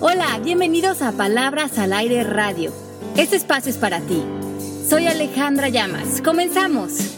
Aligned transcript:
Hola, 0.00 0.38
bienvenidos 0.38 1.02
a 1.02 1.10
Palabras 1.10 1.76
al 1.76 1.92
Aire 1.92 2.22
Radio. 2.22 2.72
Este 3.16 3.34
espacio 3.34 3.68
es 3.68 3.78
para 3.78 4.00
ti. 4.00 4.24
Soy 4.88 5.08
Alejandra 5.08 5.70
Llamas. 5.70 6.22
Comenzamos. 6.22 7.16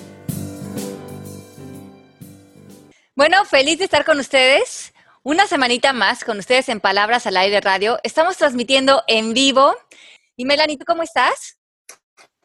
Bueno, 3.14 3.44
feliz 3.44 3.76
de 3.76 3.84
estar 3.84 4.06
con 4.06 4.18
ustedes. 4.18 4.94
Una 5.22 5.46
semanita 5.46 5.92
más 5.92 6.24
con 6.24 6.38
ustedes 6.38 6.70
en 6.70 6.80
Palabras 6.80 7.26
al 7.26 7.36
Aire 7.36 7.60
Radio. 7.60 7.98
Estamos 8.02 8.38
transmitiendo 8.38 9.02
en 9.08 9.34
vivo. 9.34 9.76
Y 10.36 10.46
Melanie, 10.46 10.78
¿tú 10.78 10.86
cómo 10.86 11.02
estás? 11.02 11.59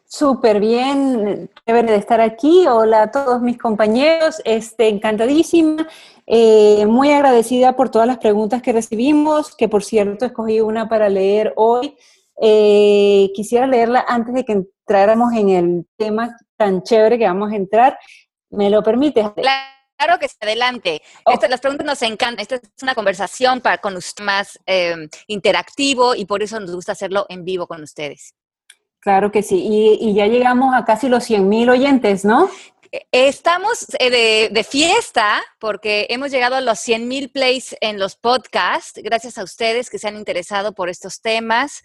Súper 0.08 0.60
bien, 0.60 1.50
chévere 1.66 1.90
de 1.90 1.98
estar 1.98 2.20
aquí. 2.20 2.64
Hola 2.68 3.02
a 3.02 3.10
todos 3.10 3.42
mis 3.42 3.58
compañeros, 3.58 4.40
este, 4.44 4.86
encantadísima, 4.88 5.88
eh, 6.26 6.86
muy 6.86 7.10
agradecida 7.10 7.74
por 7.74 7.90
todas 7.90 8.06
las 8.06 8.18
preguntas 8.18 8.62
que 8.62 8.72
recibimos, 8.72 9.56
que 9.56 9.68
por 9.68 9.82
cierto 9.82 10.24
escogí 10.24 10.60
una 10.60 10.88
para 10.88 11.08
leer 11.08 11.52
hoy. 11.56 11.96
Eh, 12.40 13.32
quisiera 13.34 13.66
leerla 13.66 14.04
antes 14.06 14.32
de 14.32 14.44
que 14.44 14.52
entráramos 14.52 15.32
en 15.32 15.48
el 15.48 15.86
tema 15.96 16.36
tan 16.56 16.84
chévere 16.84 17.18
que 17.18 17.26
vamos 17.26 17.50
a 17.52 17.56
entrar. 17.56 17.98
¿Me 18.50 18.70
lo 18.70 18.84
permites? 18.84 19.26
Claro 19.34 20.18
que 20.20 20.28
sí, 20.28 20.36
adelante. 20.40 21.02
las 21.48 21.60
preguntas 21.60 21.84
nos 21.84 22.02
encantan. 22.02 22.40
Esta 22.40 22.56
es 22.56 22.82
una 22.82 22.94
conversación 22.94 23.60
para, 23.60 23.78
con 23.78 23.96
usted 23.96 24.22
más 24.22 24.56
eh, 24.66 25.08
interactivo 25.26 26.14
y 26.14 26.26
por 26.26 26.44
eso 26.44 26.60
nos 26.60 26.72
gusta 26.72 26.92
hacerlo 26.92 27.26
en 27.28 27.44
vivo 27.44 27.66
con 27.66 27.82
ustedes. 27.82 28.34
Claro 29.06 29.30
que 29.30 29.44
sí. 29.44 29.64
Y, 30.00 30.14
ya 30.14 30.26
llegamos 30.26 30.74
a 30.74 30.84
casi 30.84 31.08
los 31.08 31.22
100 31.22 31.48
mil 31.48 31.70
oyentes, 31.70 32.24
¿no? 32.24 32.50
Estamos 33.12 33.86
eh, 34.00 34.48
de, 34.50 34.64
fiesta 34.64 35.44
porque 35.60 36.08
hemos 36.10 36.32
llegado 36.32 36.56
a 36.56 36.60
los 36.60 36.80
100 36.80 37.06
mil 37.06 37.30
plays 37.30 37.76
en 37.80 38.00
los 38.00 38.16
podcasts, 38.16 39.00
gracias 39.04 39.38
a 39.38 39.44
ustedes 39.44 39.90
que 39.90 40.00
se 40.00 40.08
han 40.08 40.16
interesado 40.16 40.74
por 40.74 40.88
estos 40.88 41.20
temas. 41.20 41.84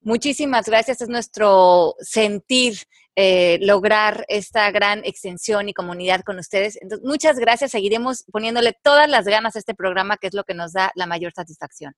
Muchísimas 0.00 0.66
gracias, 0.66 1.00
es 1.00 1.08
nuestro 1.08 1.96
sentir 1.98 2.84
eh, 3.16 3.58
lograr 3.62 4.24
esta 4.28 4.70
gran 4.70 5.04
extensión 5.04 5.68
y 5.68 5.74
comunidad 5.74 6.20
con 6.20 6.38
ustedes. 6.38 6.78
Entonces, 6.80 7.04
muchas 7.04 7.36
gracias, 7.40 7.72
seguiremos 7.72 8.26
poniéndole 8.30 8.78
todas 8.80 9.08
las 9.08 9.24
ganas 9.24 9.56
a 9.56 9.58
este 9.58 9.74
programa, 9.74 10.18
que 10.18 10.28
es 10.28 10.34
lo 10.34 10.44
que 10.44 10.54
nos 10.54 10.72
da 10.72 10.92
la 10.94 11.06
mayor 11.06 11.32
satisfacción. 11.32 11.96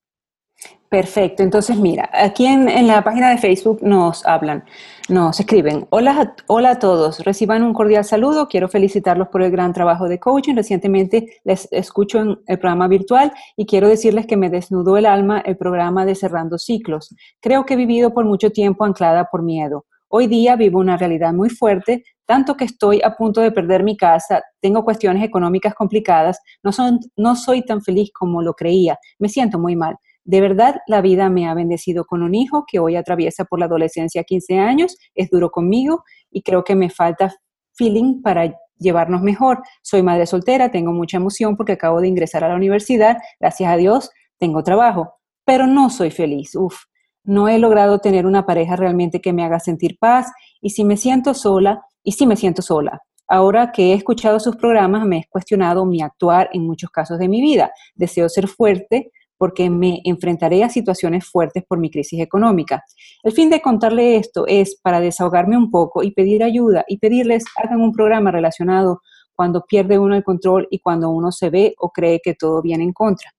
Perfecto, 0.92 1.42
entonces 1.42 1.78
mira, 1.78 2.10
aquí 2.12 2.44
en, 2.44 2.86
la 2.86 3.02
página 3.02 3.30
de 3.30 3.38
Facebook 3.38 3.78
nos 3.80 4.27
hablan, 4.27 4.62
nos 5.08 5.41
escriben, 5.41 5.86
hola, 5.88 6.34
hola 6.48 6.72
a 6.72 6.78
todos, 6.78 7.20
reciban 7.20 7.62
un 7.62 7.72
cordial 7.72 8.05
saludo, 8.05 8.46
quiero 8.46 8.68
felicitarlos 8.68 9.28
por 9.28 9.40
el 9.40 9.50
gran 9.50 9.72
trabajo 9.72 10.06
de 10.06 10.20
coaching, 10.20 10.55
recientemente 10.55 11.40
les 11.44 11.66
escucho 11.72 12.20
en 12.20 12.38
el 12.46 12.58
programa 12.58 12.88
virtual 12.88 13.33
y 13.56 13.64
quiero 13.64 13.88
decirles 13.88 14.27
que 14.27 14.36
me 14.36 14.50
desnudó 14.50 14.98
el 14.98 15.06
alma 15.06 15.40
el 15.40 15.56
programa 15.56 16.05
de 16.05 16.14
Cerrando 16.14 16.58
Ciclos. 16.58 17.14
Creo 17.40 17.64
que 17.64 17.72
he 17.72 17.78
vivido 17.78 18.12
por 18.12 18.27
mucho 18.27 18.50
tiempo 18.50 18.84
anclada 18.84 19.30
por 19.33 19.42
miedo. 19.42 19.86
Hoy 20.08 20.27
día 20.27 20.56
vivo 20.56 20.78
una 20.78 20.98
realidad 20.98 21.33
muy 21.33 21.48
fuerte, 21.48 22.05
tanto 22.27 22.55
que 22.55 22.66
estoy 22.66 23.00
a 23.02 23.16
punto 23.16 23.40
de 23.40 23.50
perder 23.50 23.83
mi 23.83 23.96
casa, 23.96 24.42
tengo 24.60 24.84
cuestiones 24.84 25.24
económicas 25.24 25.74
complicadas, 25.74 26.38
no, 26.62 26.70
son, 26.70 27.00
no 27.16 27.34
soy 27.34 27.64
tan 27.64 27.80
feliz 27.80 28.10
como 28.12 28.42
lo 28.42 28.52
creía, 28.52 28.98
me 29.18 29.30
siento 29.30 29.58
muy 29.58 29.74
mal. 29.74 29.96
De 30.24 30.40
verdad, 30.40 30.76
la 30.86 31.00
vida 31.00 31.28
me 31.28 31.48
ha 31.48 31.54
bendecido 31.54 32.04
con 32.04 32.22
un 32.22 32.34
hijo 32.34 32.64
que 32.70 32.78
hoy 32.78 32.96
atraviesa 32.96 33.44
por 33.44 33.58
la 33.58 33.66
adolescencia 33.66 34.20
a 34.20 34.24
15 34.24 34.58
años, 34.58 34.96
es 35.14 35.30
duro 35.30 35.50
conmigo 35.50 36.04
y 36.30 36.42
creo 36.42 36.64
que 36.64 36.74
me 36.74 36.90
falta 36.90 37.34
feeling 37.74 38.22
para 38.22 38.54
llevarnos 38.78 39.22
mejor. 39.22 39.62
Soy 39.82 40.02
madre 40.02 40.26
soltera, 40.26 40.70
tengo 40.70 40.92
mucha 40.92 41.16
emoción 41.16 41.56
porque 41.56 41.72
acabo 41.72 42.00
de 42.00 42.08
ingresar 42.08 42.44
a 42.44 42.48
la 42.48 42.56
universidad, 42.56 43.18
gracias 43.40 43.70
a 43.70 43.76
Dios 43.76 44.10
tengo 44.38 44.62
trabajo, 44.62 45.14
pero 45.44 45.66
no 45.66 45.90
soy 45.90 46.10
feliz. 46.10 46.54
Uf, 46.56 46.76
no 47.24 47.48
he 47.48 47.58
logrado 47.58 47.98
tener 48.00 48.26
una 48.26 48.44
pareja 48.44 48.76
realmente 48.76 49.20
que 49.20 49.32
me 49.32 49.44
haga 49.44 49.60
sentir 49.60 49.96
paz 49.98 50.32
y 50.60 50.70
si 50.70 50.84
me 50.84 50.96
siento 50.96 51.34
sola, 51.34 51.82
y 52.02 52.12
si 52.12 52.26
me 52.26 52.36
siento 52.36 52.62
sola. 52.62 53.00
Ahora 53.28 53.72
que 53.72 53.92
he 53.92 53.94
escuchado 53.94 54.40
sus 54.40 54.56
programas, 54.56 55.06
me 55.06 55.18
he 55.18 55.24
cuestionado 55.28 55.86
mi 55.86 56.02
actuar 56.02 56.50
en 56.52 56.66
muchos 56.66 56.90
casos 56.90 57.18
de 57.18 57.28
mi 57.28 57.40
vida. 57.40 57.72
Deseo 57.94 58.28
ser 58.28 58.48
fuerte, 58.48 59.12
porque 59.42 59.69
me 59.70 60.01
enfrentaré 60.05 60.63
a 60.63 60.69
situaciones 60.69 61.27
fuertes 61.27 61.64
por 61.67 61.80
mi 61.80 61.91
crisis 61.91 62.20
económica. 62.20 62.85
El 63.25 63.33
fin 63.33 63.51
de 63.51 63.61
contarle 63.61 64.14
esto 64.14 64.47
es 64.47 64.79
para 64.80 65.01
desahogarme 65.01 65.57
un 65.57 65.69
poco 65.69 66.05
y 66.05 66.13
pedir 66.13 66.45
ayuda 66.45 66.85
y 66.86 66.98
pedirles 66.98 67.42
hagan 67.57 67.80
un 67.80 67.91
programa 67.91 68.30
relacionado 68.30 69.01
cuando 69.35 69.64
pierde 69.64 69.98
uno 69.98 70.14
el 70.14 70.23
control 70.23 70.69
y 70.70 70.79
cuando 70.79 71.11
uno 71.11 71.33
se 71.33 71.51
ve 71.51 71.75
o 71.80 71.91
cree 71.91 72.20
que 72.23 72.35
todo 72.35 72.63
viene 72.63 72.85
en 72.85 72.92
contra. 72.92 73.33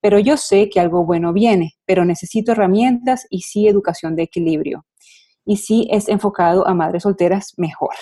Pero 0.00 0.18
yo 0.18 0.36
sé 0.36 0.68
que 0.68 0.80
algo 0.80 1.06
bueno 1.06 1.32
viene, 1.32 1.74
pero 1.86 2.04
necesito 2.04 2.50
herramientas 2.50 3.24
y 3.30 3.42
sí 3.42 3.68
educación 3.68 4.16
de 4.16 4.24
equilibrio. 4.24 4.84
Y 5.44 5.58
si 5.58 5.86
es 5.88 6.08
enfocado 6.08 6.66
a 6.66 6.74
madres 6.74 7.04
solteras, 7.04 7.52
mejor. 7.58 7.94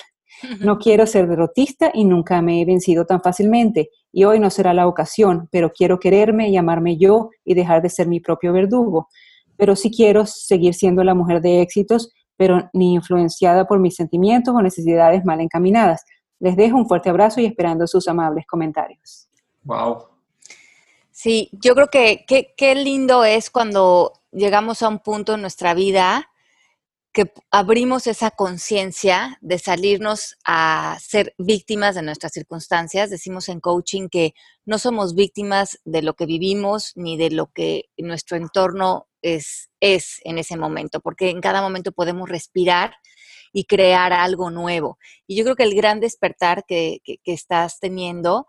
No 0.59 0.79
quiero 0.79 1.05
ser 1.05 1.27
derrotista 1.27 1.91
y 1.93 2.03
nunca 2.05 2.41
me 2.41 2.63
he 2.63 2.65
vencido 2.65 3.05
tan 3.05 3.21
fácilmente. 3.21 3.89
Y 4.13 4.23
hoy 4.23 4.39
no 4.39 4.49
será 4.49 4.73
la 4.73 4.87
ocasión, 4.87 5.49
pero 5.51 5.71
quiero 5.71 5.99
quererme 5.99 6.49
y 6.49 6.55
amarme 6.55 6.97
yo 6.97 7.31
y 7.43 7.55
dejar 7.55 7.81
de 7.81 7.89
ser 7.89 8.07
mi 8.07 8.19
propio 8.19 8.53
verdugo. 8.53 9.09
Pero 9.57 9.75
sí 9.75 9.91
quiero 9.91 10.25
seguir 10.25 10.75
siendo 10.75 11.03
la 11.03 11.15
mujer 11.15 11.41
de 11.41 11.61
éxitos, 11.61 12.11
pero 12.37 12.69
ni 12.73 12.93
influenciada 12.93 13.65
por 13.65 13.79
mis 13.79 13.95
sentimientos 13.95 14.53
o 14.55 14.61
necesidades 14.61 15.25
mal 15.25 15.41
encaminadas. 15.41 16.05
Les 16.39 16.55
dejo 16.55 16.77
un 16.77 16.87
fuerte 16.87 17.09
abrazo 17.09 17.41
y 17.41 17.45
esperando 17.45 17.87
sus 17.87 18.07
amables 18.07 18.45
comentarios. 18.45 19.27
Wow. 19.63 20.05
Sí, 21.11 21.49
yo 21.51 21.73
creo 21.73 21.87
que 21.87 22.23
qué 22.27 22.75
lindo 22.75 23.25
es 23.25 23.49
cuando 23.49 24.13
llegamos 24.31 24.83
a 24.83 24.89
un 24.89 24.99
punto 24.99 25.33
en 25.33 25.41
nuestra 25.41 25.73
vida 25.73 26.29
que 27.13 27.31
abrimos 27.51 28.07
esa 28.07 28.31
conciencia 28.31 29.37
de 29.41 29.59
salirnos 29.59 30.35
a 30.45 30.97
ser 30.99 31.35
víctimas 31.37 31.93
de 31.93 32.01
nuestras 32.01 32.33
circunstancias. 32.33 33.11
Decimos 33.11 33.49
en 33.49 33.59
coaching 33.59 34.09
que 34.09 34.33
no 34.65 34.79
somos 34.79 35.13
víctimas 35.13 35.79
de 35.85 36.01
lo 36.01 36.15
que 36.15 36.25
vivimos 36.25 36.91
ni 36.95 37.15
de 37.15 37.29
lo 37.29 37.51
que 37.53 37.85
nuestro 37.97 38.35
entorno 38.35 39.07
es, 39.21 39.69
es 39.79 40.21
en 40.23 40.39
ese 40.39 40.57
momento, 40.57 41.01
porque 41.01 41.29
en 41.29 41.39
cada 41.39 41.61
momento 41.61 41.91
podemos 41.91 42.27
respirar 42.27 42.95
y 43.53 43.65
crear 43.65 44.11
algo 44.11 44.49
nuevo. 44.49 44.97
Y 45.27 45.35
yo 45.37 45.43
creo 45.43 45.55
que 45.55 45.63
el 45.63 45.75
gran 45.75 45.99
despertar 45.99 46.65
que, 46.67 46.97
que 47.03 47.19
estás 47.25 47.79
teniendo 47.79 48.47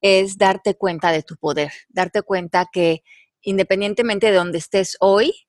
es 0.00 0.38
darte 0.38 0.74
cuenta 0.74 1.12
de 1.12 1.22
tu 1.22 1.36
poder, 1.36 1.70
darte 1.90 2.22
cuenta 2.22 2.66
que 2.72 3.02
independientemente 3.42 4.30
de 4.30 4.36
donde 4.36 4.58
estés 4.58 4.96
hoy, 5.00 5.45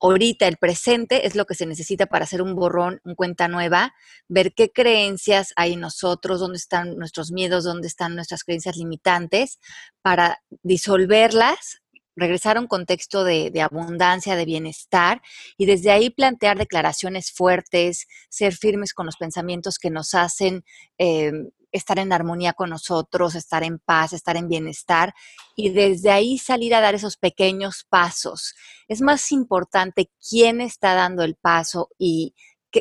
ahorita, 0.00 0.46
el 0.46 0.56
presente, 0.56 1.26
es 1.26 1.34
lo 1.34 1.44
que 1.44 1.54
se 1.54 1.66
necesita 1.66 2.06
para 2.06 2.24
hacer 2.24 2.42
un 2.42 2.54
borrón, 2.54 3.00
un 3.04 3.14
cuenta 3.14 3.48
nueva, 3.48 3.94
ver 4.28 4.54
qué 4.54 4.70
creencias 4.70 5.52
hay 5.56 5.74
en 5.74 5.80
nosotros, 5.80 6.40
dónde 6.40 6.58
están 6.58 6.96
nuestros 6.96 7.32
miedos, 7.32 7.64
dónde 7.64 7.88
están 7.88 8.14
nuestras 8.14 8.44
creencias 8.44 8.76
limitantes, 8.76 9.58
para 10.02 10.42
disolverlas, 10.62 11.82
regresar 12.16 12.56
a 12.56 12.60
un 12.60 12.66
contexto 12.66 13.24
de, 13.24 13.52
abundancia, 13.60 14.36
de 14.36 14.44
bienestar, 14.44 15.22
y 15.56 15.66
desde 15.66 15.90
ahí 15.90 16.10
plantear 16.10 16.58
declaraciones 16.58 17.32
fuertes, 17.32 18.06
ser 18.28 18.54
firmes 18.54 18.92
con 18.92 19.06
los 19.06 19.16
pensamientos 19.16 19.78
que 19.78 19.90
nos 19.90 20.14
hacen 20.14 20.64
eh, 20.98 21.32
estar 21.72 21.98
en 21.98 22.12
armonía 22.12 22.52
con 22.52 22.70
nosotros, 22.70 23.34
estar 23.34 23.62
en 23.62 23.78
paz, 23.78 24.12
estar 24.12 24.36
en 24.36 24.48
bienestar 24.48 25.14
y 25.56 25.70
desde 25.70 26.10
ahí 26.10 26.38
salir 26.38 26.74
a 26.74 26.80
dar 26.80 26.94
esos 26.94 27.16
pequeños 27.16 27.86
pasos. 27.88 28.54
Es 28.88 29.00
más 29.00 29.32
importante 29.32 30.10
quién 30.28 30.60
está 30.60 30.94
dando 30.94 31.22
el 31.24 31.36
paso 31.36 31.88
y 31.98 32.34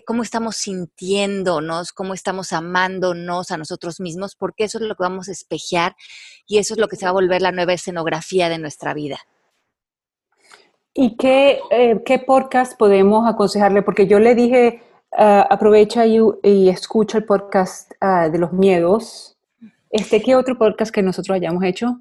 cómo 0.05 0.23
estamos 0.23 0.57
sintiéndonos, 0.57 1.93
cómo 1.93 2.13
estamos 2.13 2.53
amándonos 2.53 3.51
a 3.51 3.57
nosotros 3.57 3.99
mismos, 3.99 4.35
porque 4.35 4.65
eso 4.65 4.79
es 4.79 4.83
lo 4.85 4.95
que 4.95 5.03
vamos 5.03 5.29
a 5.29 5.31
espejear 5.31 5.95
y 6.45 6.57
eso 6.57 6.73
es 6.73 6.79
lo 6.79 6.87
que 6.87 6.97
se 6.97 7.05
va 7.05 7.09
a 7.09 7.13
volver 7.13 7.41
la 7.41 7.51
nueva 7.51 7.73
escenografía 7.73 8.49
de 8.49 8.57
nuestra 8.57 8.93
vida. 8.93 9.17
¿Y 10.93 11.15
qué, 11.15 11.59
eh, 11.69 12.01
qué 12.05 12.19
podcast 12.19 12.77
podemos 12.77 13.29
aconsejarle? 13.29 13.83
Porque 13.83 14.07
yo 14.07 14.19
le 14.19 14.33
dije 14.33 14.81
Ah, 15.11 15.47
aprovecha 15.49 16.05
y, 16.05 16.69
escucha 16.69 17.17
el 17.17 17.25
podcast 17.25 17.91
ah, 18.01 18.29
de 18.29 18.37
los 18.37 18.53
miedos. 18.53 19.37
Este, 19.89 20.21
¿Qué 20.21 20.35
otro 20.35 20.57
podcast 20.57 20.93
que 20.93 21.01
nosotros 21.01 21.35
hayamos 21.35 21.63
hecho? 21.63 21.97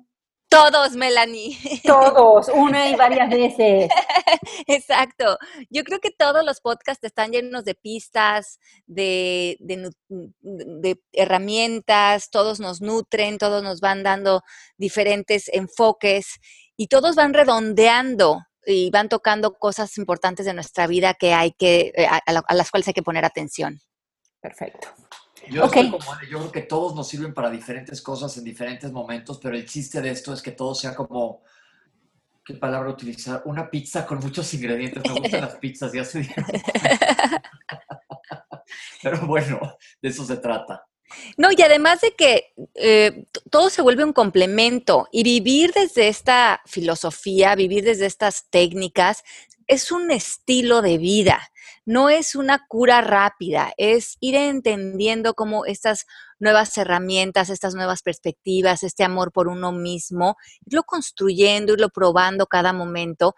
Todos, 0.48 0.92
Melanie. 0.92 1.56
Todos, 1.84 2.48
una 2.48 2.88
y 2.88 2.94
varias 2.96 3.28
veces. 3.28 3.90
Exacto. 4.66 5.38
Yo 5.70 5.82
creo 5.82 5.98
que 5.98 6.10
todos 6.10 6.44
los 6.44 6.60
podcasts 6.60 7.02
están 7.04 7.32
llenos 7.32 7.64
de 7.64 7.74
pistas, 7.74 8.60
de, 8.86 9.56
de, 9.60 11.00
herramientas, 11.12 12.30
todos 12.30 12.60
nos 12.60 12.80
nutren, 12.80 13.38
todos 13.38 13.62
nos 13.62 13.80
van 13.80 14.02
dando 14.02 14.42
diferentes 14.78 15.48
enfoques 15.52 16.38
y 16.76 16.86
todos 16.86 17.16
van 17.16 17.34
redondeando 17.34 18.40
y 18.66 18.90
van 18.90 19.08
tocando 19.08 19.54
cosas 19.54 19.96
importantes 19.96 20.44
de 20.44 20.52
nuestra 20.54 20.86
vida 20.86 21.14
que 21.14 21.32
hay 21.32 21.52
que, 21.52 21.92
eh, 21.96 22.06
a, 22.06 22.54
las 22.54 22.70
cuales 22.70 22.88
hay 22.88 22.94
que 22.94 23.02
poner 23.02 23.24
atención. 23.24 23.80
Perfecto. 24.40 24.88
Yo, 25.48 25.64
estoy 25.64 25.90
como, 25.90 26.04
yo 26.28 26.38
creo 26.38 26.52
que 26.52 26.62
todos 26.62 26.94
nos 26.94 27.08
sirven 27.08 27.32
para 27.32 27.50
diferentes 27.50 28.02
cosas 28.02 28.36
en 28.36 28.44
diferentes 28.44 28.90
momentos, 28.90 29.38
pero 29.40 29.56
el 29.56 29.64
chiste 29.64 30.02
de 30.02 30.10
esto 30.10 30.32
es 30.32 30.42
que 30.42 30.50
todo 30.50 30.74
sea 30.74 30.94
como 30.94 31.44
qué 32.44 32.54
palabra 32.54 32.90
utilizar, 32.90 33.42
una 33.44 33.70
pizza 33.70 34.04
con 34.04 34.18
muchos 34.18 34.52
ingredientes. 34.54 35.02
Me 35.04 35.20
gustan 35.20 35.40
las 35.40 35.56
pizzas, 35.56 35.92
ya 35.92 36.04
se 36.04 36.20
Pero 39.02 39.26
bueno, 39.26 39.76
de 40.02 40.08
eso 40.08 40.24
se 40.24 40.36
trata. 40.36 40.86
No, 41.36 41.50
y 41.52 41.62
además 41.62 42.00
de 42.00 42.14
que 42.14 42.52
eh, 42.74 43.26
todo 43.50 43.70
se 43.70 43.82
vuelve 43.82 44.04
un 44.04 44.12
complemento 44.12 45.08
y 45.12 45.22
vivir 45.22 45.72
desde 45.72 46.08
esta 46.08 46.60
filosofía, 46.66 47.54
vivir 47.54 47.84
desde 47.84 48.06
estas 48.06 48.48
técnicas, 48.50 49.22
es 49.66 49.90
un 49.90 50.10
estilo 50.10 50.82
de 50.82 50.98
vida, 50.98 51.50
no 51.84 52.08
es 52.08 52.34
una 52.34 52.66
cura 52.68 53.00
rápida, 53.00 53.72
es 53.76 54.16
ir 54.20 54.34
entendiendo 54.36 55.34
cómo 55.34 55.64
estas 55.64 56.06
nuevas 56.38 56.76
herramientas, 56.78 57.50
estas 57.50 57.74
nuevas 57.74 58.02
perspectivas, 58.02 58.82
este 58.82 59.04
amor 59.04 59.32
por 59.32 59.48
uno 59.48 59.72
mismo, 59.72 60.36
irlo 60.66 60.84
construyendo, 60.84 61.72
irlo 61.72 61.88
probando 61.88 62.46
cada 62.46 62.72
momento 62.72 63.34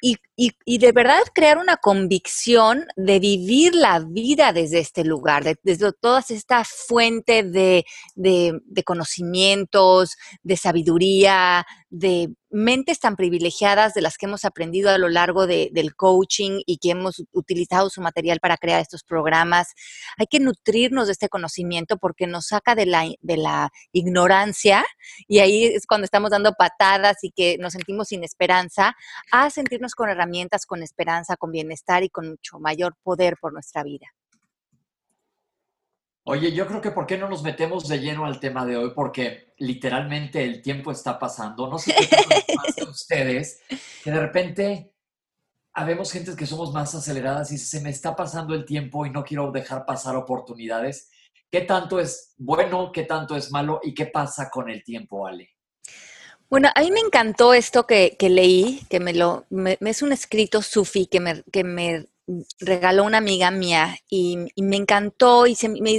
y, 0.00 0.18
de 0.36 0.92
verdad 0.92 1.20
crear 1.32 1.58
una 1.58 1.76
convicción 1.76 2.86
de 2.96 3.20
vivir 3.20 3.74
la 3.74 4.00
vida 4.00 4.52
desde 4.52 4.80
este 4.80 5.04
lugar, 5.04 5.44
desde 5.62 5.92
toda 5.92 6.24
esta 6.28 6.64
fuente 6.64 7.42
de, 7.44 7.84
de, 8.14 8.84
conocimientos, 8.84 10.16
de 10.42 10.56
sabiduría, 10.56 11.66
de 11.88 12.34
mentes 12.50 13.00
tan 13.00 13.16
privilegiadas 13.16 13.94
de 13.94 14.00
las 14.00 14.16
que 14.16 14.26
hemos 14.26 14.44
aprendido 14.44 14.90
a 14.90 14.98
lo 14.98 15.08
largo 15.08 15.46
del 15.46 15.96
coaching 15.96 16.60
y 16.66 16.78
que 16.78 16.90
hemos 16.90 17.22
utilizado 17.32 17.90
su 17.90 18.00
material 18.00 18.38
para 18.38 18.56
crear 18.56 18.80
estos 18.80 19.02
programas. 19.02 19.74
Hay 20.16 20.26
que 20.26 20.38
nutrirnos 20.38 21.06
de 21.06 21.12
este 21.12 21.28
conocimiento 21.28 21.96
porque 21.98 22.26
nos 22.26 22.46
saca 22.46 22.76
de 22.76 22.86
la, 22.86 23.08
de 23.20 23.36
la 23.36 23.70
ignorancia 23.92 24.84
y 25.26 25.40
ahí 25.40 25.64
es 25.64 25.86
cuando 25.86 26.04
estamos 26.04 26.30
dando 26.30 26.52
patadas 26.52 27.22
y 27.22 27.30
que 27.32 27.58
nos 27.58 27.72
sentimos 27.72 28.08
sin 28.08 28.22
esperanza, 28.22 28.94
a 29.32 29.50
sentirnos 29.50 29.94
con 29.94 30.08
herramientas, 30.08 30.23
con 30.66 30.82
esperanza, 30.82 31.36
con 31.36 31.50
bienestar 31.50 32.02
y 32.02 32.10
con 32.10 32.30
mucho 32.30 32.58
mayor 32.58 32.96
poder 33.02 33.36
por 33.40 33.52
nuestra 33.52 33.82
vida. 33.82 34.06
Oye, 36.26 36.52
yo 36.52 36.66
creo 36.66 36.80
que 36.80 36.90
¿por 36.90 37.06
qué 37.06 37.18
no 37.18 37.28
nos 37.28 37.42
metemos 37.42 37.86
de 37.86 37.98
lleno 37.98 38.24
al 38.24 38.40
tema 38.40 38.64
de 38.64 38.78
hoy? 38.78 38.92
Porque 38.94 39.52
literalmente 39.58 40.42
el 40.42 40.62
tiempo 40.62 40.90
está 40.90 41.18
pasando. 41.18 41.68
No 41.68 41.78
sé 41.78 41.94
qué 41.94 42.54
pasa 42.54 42.86
a 42.86 42.90
ustedes, 42.90 43.60
que 44.02 44.10
de 44.10 44.20
repente 44.20 44.94
habemos 45.74 46.10
gente 46.10 46.34
que 46.34 46.46
somos 46.46 46.72
más 46.72 46.94
aceleradas 46.94 47.52
y 47.52 47.58
se 47.58 47.80
me 47.82 47.90
está 47.90 48.16
pasando 48.16 48.54
el 48.54 48.64
tiempo 48.64 49.04
y 49.04 49.10
no 49.10 49.22
quiero 49.22 49.50
dejar 49.52 49.84
pasar 49.84 50.16
oportunidades. 50.16 51.10
¿Qué 51.50 51.60
tanto 51.60 52.00
es 52.00 52.34
bueno, 52.38 52.90
qué 52.90 53.02
tanto 53.02 53.36
es 53.36 53.50
malo 53.50 53.80
y 53.82 53.92
qué 53.92 54.06
pasa 54.06 54.48
con 54.48 54.70
el 54.70 54.82
tiempo, 54.82 55.26
Ale? 55.26 55.53
Bueno, 56.54 56.70
a 56.72 56.82
mí 56.82 56.92
me 56.92 57.00
encantó 57.00 57.52
esto 57.52 57.84
que, 57.84 58.16
leí, 58.20 58.86
que 58.88 59.00
me 59.00 59.12
lo, 59.12 59.44
es 59.80 60.02
un 60.02 60.12
escrito 60.12 60.62
sufi 60.62 61.06
que 61.06 61.18
me, 61.18 61.42
que 61.50 61.64
me 61.64 62.06
regaló 62.60 63.02
una 63.02 63.18
amiga 63.18 63.50
mía 63.50 63.98
y, 64.08 64.38
me 64.58 64.76
encantó 64.76 65.48
y 65.48 65.56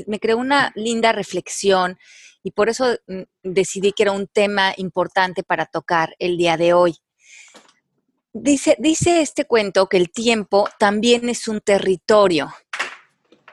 me, 0.07 0.17
creó 0.17 0.37
una 0.37 0.71
linda 0.75 1.11
reflexión 1.11 1.99
y 2.41 2.51
por 2.51 2.69
eso 2.69 2.97
mm, 3.05 3.23
decidí 3.43 3.91
que 3.91 4.03
era 4.03 4.13
un 4.13 4.27
tema 4.27 4.73
importante 4.77 5.43
para 5.43 5.65
tocar 5.65 6.15
el 6.19 6.37
día 6.37 6.55
de 6.55 6.71
hoy. 6.71 6.95
Dice, 8.31 8.77
dice 8.79 9.19
este 9.19 9.43
cuento 9.43 9.89
que 9.89 9.97
el 9.97 10.09
tiempo 10.09 10.69
también 10.79 11.27
es 11.27 11.49
un 11.49 11.59
territorio. 11.59 12.49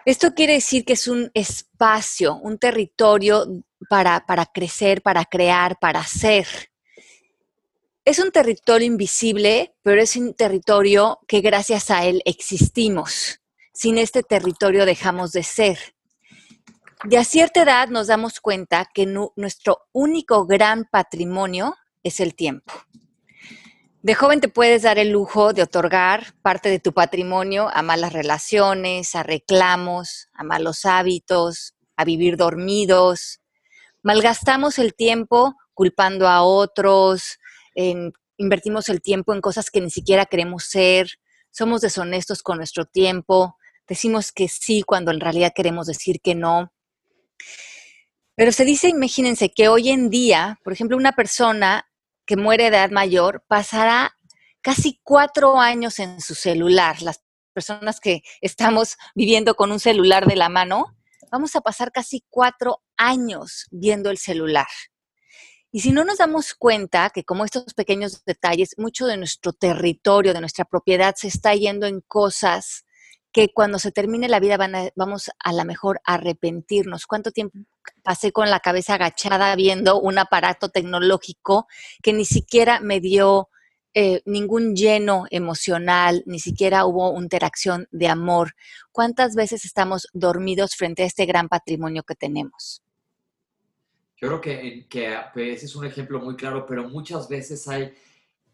Esto 0.05 0.35
quiere 0.35 0.53
decir 0.53 0.85
que 0.85 0.93
es 0.93 1.09
un 1.09 1.33
espacio, 1.35 2.37
un 2.37 2.59
territorio 2.59 3.45
para, 3.89 4.25
para 4.25 4.47
crecer, 4.47 5.03
para 5.03 5.25
crear, 5.25 5.81
para 5.81 6.05
ser 6.05 6.47
es 8.05 8.19
un 8.19 8.33
territorio 8.33 8.87
invisible, 8.87 9.75
pero 9.83 10.01
es 10.01 10.17
un 10.17 10.35
territorio 10.35 11.21
que 11.29 11.41
gracias 11.41 11.91
a 11.91 12.05
él 12.05 12.21
existimos. 12.25 13.41
Sin 13.73 13.97
este 13.97 14.23
territorio 14.23 14.85
dejamos 14.85 15.33
de 15.33 15.43
ser. 15.43 15.79
De 17.05 17.19
a 17.19 17.25
cierta 17.25 17.63
edad 17.63 17.89
nos 17.89 18.09
damos 18.09 18.41
cuenta 18.41 18.89
que 18.93 19.07
nuestro 19.07 19.89
único 19.93 20.47
gran 20.47 20.85
patrimonio 20.85 21.77
es 22.03 22.21
el 22.21 22.35
tiempo. 22.35 22.73
De 24.03 24.15
joven 24.15 24.41
te 24.41 24.49
puedes 24.49 24.83
dar 24.83 24.99
el 24.99 25.11
lujo 25.11 25.53
de 25.53 25.63
otorgar 25.63 26.35
parte 26.43 26.69
de 26.69 26.81
tu 26.81 26.93
patrimonio 26.93 27.71
a 27.73 27.83
malas 27.83 28.13
relaciones, 28.13 29.15
a 29.15 29.23
reclamos, 29.23 30.29
a 30.35 30.43
malos 30.43 30.85
hábitos, 30.85 31.75
a 31.97 32.05
vivir 32.05 32.37
dormidos. 32.37 33.41
Malgastamos 34.03 34.81
el 34.81 34.95
tiempo 34.95 35.55
culpando 35.75 36.29
a 36.29 36.43
otros, 36.43 37.39
invertimos 38.37 38.89
el 38.89 39.01
tiempo 39.01 39.33
en 39.33 39.41
cosas 39.41 39.71
que 39.71 39.81
ni 39.81 39.91
siquiera 39.91 40.27
queremos 40.27 40.65
ser, 40.65 41.09
somos 41.51 41.81
deshonestos 41.81 42.43
con 42.43 42.59
nuestro 42.59 42.87
tiempo, 42.87 43.57
decimos 43.87 44.33
que 44.33 44.49
sí 44.49 44.83
cuando 44.83 45.11
en 45.11 45.21
realidad 45.21 45.53
queremos 45.55 45.87
decir 45.87 46.21
que 46.21 46.35
no. 46.35 46.73
Pero 48.35 48.53
se 48.53 48.65
dice, 48.65 48.89
imagínense, 48.89 49.51
que 49.51 49.69
hoy 49.69 49.91
en 49.91 50.09
día, 50.09 50.59
por 50.65 50.73
ejemplo, 50.73 50.97
una 50.97 51.13
persona 51.13 51.87
que 52.25 52.37
muere 52.37 52.71
de 52.71 52.77
edad 52.77 52.91
mayor 52.91 53.45
pasará 53.47 54.17
casi 54.63 55.01
cuatro 55.03 55.61
años 55.61 55.99
en 55.99 56.21
su 56.21 56.35
celular. 56.35 57.03
Las 57.03 57.23
personas 57.53 58.01
que 58.01 58.23
estamos 58.41 58.97
viviendo 59.15 59.55
con 59.55 59.71
un 59.71 59.81
celular 59.81 60.27
de 60.27 60.37
la 60.37 60.49
mano, 60.49 60.97
vamos 61.31 61.55
a 61.57 61.61
pasar 61.61 61.93
casi 61.93 62.25
cuatro 62.31 62.83
años 62.97 63.67
viendo 63.71 64.11
el 64.11 64.19
celular. 64.19 64.69
Y 65.75 65.81
si 65.81 65.91
no 65.91 66.05
nos 66.05 66.19
damos 66.19 66.53
cuenta 66.53 67.09
que 67.09 67.25
como 67.25 67.47
estos 67.47 67.73
pequeños 67.73 68.27
detalles, 68.27 68.75
mucho 68.77 69.07
de 69.07 69.17
nuestro 69.17 69.55
territorio, 69.55 70.35
de 70.35 70.41
nuestra 70.41 70.67
propiedad 70.67 71.15
se 71.17 71.29
está 71.29 71.55
yendo 71.55 71.87
en 71.87 72.03
cosas 72.03 72.85
que 73.33 73.49
cuando 73.55 73.79
se 73.79 73.91
termine 73.91 74.29
la 74.29 74.39
vida 74.39 74.59
vamos 74.95 75.31
a 75.39 75.53
lo 75.55 75.65
mejor 75.65 76.03
a 76.05 76.15
arrepentirnos. 76.15 77.07
¿Cuánto 77.07 77.31
tiempo 77.31 77.59
pasé 78.03 78.33
con 78.33 78.51
la 78.51 78.61
cabeza 78.61 78.95
agachada 78.95 79.57
viendo 79.57 79.99
un 79.99 80.19
aparato 80.19 80.69
tecnológico 80.69 81.67
que 82.03 82.13
ni 82.13 82.27
siquiera 82.27 82.81
me 82.81 83.01
dio 83.01 83.49
eh, 83.95 84.21
ningún 84.27 84.77
lleno 84.77 85.25
emocional, 85.31 86.23
ni 86.27 86.39
siquiera 86.39 86.85
hubo 86.85 87.19
interacción 87.19 87.89
de 87.91 88.09
amor? 88.09 88.57
¿Cuántas 88.91 89.35
veces 89.35 89.65
estamos 89.65 90.07
dormidos 90.13 90.77
frente 90.77 91.03
a 91.03 91.07
este 91.07 91.25
gran 91.25 91.49
patrimonio 91.49 92.03
que 92.03 92.15
tenemos? 92.15 92.83
Yo 94.23 94.29
creo 94.29 94.41
que, 94.41 94.87
que 94.89 95.19
pues, 95.35 95.57
ese 95.57 95.67
es 95.67 95.75
un 95.75 95.85
ejemplo 95.85 96.21
muy 96.21 96.37
claro, 96.37 96.65
pero 96.65 96.89
muchas 96.89 97.29
veces 97.29 97.67
hay, 97.67 97.93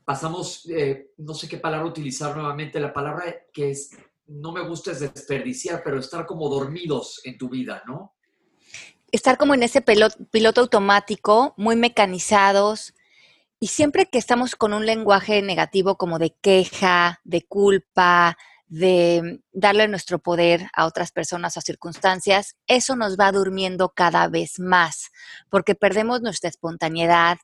pasamos, 0.03 0.67
eh, 0.71 1.11
no 1.19 1.35
sé 1.35 1.47
qué 1.47 1.59
palabra 1.59 1.87
utilizar 1.87 2.35
nuevamente, 2.35 2.81
la 2.81 2.95
palabra 2.95 3.25
que 3.53 3.73
es, 3.73 3.91
no 4.27 4.51
me 4.51 4.63
gusta 4.63 4.93
es 4.93 5.01
desperdiciar, 5.01 5.83
pero 5.85 5.99
estar 5.99 6.25
como 6.25 6.49
dormidos 6.49 7.21
en 7.25 7.37
tu 7.37 7.51
vida, 7.51 7.83
¿no? 7.87 8.15
Estar 9.13 9.37
como 9.37 9.53
en 9.53 9.63
ese 9.63 9.83
piloto 9.83 10.61
automático, 10.63 11.53
muy 11.59 11.77
mecanizados, 11.77 12.95
y 13.61 13.67
siempre 13.67 14.07
que 14.07 14.17
estamos 14.17 14.57
con 14.57 14.73
un 14.73 14.87
lenguaje 14.87 15.43
negativo 15.43 15.99
como 15.99 16.19
de 16.19 16.35
queja, 16.41 17.21
de 17.25 17.43
culpa, 17.43 18.39
de 18.69 19.41
darle 19.53 19.89
nuestro 19.89 20.19
poder 20.19 20.69
a 20.75 20.87
otras 20.87 21.11
personas 21.11 21.57
o 21.57 21.61
circunstancias, 21.61 22.57
eso 22.67 22.97
nos 22.97 23.19
va 23.19 23.33
durmiendo 23.33 23.91
cada 23.91 24.29
vez 24.29 24.61
más, 24.61 25.11
porque 25.51 25.75
perdemos 25.75 26.21
nuestra 26.21 26.51
espontaneidad, 26.51 27.39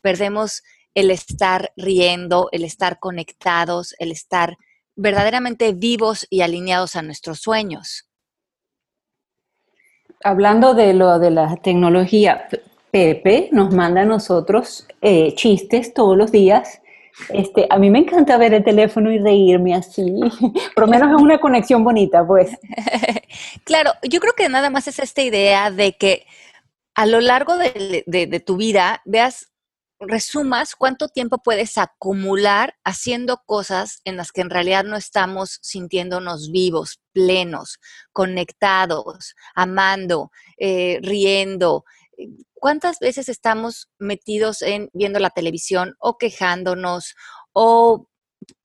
perdemos 0.00 0.62
el 0.94 1.10
estar 1.10 1.72
riendo, 1.76 2.48
el 2.52 2.64
estar 2.64 2.98
conectados, 2.98 3.94
el 3.98 4.10
estar 4.10 4.56
verdaderamente 4.96 5.72
vivos 5.72 6.26
y 6.30 6.40
alineados 6.40 6.96
a 6.96 7.02
nuestros 7.02 7.40
sueños. 7.40 8.08
Hablando 10.22 10.74
de 10.74 10.92
lo 10.92 11.18
de 11.18 11.30
la 11.30 11.56
tecnología, 11.56 12.48
Pepe 12.90 13.48
nos 13.52 13.72
manda 13.72 14.02
a 14.02 14.04
nosotros 14.04 14.86
eh, 15.00 15.34
chistes 15.34 15.94
todos 15.94 16.16
los 16.16 16.32
días 16.32 16.80
este, 17.28 17.66
a 17.70 17.78
mí 17.78 17.90
me 17.90 18.00
encanta 18.00 18.38
ver 18.38 18.54
el 18.54 18.64
teléfono 18.64 19.10
y 19.12 19.18
reírme 19.18 19.74
así. 19.74 20.02
Por 20.74 20.84
lo 20.84 20.86
menos 20.86 21.14
es 21.14 21.22
una 21.22 21.38
conexión 21.38 21.84
bonita, 21.84 22.26
pues. 22.26 22.50
claro, 23.64 23.92
yo 24.02 24.20
creo 24.20 24.32
que 24.34 24.48
nada 24.48 24.70
más 24.70 24.88
es 24.88 24.98
esta 24.98 25.22
idea 25.22 25.70
de 25.70 25.96
que 25.96 26.26
a 26.94 27.06
lo 27.06 27.20
largo 27.20 27.56
de, 27.56 28.42
tu 28.44 28.56
vida 28.56 29.02
veas, 29.04 29.50
resumas 30.00 30.74
cuánto 30.74 31.08
tiempo 31.08 31.38
puedes 31.38 31.76
acumular 31.76 32.74
haciendo 32.84 33.42
cosas 33.44 34.00
en 34.04 34.16
las 34.16 34.32
que 34.32 34.40
en 34.40 34.50
realidad 34.50 34.84
no 34.84 34.96
estamos 34.96 35.58
sintiéndonos 35.60 36.50
vivos, 36.50 37.00
plenos, 37.12 37.78
conectados, 38.12 39.34
amando, 39.54 40.30
eh, 40.58 40.98
riendo, 41.02 41.84
¿cuántas 42.54 42.98
veces 42.98 43.28
estamos 43.28 43.88
metidos 43.98 44.62
en 44.62 44.90
viendo 44.92 45.18
la 45.18 45.30
televisión 45.30 45.94
o 45.98 46.18
quejándonos 46.18 47.14
o 47.52 48.08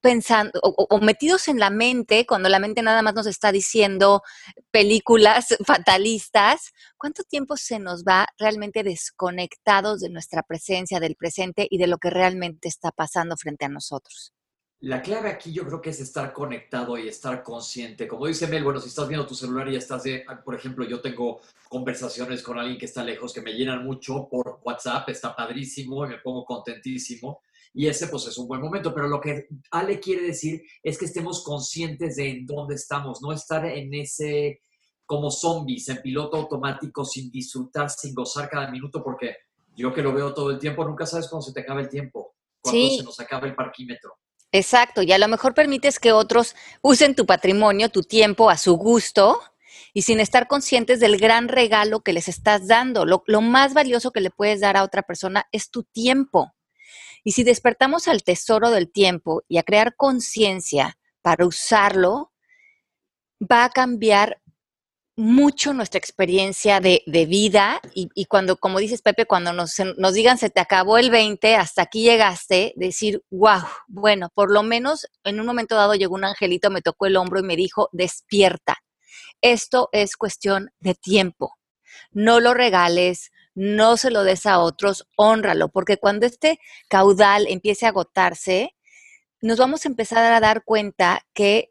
pensando 0.00 0.58
o, 0.62 1.00
metidos 1.00 1.48
en 1.48 1.58
la 1.58 1.70
mente, 1.70 2.26
cuando 2.26 2.48
la 2.48 2.58
mente 2.58 2.82
nada 2.82 3.02
más 3.02 3.14
nos 3.14 3.26
está 3.26 3.52
diciendo 3.52 4.22
películas 4.70 5.48
fatalistas, 5.66 6.72
¿cuánto 6.96 7.22
tiempo 7.24 7.56
se 7.56 7.78
nos 7.78 8.04
va 8.04 8.26
realmente 8.38 8.82
desconectados 8.82 10.00
de 10.00 10.10
nuestra 10.10 10.42
presencia, 10.42 11.00
del 11.00 11.16
presente 11.16 11.66
y 11.70 11.78
de 11.78 11.86
lo 11.86 11.98
que 11.98 12.10
realmente 12.10 12.68
está 12.68 12.90
pasando 12.92 13.36
frente 13.36 13.66
a 13.66 13.68
nosotros? 13.68 14.32
La 14.80 15.00
clave 15.00 15.30
aquí 15.30 15.52
yo 15.52 15.64
creo 15.64 15.80
que 15.80 15.90
es 15.90 16.00
estar 16.00 16.32
conectado 16.32 16.98
y 16.98 17.08
estar 17.08 17.42
consciente. 17.42 18.06
Como 18.06 18.26
dice 18.26 18.46
Mel, 18.46 18.62
bueno, 18.62 18.78
si 18.78 18.88
estás 18.88 19.08
viendo 19.08 19.26
tu 19.26 19.34
celular 19.34 19.68
y 19.68 19.76
estás, 19.76 20.02
de, 20.02 20.24
por 20.44 20.54
ejemplo, 20.54 20.84
yo 20.84 21.00
tengo 21.00 21.40
conversaciones 21.68 22.42
con 22.42 22.58
alguien 22.58 22.78
que 22.78 22.84
está 22.84 23.02
lejos 23.02 23.32
que 23.32 23.40
me 23.40 23.54
llenan 23.54 23.84
mucho 23.84 24.28
por 24.30 24.60
WhatsApp, 24.62 25.08
está 25.08 25.34
padrísimo 25.34 26.04
y 26.04 26.10
me 26.10 26.18
pongo 26.18 26.44
contentísimo 26.44 27.40
y 27.78 27.88
ese 27.88 28.08
pues 28.08 28.26
es 28.26 28.38
un 28.38 28.48
buen 28.48 28.62
momento, 28.62 28.94
pero 28.94 29.06
lo 29.06 29.20
que 29.20 29.48
Ale 29.70 30.00
quiere 30.00 30.22
decir 30.22 30.62
es 30.82 30.96
que 30.96 31.04
estemos 31.04 31.44
conscientes 31.44 32.16
de 32.16 32.30
en 32.30 32.46
dónde 32.46 32.74
estamos, 32.74 33.20
no 33.20 33.32
estar 33.32 33.66
en 33.66 33.92
ese 33.92 34.62
como 35.04 35.30
zombies, 35.30 35.86
en 35.90 36.00
piloto 36.00 36.38
automático, 36.38 37.04
sin 37.04 37.30
disfrutar, 37.30 37.90
sin 37.90 38.14
gozar 38.14 38.48
cada 38.48 38.70
minuto, 38.70 39.04
porque 39.04 39.36
yo 39.76 39.92
que 39.92 40.00
lo 40.00 40.14
veo 40.14 40.32
todo 40.32 40.50
el 40.52 40.58
tiempo, 40.58 40.86
nunca 40.86 41.04
sabes 41.04 41.28
cuándo 41.28 41.46
se 41.46 41.52
te 41.52 41.60
acaba 41.60 41.82
el 41.82 41.90
tiempo, 41.90 42.34
cuándo 42.62 42.88
se 42.88 43.02
nos 43.02 43.20
acaba 43.20 43.46
el 43.46 43.54
parquímetro. 43.54 44.14
Exacto, 44.56 45.02
y 45.02 45.12
a 45.12 45.18
lo 45.18 45.28
mejor 45.28 45.52
permites 45.52 45.98
que 45.98 46.12
otros 46.12 46.56
usen 46.80 47.14
tu 47.14 47.26
patrimonio, 47.26 47.90
tu 47.90 48.02
tiempo 48.02 48.48
a 48.48 48.56
su 48.56 48.78
gusto 48.78 49.38
y 49.92 50.00
sin 50.00 50.18
estar 50.18 50.48
conscientes 50.48 50.98
del 50.98 51.18
gran 51.18 51.48
regalo 51.48 52.00
que 52.00 52.14
les 52.14 52.26
estás 52.26 52.66
dando. 52.66 53.04
Lo, 53.04 53.22
más 53.42 53.74
valioso 53.74 54.12
que 54.12 54.22
le 54.22 54.30
puedes 54.30 54.60
dar 54.60 54.78
a 54.78 54.82
otra 54.82 55.02
persona 55.02 55.46
es 55.52 55.70
tu 55.70 55.82
tiempo. 55.82 56.54
Y 57.22 57.32
si 57.32 57.44
despertamos 57.44 58.08
al 58.08 58.22
tesoro 58.22 58.70
del 58.70 58.90
tiempo 58.90 59.42
y 59.46 59.58
a 59.58 59.62
crear 59.62 59.94
conciencia 59.94 60.96
para 61.20 61.44
usarlo, 61.44 62.32
va 63.42 63.64
a 63.64 63.68
cambiar 63.70 64.40
mucho 65.16 65.72
nuestra 65.72 65.98
experiencia 65.98 66.78
de, 66.80 67.02
vida 67.06 67.80
y, 67.94 68.26
cuando, 68.26 68.58
como 68.58 68.78
dices 68.78 69.00
Pepe, 69.00 69.24
cuando 69.24 69.54
nos, 69.54 69.74
nos, 69.96 70.12
digan 70.12 70.36
se 70.36 70.50
te 70.50 70.60
acabó 70.60 70.98
el 70.98 71.10
20, 71.10 71.56
hasta 71.56 71.82
aquí 71.82 72.02
llegaste, 72.02 72.74
decir, 72.76 73.22
wow, 73.30 73.62
bueno, 73.88 74.28
por 74.34 74.52
lo 74.52 74.62
menos 74.62 75.06
en 75.24 75.40
un 75.40 75.46
momento 75.46 75.74
dado 75.74 75.94
llegó 75.94 76.14
un 76.14 76.24
angelito, 76.24 76.70
me 76.70 76.82
tocó 76.82 77.06
el 77.06 77.16
hombro 77.16 77.40
y 77.40 77.44
me 77.44 77.56
dijo, 77.56 77.88
despierta. 77.92 78.76
Esto 79.40 79.88
es 79.92 80.16
cuestión 80.16 80.70
de 80.80 80.94
tiempo. 80.94 81.54
No 82.12 82.40
lo 82.40 82.52
regales, 82.52 83.30
no 83.54 83.96
se 83.96 84.10
lo 84.10 84.22
des 84.22 84.44
a 84.44 84.58
otros, 84.58 85.08
honralo, 85.16 85.70
porque 85.70 85.96
cuando 85.96 86.26
este 86.26 86.58
caudal 86.88 87.46
empiece 87.48 87.86
a 87.86 87.90
agotarse, 87.90 88.74
nos 89.40 89.58
vamos 89.58 89.84
a 89.84 89.88
empezar 89.88 90.30
a 90.30 90.40
dar 90.40 90.62
cuenta 90.64 91.22
que 91.32 91.70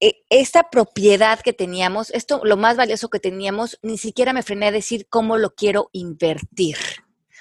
esta 0.00 0.70
propiedad 0.70 1.40
que 1.40 1.52
teníamos, 1.52 2.10
esto 2.10 2.40
lo 2.44 2.56
más 2.56 2.76
valioso 2.76 3.08
que 3.08 3.20
teníamos, 3.20 3.78
ni 3.82 3.98
siquiera 3.98 4.32
me 4.32 4.42
frené 4.42 4.68
a 4.68 4.72
decir 4.72 5.06
cómo 5.08 5.36
lo 5.38 5.54
quiero 5.54 5.90
invertir 5.92 6.76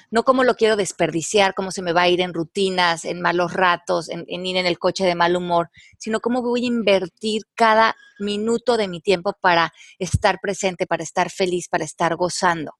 no 0.09 0.23
cómo 0.23 0.43
lo 0.43 0.55
quiero 0.55 0.75
desperdiciar, 0.75 1.53
cómo 1.53 1.71
se 1.71 1.81
me 1.81 1.93
va 1.93 2.03
a 2.03 2.09
ir 2.09 2.21
en 2.21 2.33
rutinas, 2.33 3.05
en 3.05 3.21
malos 3.21 3.53
ratos, 3.53 4.09
en, 4.09 4.25
ir 4.45 4.57
en 4.57 4.65
el 4.65 4.79
coche 4.79 5.05
de 5.05 5.15
mal 5.15 5.35
humor, 5.35 5.69
sino 5.97 6.19
cómo 6.19 6.41
voy 6.41 6.63
a 6.63 6.67
invertir 6.67 7.43
cada 7.55 7.95
minuto 8.19 8.77
de 8.77 8.87
mi 8.87 9.01
tiempo 9.01 9.33
para 9.39 9.73
estar 9.99 10.39
presente, 10.41 10.87
para 10.87 11.03
estar 11.03 11.29
feliz, 11.29 11.67
para 11.67 11.83
estar 11.83 12.15
gozando. 12.15 12.73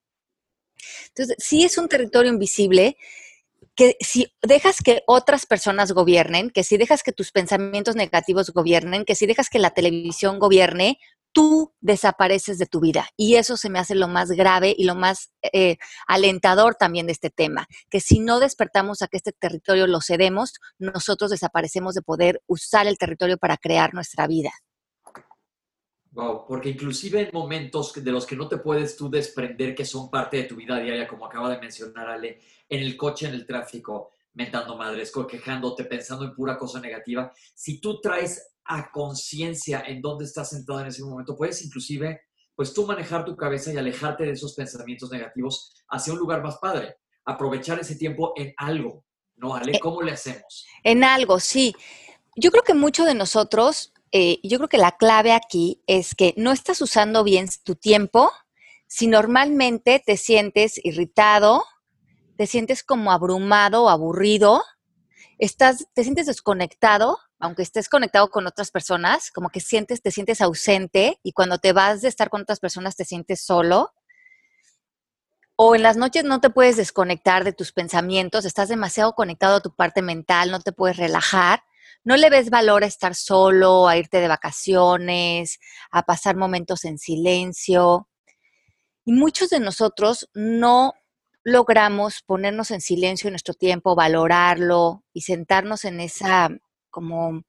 Entonces, 1.09 1.35
sí 1.39 1.63
es 1.63 1.77
un 1.77 1.89
territorio 1.89 2.31
invisible 2.31 2.97
que 3.77 3.95
si 4.01 4.33
dejas 4.41 4.81
que 4.83 5.03
otras 5.05 5.45
personas 5.45 5.91
gobiernen, 5.91 6.49
que 6.49 6.63
si 6.63 6.77
dejas 6.77 7.03
que 7.03 7.13
tus 7.13 7.31
pensamientos 7.31 7.95
negativos 7.95 8.49
gobiernen, 8.49 9.05
que 9.05 9.15
si 9.15 9.27
dejas 9.27 9.49
que 9.49 9.59
la 9.59 9.69
televisión 9.69 10.39
gobierne, 10.39 10.97
tú 11.31 11.71
desapareces 11.79 12.57
de 12.57 12.65
tu 12.65 12.79
vida. 12.79 13.07
Y 13.15 13.35
eso 13.35 13.55
se 13.55 13.69
me 13.69 13.77
hace 13.77 13.93
lo 13.93 14.07
más 14.07 14.31
grave 14.31 14.73
y 14.75 14.85
lo 14.85 14.95
más 14.95 15.31
eh, 15.53 15.77
alentador 16.07 16.73
también 16.73 17.05
de 17.05 17.11
este 17.11 17.29
tema, 17.29 17.67
que 17.91 17.99
si 17.99 18.17
no 18.19 18.39
despertamos 18.39 19.03
a 19.03 19.07
que 19.07 19.17
este 19.17 19.31
territorio 19.31 19.85
lo 19.85 20.01
cedemos, 20.01 20.53
nosotros 20.79 21.29
desaparecemos 21.29 21.93
de 21.93 22.01
poder 22.01 22.41
usar 22.47 22.87
el 22.87 22.97
territorio 22.97 23.37
para 23.37 23.57
crear 23.57 23.93
nuestra 23.93 24.25
vida. 24.25 24.49
Wow, 26.17 26.47
porque 26.47 26.69
inclusive 26.69 27.21
en 27.21 27.29
momentos 27.31 27.93
de 27.93 28.11
los 28.11 28.25
que 28.25 28.35
no 28.35 28.47
te 28.47 28.57
puedes 28.57 28.97
tú 28.97 29.07
desprender 29.07 29.75
que 29.75 29.85
son 29.85 30.09
parte 30.09 30.37
de 30.37 30.43
tu 30.45 30.55
vida 30.55 30.79
diaria, 30.79 31.07
como 31.07 31.27
acaba 31.27 31.47
de 31.47 31.59
mencionar 31.59 32.09
Ale, 32.09 32.41
en 32.67 32.81
el 32.81 32.97
coche, 32.97 33.27
en 33.27 33.35
el 33.35 33.45
tráfico, 33.45 34.13
mentando 34.33 34.75
madres, 34.75 35.13
quejándote, 35.29 35.83
pensando 35.85 36.25
en 36.25 36.33
pura 36.33 36.57
cosa 36.57 36.79
negativa, 36.79 37.31
si 37.53 37.79
tú 37.79 38.01
traes 38.01 38.55
a 38.63 38.89
conciencia 38.89 39.83
en 39.85 40.01
dónde 40.01 40.25
estás 40.25 40.49
sentado 40.49 40.79
en 40.79 40.87
ese 40.87 41.03
momento, 41.03 41.37
puedes 41.37 41.63
inclusive, 41.63 42.21
pues 42.55 42.73
tú 42.73 42.87
manejar 42.87 43.23
tu 43.23 43.35
cabeza 43.35 43.71
y 43.71 43.77
alejarte 43.77 44.23
de 44.23 44.31
esos 44.31 44.55
pensamientos 44.55 45.11
negativos 45.11 45.85
hacia 45.87 46.13
un 46.13 46.19
lugar 46.19 46.41
más 46.41 46.57
padre, 46.57 46.95
aprovechar 47.25 47.79
ese 47.79 47.95
tiempo 47.95 48.33
en 48.35 48.55
algo, 48.57 49.05
¿no, 49.35 49.53
Ale? 49.53 49.73
Eh, 49.73 49.79
¿Cómo 49.79 50.01
le 50.01 50.13
hacemos? 50.13 50.65
En 50.83 51.03
algo, 51.03 51.39
sí. 51.39 51.75
Yo 52.35 52.49
creo 52.49 52.63
que 52.63 52.73
muchos 52.73 53.05
de 53.05 53.13
nosotros 53.13 53.93
eh, 54.11 54.39
yo 54.43 54.57
creo 54.57 54.69
que 54.69 54.77
la 54.77 54.93
clave 54.93 55.33
aquí 55.33 55.83
es 55.87 56.15
que 56.15 56.33
no 56.37 56.51
estás 56.51 56.81
usando 56.81 57.23
bien 57.23 57.47
tu 57.63 57.75
tiempo 57.75 58.31
si 58.87 59.07
normalmente 59.07 60.01
te 60.03 60.15
sientes 60.15 60.79
irritado, 60.83 61.63
te 62.37 62.47
sientes 62.47 62.83
como 62.83 63.11
abrumado 63.11 63.89
aburrido, 63.89 64.63
estás, 65.37 65.87
te 65.93 66.03
sientes 66.03 66.25
desconectado, 66.25 67.19
aunque 67.39 67.63
estés 67.63 67.89
conectado 67.89 68.29
con 68.29 68.47
otras 68.47 68.71
personas, 68.71 69.29
como 69.31 69.49
que 69.49 69.59
sientes, 69.59 70.01
te 70.01 70.11
sientes 70.11 70.41
ausente 70.41 71.19
y 71.21 71.33
cuando 71.33 71.57
te 71.57 71.73
vas 71.73 72.01
de 72.01 72.07
estar 72.07 72.29
con 72.29 72.41
otras 72.41 72.59
personas 72.59 72.95
te 72.95 73.05
sientes 73.05 73.41
solo. 73.41 73.93
O 75.57 75.75
en 75.75 75.83
las 75.83 75.97
noches 75.97 76.23
no 76.23 76.39
te 76.39 76.49
puedes 76.49 76.77
desconectar 76.77 77.43
de 77.43 77.51
tus 77.51 77.73
pensamientos, 77.73 78.45
estás 78.45 78.69
demasiado 78.69 79.13
conectado 79.13 79.57
a 79.57 79.61
tu 79.61 79.75
parte 79.75 80.01
mental, 80.01 80.49
no 80.49 80.61
te 80.61 80.71
puedes 80.71 80.97
relajar 80.97 81.63
no 82.07 82.15
le 82.15 82.29
ves 82.29 82.49
valor 82.49 82.85
a 82.85 82.87
estar 82.87 83.15
solo, 83.15 83.85
a 83.85 83.97
irte 83.97 84.21
de 84.21 84.29
vacaciones, 84.29 85.59
a 85.91 86.03
pasar 86.03 86.37
momentos 86.37 86.85
en 86.85 86.97
silencio. 86.97 88.07
Y 89.03 89.11
muchos 89.11 89.49
de 89.49 89.59
nosotros 89.59 90.29
no 90.33 90.93
logramos 91.43 92.21
ponernos 92.25 92.71
en 92.71 92.79
silencio 92.79 93.27
en 93.27 93.33
nuestro 93.33 93.55
tiempo, 93.55 93.93
valorarlo 93.93 95.03
y 95.11 95.23
sentarnos 95.23 95.83
en 95.83 95.99
esa 95.99 96.47
como 96.89 97.43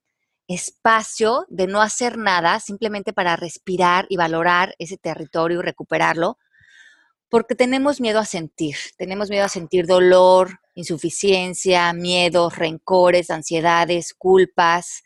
espacio 0.49 1.47
de 1.49 1.69
no 1.69 1.81
hacer 1.81 2.19
nada, 2.19 2.59
simplemente 2.59 3.12
para 3.12 3.37
respirar 3.37 4.07
y 4.09 4.17
valorar 4.17 4.75
ese 4.81 4.97
territorio 4.97 5.61
y 5.61 5.62
recuperarlo, 5.62 6.37
porque 7.29 7.55
tenemos 7.55 8.00
miedo 8.00 8.19
a 8.19 8.25
sentir, 8.25 8.75
tenemos 8.97 9.31
miedo 9.31 9.45
a 9.45 9.49
sentir 9.49 9.87
dolor, 9.87 10.59
insuficiencia, 10.78 11.92
miedos, 11.92 12.56
rencores, 12.56 13.30
ansiedades, 13.30 14.14
culpas. 14.14 15.02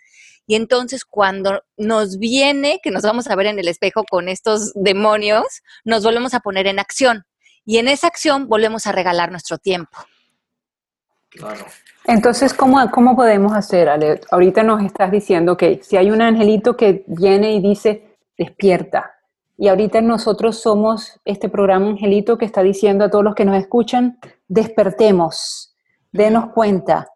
Y 0.46 0.54
entonces 0.54 1.04
cuando 1.04 1.62
nos 1.78 2.18
viene, 2.18 2.78
que 2.82 2.90
nos 2.90 3.02
vamos 3.02 3.28
a 3.28 3.36
ver 3.36 3.46
en 3.46 3.58
el 3.58 3.68
espejo 3.68 4.04
con 4.04 4.28
estos 4.28 4.72
demonios, 4.74 5.46
nos 5.84 6.04
volvemos 6.04 6.34
a 6.34 6.40
poner 6.40 6.66
en 6.66 6.78
acción. 6.78 7.24
Y 7.64 7.78
en 7.78 7.88
esa 7.88 8.06
acción 8.06 8.48
volvemos 8.48 8.86
a 8.86 8.92
regalar 8.92 9.30
nuestro 9.30 9.56
tiempo. 9.56 9.96
Claro. 11.30 11.64
Entonces, 12.04 12.52
¿cómo, 12.52 12.90
¿cómo 12.90 13.16
podemos 13.16 13.52
hacer, 13.54 13.88
Ale? 13.88 14.20
Ahorita 14.30 14.62
nos 14.62 14.84
estás 14.84 15.10
diciendo 15.10 15.56
que 15.56 15.80
si 15.82 15.96
hay 15.96 16.10
un 16.10 16.20
angelito 16.20 16.76
que 16.76 17.04
viene 17.06 17.54
y 17.54 17.60
dice, 17.60 18.18
despierta. 18.36 19.14
Y 19.62 19.68
ahorita 19.68 20.00
nosotros 20.00 20.60
somos 20.60 21.20
este 21.24 21.48
programa 21.48 21.86
Angelito 21.86 22.36
que 22.36 22.44
está 22.44 22.64
diciendo 22.64 23.04
a 23.04 23.10
todos 23.10 23.22
los 23.22 23.36
que 23.36 23.44
nos 23.44 23.56
escuchan, 23.56 24.18
despertemos, 24.48 25.72
denos 26.10 26.46
cuenta, 26.52 27.06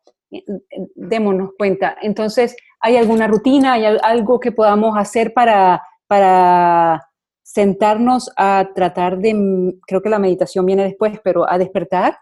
démonos 0.94 1.50
cuenta. 1.58 1.96
Entonces, 2.02 2.54
¿hay 2.78 2.98
alguna 2.98 3.26
rutina, 3.26 3.72
hay 3.72 3.86
algo 4.00 4.38
que 4.38 4.52
podamos 4.52 4.96
hacer 4.96 5.34
para, 5.34 5.82
para 6.06 7.08
sentarnos 7.42 8.30
a 8.36 8.68
tratar 8.76 9.18
de, 9.18 9.74
creo 9.84 10.00
que 10.00 10.08
la 10.08 10.20
meditación 10.20 10.64
viene 10.66 10.84
después, 10.84 11.18
pero 11.24 11.50
a 11.50 11.58
despertar? 11.58 12.16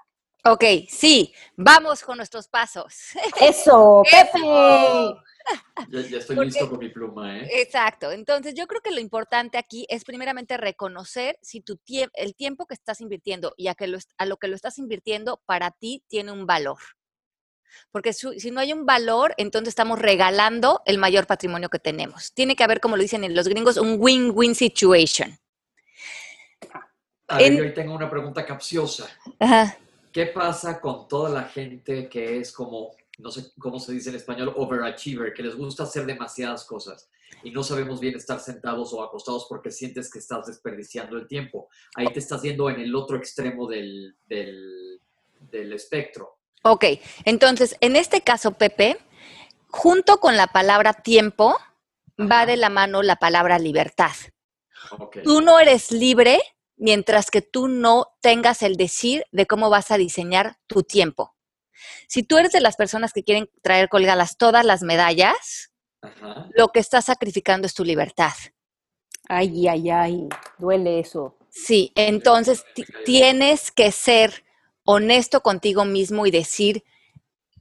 Ok, 0.47 0.65
sí, 0.89 1.35
vamos 1.55 2.03
con 2.03 2.17
nuestros 2.17 2.49
pasos. 2.49 3.13
Eso, 3.39 4.03
Pepe. 4.11 4.41
Ya, 5.91 6.19
estoy 6.19 6.37
listo 6.47 6.69
con 6.69 6.79
mi 6.79 6.89
pluma, 6.89 7.39
¿eh? 7.39 7.49
Exacto. 7.63 8.11
Entonces, 8.11 8.55
yo 8.55 8.67
creo 8.67 8.81
que 8.81 8.91
lo 8.91 9.01
importante 9.01 9.59
aquí 9.59 9.87
es 9.89 10.05
primeramente 10.05 10.57
reconocer 10.57 11.39
si 11.43 11.61
tu 11.61 11.79
el 12.15 12.35
tiempo 12.35 12.67
que 12.67 12.75
estás 12.75 13.01
invirtiendo 13.01 13.55
y 13.57 13.69
a, 13.69 13.75
que 13.75 13.87
lo, 13.87 13.99
a 14.17 14.27
lo 14.27 14.37
que 14.39 14.49
lo 14.49 14.57
estás 14.57 14.79
invirtiendo 14.79 15.43
para 15.47 15.71
ti 15.71 16.03
tiene 16.09 16.33
un 16.33 16.47
valor. 16.47 16.79
Porque 17.91 18.13
si 18.13 18.51
no 18.51 18.61
hay 18.61 18.73
un 18.73 18.87
valor, 18.87 19.35
entonces 19.37 19.69
estamos 19.69 19.99
regalando 19.99 20.83
el 20.87 20.99
mayor 20.99 21.27
patrimonio 21.27 21.69
que 21.69 21.79
tenemos. 21.79 22.33
Tiene 22.33 22.57
que 22.57 22.65
haber, 22.65 22.81
como 22.81 22.97
lo 22.97 23.03
dicen 23.03 23.35
los 23.35 23.49
gringos, 23.49 23.77
un 23.77 23.97
win-win 23.99 24.55
situation. 24.55 25.37
A 27.29 27.39
ver, 27.39 27.57
yo 27.57 27.63
hoy 27.63 27.75
tengo 27.75 27.95
una 27.95 28.11
pregunta 28.11 28.45
capciosa. 28.45 29.09
Ajá. 29.39 29.77
¿Qué 30.13 30.27
pasa 30.27 30.81
con 30.81 31.09
toda 31.09 31.31
la 31.31 31.45
gente 31.45 32.09
que 32.09 32.39
es 32.39 32.53
como 32.53 32.93
no 33.19 33.31
sé 33.31 33.53
cómo 33.59 33.79
se 33.79 33.93
dice 33.93 34.11
en 34.11 34.17
español, 34.17 34.53
overachiever, 34.57 35.33
que 35.33 35.43
les 35.43 35.57
gusta 35.57 35.85
hacer 35.85 36.07
demasiadas 36.07 36.65
cosas 36.65 37.09
y 37.43 37.51
no 37.51 37.63
sabemos 37.63 38.01
bien 38.01 38.17
estar 38.17 38.41
sentados 38.41 38.93
o 38.93 39.03
acostados 39.03 39.47
porque 39.49 39.71
sientes 39.71 40.11
que 40.11 40.19
estás 40.19 40.47
desperdiciando 40.47 41.17
el 41.17 41.27
tiempo. 41.27 41.69
Ahí 41.95 42.07
te 42.13 42.19
estás 42.19 42.43
yendo 42.43 42.71
en 42.71 42.81
el 42.81 42.95
otro 42.95 43.17
extremo 43.17 43.69
del, 43.69 44.17
del, 44.27 45.01
del 45.51 45.73
espectro. 45.73 46.39
Ok, 46.63 46.85
entonces, 47.25 47.77
en 47.81 47.97
este 47.97 48.23
caso, 48.23 48.53
Pepe, 48.53 48.99
junto 49.69 50.19
con 50.19 50.37
la 50.37 50.47
palabra 50.47 50.95
tiempo, 50.95 51.57
va 52.19 52.47
de 52.47 52.57
la 52.57 52.71
mano 52.71 53.03
la 53.03 53.17
palabra 53.17 53.59
libertad. 53.59 54.13
Tú 55.23 55.41
no 55.41 55.61
eres 55.61 55.93
libre 55.93 56.41
mientras 56.77 57.31
que 57.31 57.43
tú 57.43 57.69
no 57.69 58.09
tengas 58.21 58.63
el 58.63 58.77
decir 58.77 59.25
de 59.33 59.47
cómo 59.47 59.71
vas 59.71 59.91
a 59.91 59.99
diseñar 59.99 60.59
tu 60.67 60.83
tiempo. 60.83 61.34
Si 62.09 62.23
tú 62.23 62.39
eres 62.39 62.53
de 62.53 62.61
las 62.61 62.77
personas 62.77 63.13
que 63.13 63.25
quieren 63.25 63.49
traer 63.63 63.89
colgadas 63.89 64.37
todas 64.37 64.65
las 64.65 64.83
medallas, 64.83 65.71
lo 66.55 66.69
que 66.69 66.81
estás 66.81 67.07
sacrificando 67.07 67.67
es 67.67 67.75
tu 67.75 67.85
libertad. 67.85 68.33
Ay, 69.29 69.67
ay, 69.69 69.91
ay, 69.91 70.29
duele 70.59 71.01
eso. 71.01 71.37
Sí, 71.51 71.93
entonces 71.95 72.65
tienes 73.05 73.71
que 73.71 73.91
ser 73.93 74.45
honesto 74.85 75.41
contigo 75.41 75.85
mismo 75.85 76.27
y 76.27 76.31
decir, 76.31 76.85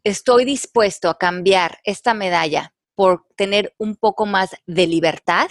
estoy 0.03 0.45
dispuesto 0.45 1.09
a 1.09 1.17
cambiar 1.17 1.79
esta 1.83 2.13
medalla 2.13 2.73
por 2.95 3.25
tener 3.35 3.73
un 3.77 3.95
poco 3.95 4.25
más 4.25 4.51
de 4.65 4.87
libertad 4.87 5.47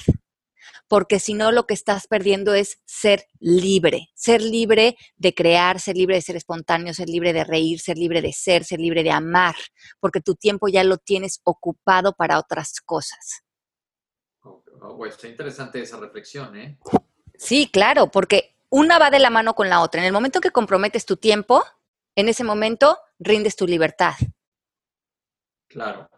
porque 0.92 1.20
si 1.20 1.32
no 1.32 1.52
lo 1.52 1.66
que 1.66 1.72
estás 1.72 2.06
perdiendo 2.06 2.52
es 2.52 2.82
ser 2.84 3.24
libre, 3.40 4.10
ser 4.14 4.42
libre 4.42 4.98
de 5.16 5.32
crear, 5.32 5.80
ser 5.80 5.96
libre 5.96 6.16
de 6.16 6.20
ser 6.20 6.36
espontáneo, 6.36 6.92
ser 6.92 7.08
libre 7.08 7.32
de 7.32 7.44
reír, 7.44 7.80
ser 7.80 7.96
libre 7.96 8.20
de 8.20 8.34
ser, 8.34 8.62
ser 8.62 8.78
libre 8.78 9.02
de 9.02 9.10
amar, 9.10 9.54
porque 10.00 10.20
tu 10.20 10.34
tiempo 10.34 10.68
ya 10.68 10.84
lo 10.84 10.98
tienes 10.98 11.40
ocupado 11.44 12.12
para 12.12 12.38
otras 12.38 12.82
cosas. 12.84 13.42
Oh, 14.42 15.06
está 15.06 15.28
interesante 15.28 15.80
esa 15.80 15.98
reflexión, 15.98 16.54
¿eh? 16.58 16.78
Sí, 17.38 17.70
claro, 17.72 18.10
porque 18.10 18.58
una 18.68 18.98
va 18.98 19.08
de 19.08 19.18
la 19.18 19.30
mano 19.30 19.54
con 19.54 19.70
la 19.70 19.80
otra. 19.80 20.02
En 20.02 20.06
el 20.08 20.12
momento 20.12 20.42
que 20.42 20.50
comprometes 20.50 21.06
tu 21.06 21.16
tiempo, 21.16 21.64
en 22.14 22.28
ese 22.28 22.44
momento 22.44 22.98
rindes 23.18 23.56
tu 23.56 23.66
libertad. 23.66 24.12
Claro. 25.68 26.10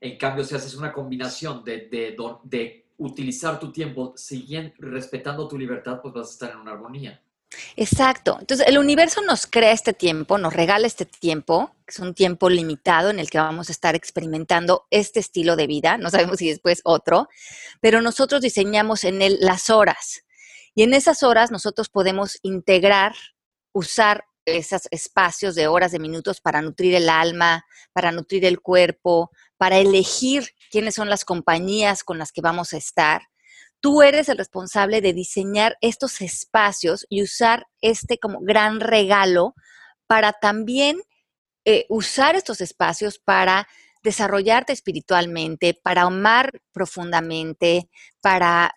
En 0.00 0.16
cambio, 0.16 0.44
si 0.44 0.54
haces 0.54 0.74
una 0.76 0.94
combinación 0.94 1.62
de, 1.62 1.88
de, 1.90 2.16
de 2.44 2.83
utilizar 2.98 3.58
tu 3.58 3.72
tiempo 3.72 4.14
siguiendo, 4.16 4.74
respetando 4.78 5.48
tu 5.48 5.58
libertad, 5.58 6.00
pues 6.00 6.14
vas 6.14 6.28
a 6.28 6.32
estar 6.32 6.50
en 6.52 6.58
una 6.58 6.72
armonía. 6.72 7.20
Exacto. 7.76 8.36
Entonces, 8.40 8.66
el 8.66 8.78
universo 8.78 9.22
nos 9.22 9.46
crea 9.46 9.72
este 9.72 9.92
tiempo, 9.92 10.38
nos 10.38 10.52
regala 10.52 10.86
este 10.86 11.04
tiempo, 11.04 11.74
que 11.86 11.92
es 11.92 11.98
un 11.98 12.14
tiempo 12.14 12.48
limitado 12.48 13.10
en 13.10 13.18
el 13.18 13.30
que 13.30 13.38
vamos 13.38 13.68
a 13.68 13.72
estar 13.72 13.94
experimentando 13.94 14.86
este 14.90 15.20
estilo 15.20 15.56
de 15.56 15.66
vida, 15.66 15.98
no 15.98 16.10
sabemos 16.10 16.38
si 16.38 16.48
después 16.48 16.80
otro, 16.84 17.28
pero 17.80 18.00
nosotros 18.00 18.40
diseñamos 18.40 19.04
en 19.04 19.22
él 19.22 19.38
las 19.40 19.70
horas. 19.70 20.24
Y 20.74 20.82
en 20.82 20.94
esas 20.94 21.22
horas 21.22 21.50
nosotros 21.50 21.88
podemos 21.88 22.38
integrar, 22.42 23.14
usar 23.72 24.24
esos 24.46 24.88
espacios 24.90 25.54
de 25.54 25.68
horas, 25.68 25.92
de 25.92 25.98
minutos 25.98 26.40
para 26.40 26.60
nutrir 26.60 26.94
el 26.94 27.08
alma, 27.08 27.64
para 27.92 28.12
nutrir 28.12 28.44
el 28.44 28.60
cuerpo, 28.60 29.30
para 29.64 29.78
elegir 29.78 30.50
quiénes 30.70 30.94
son 30.94 31.08
las 31.08 31.24
compañías 31.24 32.04
con 32.04 32.18
las 32.18 32.32
que 32.32 32.42
vamos 32.42 32.74
a 32.74 32.76
estar. 32.76 33.22
Tú 33.80 34.02
eres 34.02 34.28
el 34.28 34.36
responsable 34.36 35.00
de 35.00 35.14
diseñar 35.14 35.78
estos 35.80 36.20
espacios 36.20 37.06
y 37.08 37.22
usar 37.22 37.66
este 37.80 38.18
como 38.18 38.40
gran 38.42 38.78
regalo 38.78 39.54
para 40.06 40.34
también 40.34 41.00
eh, 41.64 41.86
usar 41.88 42.36
estos 42.36 42.60
espacios 42.60 43.18
para 43.18 43.66
desarrollarte 44.02 44.74
espiritualmente, 44.74 45.72
para 45.82 46.02
amar 46.02 46.60
profundamente, 46.70 47.88
para 48.20 48.74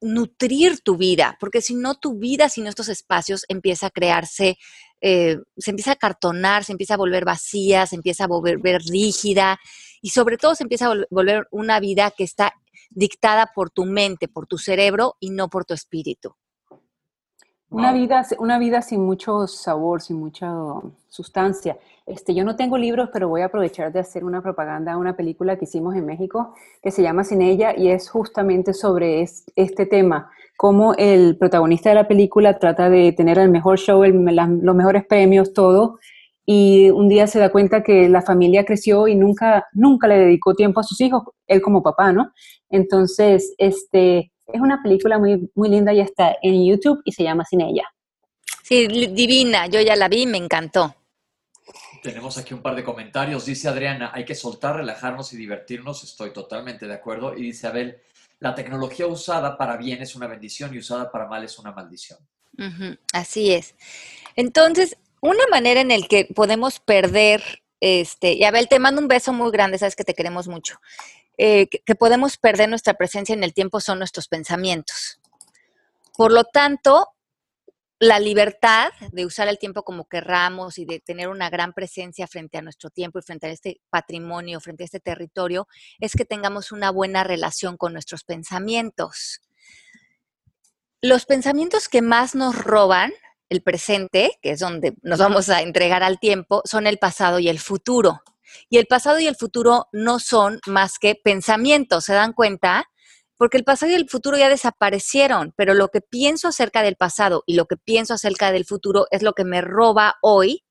nutrir 0.00 0.80
tu 0.80 0.96
vida, 0.96 1.36
porque 1.38 1.60
si 1.60 1.74
no, 1.74 1.96
tu 1.96 2.18
vida 2.18 2.48
sin 2.48 2.66
estos 2.66 2.88
espacios 2.88 3.44
empieza 3.48 3.88
a 3.88 3.90
crearse, 3.90 4.56
eh, 5.02 5.36
se 5.58 5.70
empieza 5.70 5.92
a 5.92 5.96
cartonar, 5.96 6.64
se 6.64 6.72
empieza 6.72 6.94
a 6.94 6.96
volver 6.96 7.26
vacía, 7.26 7.86
se 7.86 7.96
empieza 7.96 8.24
a 8.24 8.28
volver 8.28 8.80
rígida 8.88 9.58
y 10.02 10.10
sobre 10.10 10.36
todo 10.36 10.54
se 10.54 10.64
empieza 10.64 10.86
a 10.86 10.94
volver 11.10 11.46
una 11.50 11.80
vida 11.80 12.10
que 12.10 12.24
está 12.24 12.52
dictada 12.90 13.50
por 13.54 13.70
tu 13.70 13.84
mente, 13.84 14.28
por 14.28 14.46
tu 14.46 14.58
cerebro 14.58 15.16
y 15.20 15.30
no 15.30 15.48
por 15.48 15.64
tu 15.64 15.74
espíritu. 15.74 16.34
Una 17.70 17.92
vida, 17.92 18.26
una 18.38 18.58
vida 18.58 18.80
sin 18.80 19.04
mucho 19.04 19.46
sabor, 19.46 20.00
sin 20.00 20.16
mucha 20.16 20.50
sustancia. 21.10 21.76
Este, 22.06 22.34
yo 22.34 22.42
no 22.42 22.56
tengo 22.56 22.78
libros, 22.78 23.10
pero 23.12 23.28
voy 23.28 23.42
a 23.42 23.46
aprovechar 23.46 23.92
de 23.92 24.00
hacer 24.00 24.24
una 24.24 24.40
propaganda 24.40 24.94
a 24.94 24.96
una 24.96 25.14
película 25.14 25.58
que 25.58 25.66
hicimos 25.66 25.94
en 25.94 26.06
México 26.06 26.54
que 26.82 26.90
se 26.90 27.02
llama 27.02 27.24
Sin 27.24 27.42
ella 27.42 27.74
y 27.76 27.90
es 27.90 28.08
justamente 28.08 28.72
sobre 28.72 29.20
este 29.54 29.84
tema, 29.84 30.30
cómo 30.56 30.94
el 30.94 31.36
protagonista 31.36 31.90
de 31.90 31.96
la 31.96 32.08
película 32.08 32.58
trata 32.58 32.88
de 32.88 33.12
tener 33.12 33.38
el 33.38 33.50
mejor 33.50 33.78
show, 33.78 34.02
los 34.02 34.74
mejores 34.74 35.04
premios, 35.04 35.52
todo, 35.52 35.98
y 36.50 36.88
un 36.88 37.10
día 37.10 37.26
se 37.26 37.38
da 37.38 37.52
cuenta 37.52 37.82
que 37.82 38.08
la 38.08 38.22
familia 38.22 38.64
creció 38.64 39.06
y 39.06 39.14
nunca, 39.14 39.66
nunca 39.72 40.08
le 40.08 40.16
dedicó 40.16 40.54
tiempo 40.54 40.80
a 40.80 40.82
sus 40.82 40.98
hijos, 41.02 41.24
él 41.46 41.60
como 41.60 41.82
papá, 41.82 42.10
¿no? 42.10 42.32
Entonces, 42.70 43.54
este, 43.58 44.32
es 44.46 44.58
una 44.58 44.82
película 44.82 45.18
muy, 45.18 45.50
muy 45.54 45.68
linda, 45.68 45.92
ya 45.92 46.04
está 46.04 46.36
en 46.40 46.64
YouTube 46.64 47.02
y 47.04 47.12
se 47.12 47.22
llama 47.22 47.44
Sin 47.44 47.60
ella. 47.60 47.84
Sí, 48.62 48.86
divina, 48.86 49.66
yo 49.66 49.82
ya 49.82 49.94
la 49.94 50.08
vi, 50.08 50.24
me 50.24 50.38
encantó. 50.38 50.96
Tenemos 52.02 52.38
aquí 52.38 52.54
un 52.54 52.62
par 52.62 52.76
de 52.76 52.82
comentarios. 52.82 53.44
Dice 53.44 53.68
Adriana, 53.68 54.12
hay 54.14 54.24
que 54.24 54.34
soltar, 54.34 54.76
relajarnos 54.76 55.30
y 55.34 55.36
divertirnos. 55.36 56.02
Estoy 56.02 56.32
totalmente 56.32 56.86
de 56.86 56.94
acuerdo. 56.94 57.36
Y 57.36 57.42
dice 57.42 57.66
Abel, 57.66 57.98
la 58.38 58.54
tecnología 58.54 59.06
usada 59.06 59.58
para 59.58 59.76
bien 59.76 60.00
es 60.00 60.16
una 60.16 60.26
bendición 60.26 60.74
y 60.74 60.78
usada 60.78 61.12
para 61.12 61.26
mal 61.26 61.44
es 61.44 61.58
una 61.58 61.72
maldición. 61.72 62.18
así 63.12 63.52
es. 63.52 63.74
Entonces, 64.34 64.96
una 65.20 65.46
manera 65.50 65.80
en 65.80 65.88
la 65.88 66.06
que 66.06 66.26
podemos 66.34 66.80
perder, 66.80 67.62
este, 67.80 68.44
Abel, 68.46 68.68
te 68.68 68.78
mando 68.78 69.00
un 69.00 69.08
beso 69.08 69.32
muy 69.32 69.50
grande, 69.50 69.78
sabes 69.78 69.96
que 69.96 70.04
te 70.04 70.14
queremos 70.14 70.48
mucho. 70.48 70.78
Eh, 71.36 71.68
que, 71.68 71.94
podemos 71.94 72.36
perder 72.36 72.68
nuestra 72.68 72.94
presencia 72.94 73.32
en 73.32 73.44
el 73.44 73.54
tiempo 73.54 73.80
son 73.80 73.98
nuestros 73.98 74.26
pensamientos. 74.26 75.20
Por 76.16 76.32
lo 76.32 76.42
tanto, 76.44 77.10
la 78.00 78.18
libertad 78.18 78.90
de 79.12 79.24
usar 79.24 79.46
el 79.46 79.58
tiempo 79.58 79.84
como 79.84 80.08
querramos 80.08 80.78
y 80.78 80.84
de 80.84 80.98
tener 80.98 81.28
una 81.28 81.48
gran 81.48 81.72
presencia 81.72 82.26
frente 82.26 82.58
a 82.58 82.62
nuestro 82.62 82.90
tiempo 82.90 83.20
y 83.20 83.22
frente 83.22 83.46
a 83.46 83.50
este 83.50 83.80
patrimonio, 83.88 84.60
frente 84.60 84.82
a 84.82 84.86
este 84.86 85.00
territorio, 85.00 85.68
es 86.00 86.14
que 86.14 86.24
tengamos 86.24 86.72
una 86.72 86.90
buena 86.90 87.22
relación 87.22 87.76
con 87.76 87.92
nuestros 87.92 88.24
pensamientos. 88.24 89.40
Los 91.00 91.24
pensamientos 91.24 91.88
que 91.88 92.02
más 92.02 92.34
nos 92.34 92.56
roban 92.56 93.12
el 93.48 93.62
presente, 93.62 94.38
que 94.42 94.50
es 94.50 94.60
donde 94.60 94.94
nos 95.02 95.18
vamos 95.18 95.48
a 95.48 95.62
entregar 95.62 96.02
al 96.02 96.18
tiempo, 96.18 96.62
son 96.64 96.86
el 96.86 96.98
pasado 96.98 97.38
y 97.38 97.48
el 97.48 97.58
futuro. 97.58 98.22
Y 98.68 98.78
el 98.78 98.86
pasado 98.86 99.18
y 99.18 99.26
el 99.26 99.36
futuro 99.36 99.86
no 99.92 100.18
son 100.18 100.60
más 100.66 100.98
que 100.98 101.14
pensamientos, 101.14 102.04
¿se 102.04 102.14
dan 102.14 102.32
cuenta? 102.32 102.86
Porque 103.36 103.56
el 103.56 103.64
pasado 103.64 103.92
y 103.92 103.94
el 103.94 104.08
futuro 104.08 104.36
ya 104.36 104.48
desaparecieron, 104.48 105.52
pero 105.56 105.74
lo 105.74 105.88
que 105.88 106.00
pienso 106.00 106.48
acerca 106.48 106.82
del 106.82 106.96
pasado 106.96 107.44
y 107.46 107.54
lo 107.54 107.66
que 107.66 107.76
pienso 107.76 108.14
acerca 108.14 108.50
del 108.50 108.64
futuro 108.64 109.06
es 109.10 109.22
lo 109.22 109.32
que 109.32 109.44
me 109.44 109.60
roba 109.60 110.16
hoy 110.22 110.64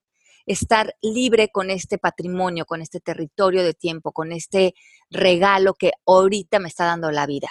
estar 0.46 0.96
libre 1.02 1.50
con 1.50 1.70
este 1.70 1.98
patrimonio, 1.98 2.66
con 2.66 2.82
este 2.82 3.00
territorio 3.00 3.64
de 3.64 3.74
tiempo, 3.74 4.12
con 4.12 4.32
este 4.32 4.74
regalo 5.10 5.74
que 5.74 5.92
ahorita 6.06 6.60
me 6.60 6.70
está 6.70 6.86
dando 6.86 7.12
la 7.12 7.26
vida. 7.26 7.50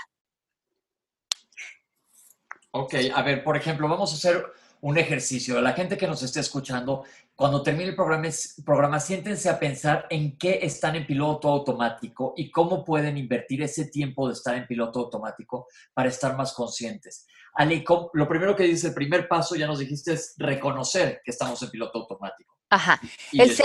Ok, 2.73 2.95
a 3.15 3.23
ver, 3.23 3.43
por 3.43 3.57
ejemplo, 3.57 3.89
vamos 3.89 4.13
a 4.13 4.17
hacer 4.17 4.45
un 4.87 4.99
ejercicio. 4.99 5.61
La 5.61 5.73
gente 5.73 5.97
que 5.97 6.07
nos 6.07 6.23
esté 6.23 6.39
escuchando, 6.39 7.03
cuando 7.35 7.61
termine 7.61 7.91
el 7.91 7.97
programa, 7.97 8.29
programa, 8.65 9.01
siéntense 9.01 9.51
a 9.51 9.59
pensar 9.59 10.07
en 10.11 10.39
qué 10.39 10.61
están 10.63 10.95
en 10.95 11.05
piloto 11.05 11.49
automático 11.49 12.35
y 12.37 12.53
cómo 12.53 12.85
pueden 12.85 13.19
invertir 13.19 13.63
ese 13.63 13.87
tiempo 13.87 14.29
de 14.29 14.35
estar 14.35 14.55
en 14.55 14.65
piloto 14.65 15.01
automático 15.01 15.67
para 15.93 16.09
estar 16.09 16.37
más 16.37 16.53
conscientes. 16.53 17.27
Ale, 17.55 17.85
lo 18.13 18.29
primero 18.29 18.55
que 18.55 18.63
dice, 18.63 18.89
el 18.89 18.95
primer 18.95 19.27
paso, 19.27 19.57
ya 19.57 19.67
nos 19.67 19.81
dijiste, 19.81 20.13
es 20.13 20.37
reconocer 20.39 21.21
que 21.25 21.33
estamos 21.33 21.61
en 21.63 21.71
piloto 21.71 21.99
automático. 21.99 22.55
Ajá. 22.71 23.01
el, 23.33 23.57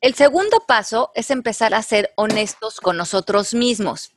el 0.00 0.14
segundo 0.14 0.64
paso 0.66 1.12
es 1.14 1.30
empezar 1.30 1.72
a 1.72 1.82
ser 1.82 2.12
honestos 2.16 2.80
con 2.80 2.96
nosotros 2.96 3.54
mismos. 3.54 4.13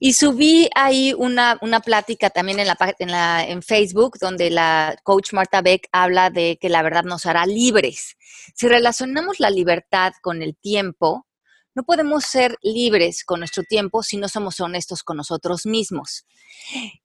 Y 0.00 0.12
subí 0.12 0.68
ahí 0.74 1.14
una, 1.16 1.58
plática 1.84 2.30
también 2.30 2.60
en, 2.60 2.66
la, 2.66 2.76
en, 2.98 3.10
en 3.50 3.62
Facebook 3.62 4.18
donde 4.20 4.50
la 4.50 4.96
coach 5.02 5.32
Marta 5.32 5.62
Beck 5.62 5.88
habla 5.92 6.30
de 6.30 6.58
que 6.60 6.68
la 6.68 6.82
verdad 6.82 7.04
nos 7.04 7.26
hará 7.26 7.46
libres. 7.46 8.16
Si 8.54 8.68
relacionamos 8.68 9.40
la 9.40 9.50
libertad 9.50 10.12
con 10.22 10.42
el 10.42 10.56
tiempo, 10.56 11.26
no 11.76 11.82
podemos 11.84 12.24
ser 12.24 12.56
libres 12.62 13.22
con 13.22 13.40
nuestro 13.40 13.62
tiempo 13.62 14.02
si 14.02 14.16
no 14.16 14.28
somos 14.28 14.60
honestos 14.60 15.02
con 15.02 15.18
nosotros 15.18 15.66
mismos. 15.66 16.24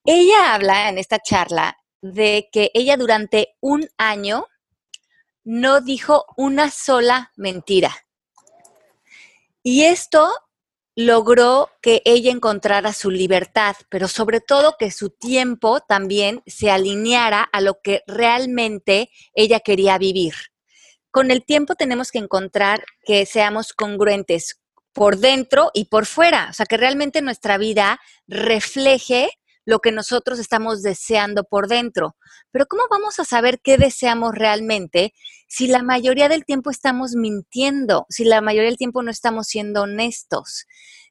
Ella 0.06 0.54
habla 0.54 0.88
en 0.88 0.98
esta 0.98 1.20
charla 1.20 1.78
de 2.02 2.48
que 2.52 2.72
ella 2.74 2.96
durante 2.96 3.56
un 3.60 3.88
año 3.98 4.48
no 5.44 5.82
dijo 5.82 6.26
una 6.38 6.72
sola 6.72 7.32
mentira. 7.36 7.94
Y 9.62 9.84
esto 9.84 10.32
logró 10.96 11.70
que 11.82 12.02
ella 12.06 12.32
encontrara 12.32 12.94
su 12.94 13.10
libertad, 13.10 13.76
pero 13.90 14.08
sobre 14.08 14.42
todo 14.42 14.76
que 14.78 14.92
su 14.92 15.10
tiempo 15.10 15.80
también 15.80 16.44
se 16.46 16.70
alineara 16.70 17.44
a 17.44 17.62
lo 17.62 17.82
que 17.82 18.04
realmente 18.08 19.10
ella 19.34 19.60
quería 19.62 19.98
vivir. 19.98 20.34
Con 21.12 21.32
el 21.32 21.44
tiempo 21.44 21.76
tenemos 21.76 22.12
que 22.12 22.20
encontrar 22.20 22.84
que 23.06 23.26
seamos 23.26 23.74
congruentes 23.74 24.62
por 24.94 25.18
dentro 25.18 25.72
y 25.74 25.86
por 25.86 26.06
fuera, 26.06 26.48
o 26.50 26.54
sea, 26.54 26.66
que 26.66 26.78
realmente 26.78 27.22
nuestra 27.22 27.58
vida 27.58 28.00
refleje 28.28 29.30
lo 29.65 29.80
que 29.80 29.91
nosotros 29.91 30.39
estamos 30.39 30.82
deseando 30.82 31.43
por 31.43 31.67
dentro. 31.67 32.15
Pero 32.52 32.65
¿cómo 32.65 32.84
vamos 32.89 33.19
a 33.19 33.26
saber 33.26 33.60
qué 33.62 33.78
deseamos 33.78 34.34
realmente 34.36 35.13
si 35.47 35.67
la 35.67 35.84
mayoría 35.84 36.30
del 36.30 36.45
tiempo 36.45 36.71
estamos 36.71 37.15
mintiendo, 37.15 38.06
si 38.10 38.24
la 38.24 38.41
mayoría 38.41 38.69
del 38.69 38.78
tiempo 38.78 39.04
no 39.04 39.12
estamos 39.12 39.47
siendo 39.47 39.84
honestos? 39.84 40.65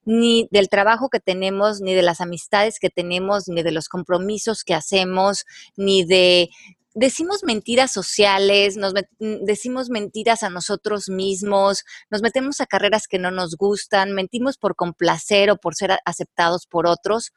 ni 0.07 0.49
del 0.51 0.71
trabajo 0.71 1.11
que 1.11 1.21
tenemos, 1.21 1.83
ni 1.83 1.95
de 1.95 2.03
las 2.03 2.23
amistades 2.23 2.79
que 2.79 2.89
tenemos, 2.89 3.49
ni 3.49 3.63
de 3.63 3.71
los 3.71 3.89
compromisos 3.89 4.65
que 4.65 4.75
hacemos, 4.75 5.45
ni 5.77 6.05
de 6.05 6.49
decimos 6.95 7.45
mentiras 7.45 7.93
sociales, 7.93 8.77
nos 8.77 8.95
decimos 9.19 9.91
mentiras 9.91 10.43
a 10.43 10.51
nosotros 10.51 11.09
mismos, 11.09 11.85
nos 12.11 12.23
metemos 12.23 12.61
a 12.61 12.67
carreras 12.67 13.07
que 13.07 13.19
no 13.19 13.31
nos 13.31 13.57
gustan, 13.57 14.13
mentimos 14.13 14.57
por 14.59 14.75
complacer 14.75 15.51
o 15.51 15.57
por 15.57 15.75
ser 15.75 15.99
aceptados 16.05 16.67
por 16.67 16.87
otros 16.87 17.33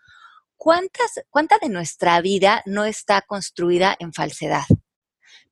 ¿cuántas, 0.63 1.19
¿cuánta 1.30 1.58
de 1.62 1.67
nuestra 1.67 2.21
vida 2.21 2.62
no 2.65 2.86
está 2.86 3.21
construida 3.21 3.97
en 3.99 4.13
falsedad? 4.13 4.63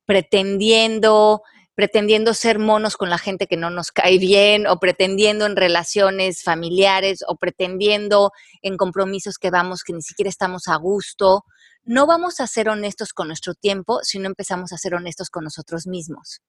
Pretendiendo, 0.06 1.42
pretendiendo 1.74 2.32
ser 2.32 2.58
monos 2.58 2.96
con 2.96 3.10
la 3.10 3.18
gente 3.18 3.46
que 3.46 3.58
no 3.58 3.68
nos 3.68 3.92
cae 3.92 4.16
bien, 4.16 4.66
o 4.66 4.78
pretendiendo 4.80 5.44
en 5.44 5.56
relaciones 5.56 6.42
familiares, 6.42 7.22
o 7.28 7.36
pretendiendo 7.36 8.32
en 8.62 8.78
compromisos 8.78 9.36
que 9.36 9.50
vamos 9.50 9.82
que 9.82 9.92
ni 9.92 10.00
siquiera 10.00 10.30
estamos 10.30 10.66
a 10.66 10.76
gusto. 10.76 11.44
No 11.84 12.06
vamos 12.06 12.40
a 12.40 12.46
ser 12.46 12.70
honestos 12.70 13.12
con 13.12 13.26
nuestro 13.26 13.52
tiempo 13.52 14.00
si 14.02 14.18
no 14.18 14.28
empezamos 14.28 14.72
a 14.72 14.78
ser 14.78 14.94
honestos 14.94 15.28
con 15.28 15.44
nosotros 15.44 15.86
mismos. 15.86 16.40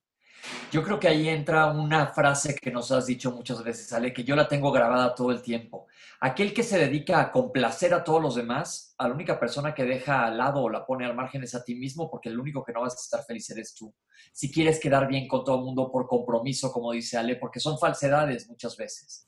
Yo 0.72 0.84
creo 0.84 1.00
que 1.00 1.08
ahí 1.08 1.30
entra 1.30 1.68
una 1.68 2.08
frase 2.08 2.56
que 2.56 2.72
nos 2.72 2.92
has 2.92 3.06
dicho 3.06 3.32
muchas 3.32 3.64
veces, 3.64 3.94
Ale, 3.94 4.14
que 4.14 4.24
yo 4.24 4.36
la 4.36 4.48
tengo 4.48 4.72
grabada 4.72 5.16
todo 5.16 5.32
el 5.32 5.42
tiempo. 5.42 5.88
Aquel 6.20 6.54
que 6.54 6.64
se 6.64 6.78
dedica 6.78 7.22
a 7.22 7.32
complacer 7.32 7.94
a 7.94 8.04
todos 8.04 8.22
los 8.22 8.36
demás, 8.36 8.94
a 8.98 9.08
la 9.08 9.14
única 9.14 9.40
persona 9.40 9.74
que 9.74 9.84
deja 9.84 10.26
al 10.26 10.38
lado 10.38 10.62
o 10.62 10.70
la 10.70 10.86
pone 10.86 11.06
al 11.06 11.16
margen 11.16 11.44
es 11.44 11.56
a 11.56 11.64
ti 11.64 11.76
mismo, 11.76 12.10
porque 12.10 12.30
el 12.30 12.40
único 12.40 12.64
que 12.64 12.74
no 12.74 12.82
vas 12.82 12.94
a 12.94 13.02
estar 13.02 13.24
feliz 13.26 13.50
eres 13.52 13.74
tú. 13.74 13.94
Si 14.32 14.52
quieres 14.52 14.80
quedar 14.80 15.08
bien 15.08 15.28
con 15.28 15.44
todo 15.44 15.58
el 15.60 15.66
mundo 15.66 15.92
por 15.92 16.08
compromiso, 16.08 16.72
como 16.72 16.92
dice 16.92 17.18
Ale, 17.18 17.36
porque 17.36 17.60
son 17.60 17.78
falsedades 17.78 18.48
muchas 18.48 18.76
veces. 18.78 19.28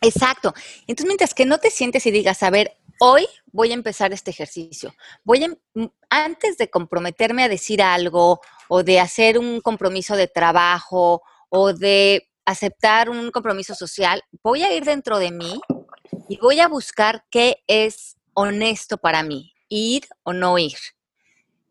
Exacto. 0.00 0.52
Entonces, 0.86 1.06
mientras 1.06 1.32
que 1.32 1.46
no 1.46 1.58
te 1.58 1.70
sientes 1.70 2.04
y 2.06 2.10
digas, 2.10 2.42
a 2.42 2.50
ver, 2.50 2.76
hoy 2.98 3.26
voy 3.52 3.70
a 3.70 3.74
empezar 3.74 4.12
este 4.12 4.30
ejercicio. 4.30 4.94
Voy 5.24 5.44
a, 5.44 5.56
antes 6.10 6.58
de 6.58 6.70
comprometerme 6.70 7.44
a 7.44 7.48
decir 7.48 7.82
algo 7.82 8.40
o 8.74 8.82
de 8.82 9.00
hacer 9.00 9.38
un 9.38 9.60
compromiso 9.60 10.16
de 10.16 10.28
trabajo 10.28 11.20
o 11.50 11.74
de 11.74 12.30
aceptar 12.46 13.10
un 13.10 13.30
compromiso 13.30 13.74
social, 13.74 14.22
voy 14.42 14.62
a 14.62 14.74
ir 14.74 14.86
dentro 14.86 15.18
de 15.18 15.30
mí 15.30 15.60
y 16.26 16.38
voy 16.38 16.58
a 16.58 16.68
buscar 16.68 17.22
qué 17.30 17.58
es 17.66 18.16
honesto 18.32 18.96
para 18.96 19.22
mí, 19.22 19.52
ir 19.68 20.04
o 20.22 20.32
no 20.32 20.56
ir. 20.56 20.78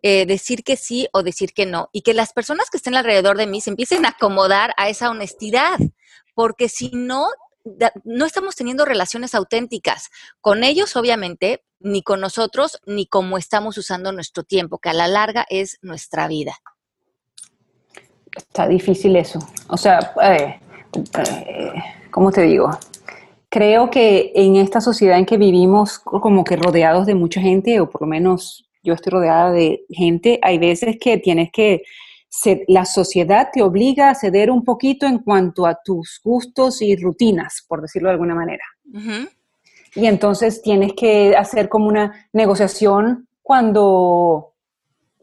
Eh, 0.03 0.27
decir 0.27 0.63
que 0.63 0.77
sí 0.77 1.07
o 1.11 1.23
decir 1.23 1.53
que 1.55 1.65
no, 1.65 1.89
y 1.91 2.03
que 2.03 2.13
las 2.13 2.33
personas 2.33 2.69
que 2.69 2.77
estén 2.77 2.93
alrededor 2.93 3.35
de 3.35 3.47
mí 3.47 3.61
se 3.61 3.71
empiecen 3.71 4.05
a 4.05 4.09
acomodar 4.09 4.71
a 4.77 4.87
esa 4.87 5.09
honestidad, 5.09 5.79
porque 6.35 6.69
si 6.69 6.91
no, 6.93 7.29
no 8.03 8.27
estamos 8.27 8.55
teniendo 8.55 8.85
relaciones 8.85 9.33
auténticas 9.33 10.11
con 10.39 10.63
ellos, 10.63 10.95
obviamente, 10.95 11.63
ni 11.79 12.03
con 12.03 12.19
nosotros, 12.19 12.79
ni 12.85 13.07
como 13.07 13.39
estamos 13.39 13.75
usando 13.79 14.11
nuestro 14.11 14.43
tiempo, 14.43 14.77
que 14.77 14.89
a 14.89 14.93
la 14.93 15.07
larga 15.07 15.47
es 15.49 15.79
nuestra 15.81 16.27
vida. 16.27 16.59
Está 18.35 18.67
difícil 18.67 19.15
eso. 19.15 19.39
O 19.67 19.77
sea, 19.77 20.13
eh, 20.23 20.59
eh, 20.93 21.73
¿cómo 22.09 22.31
te 22.31 22.43
digo? 22.43 22.69
Creo 23.49 23.89
que 23.89 24.31
en 24.33 24.55
esta 24.55 24.79
sociedad 24.79 25.17
en 25.17 25.25
que 25.25 25.37
vivimos 25.37 25.99
como 25.99 26.43
que 26.43 26.55
rodeados 26.55 27.05
de 27.05 27.15
mucha 27.15 27.41
gente, 27.41 27.79
o 27.81 27.89
por 27.89 28.01
lo 28.01 28.07
menos 28.07 28.65
yo 28.83 28.93
estoy 28.93 29.11
rodeada 29.11 29.51
de 29.51 29.83
gente, 29.89 30.39
hay 30.41 30.57
veces 30.57 30.97
que 30.99 31.17
tienes 31.17 31.51
que 31.51 31.83
la 32.67 32.85
sociedad 32.85 33.49
te 33.51 33.61
obliga 33.61 34.09
a 34.09 34.15
ceder 34.15 34.49
un 34.49 34.63
poquito 34.63 35.05
en 35.05 35.19
cuanto 35.19 35.65
a 35.65 35.77
tus 35.83 36.21
gustos 36.23 36.81
y 36.81 36.95
rutinas, 36.95 37.65
por 37.67 37.81
decirlo 37.81 38.07
de 38.07 38.13
alguna 38.13 38.35
manera. 38.35 38.63
Y 39.95 40.05
entonces 40.05 40.61
tienes 40.61 40.93
que 40.93 41.35
hacer 41.35 41.67
como 41.67 41.87
una 41.87 42.27
negociación 42.31 43.27
cuando 43.41 44.50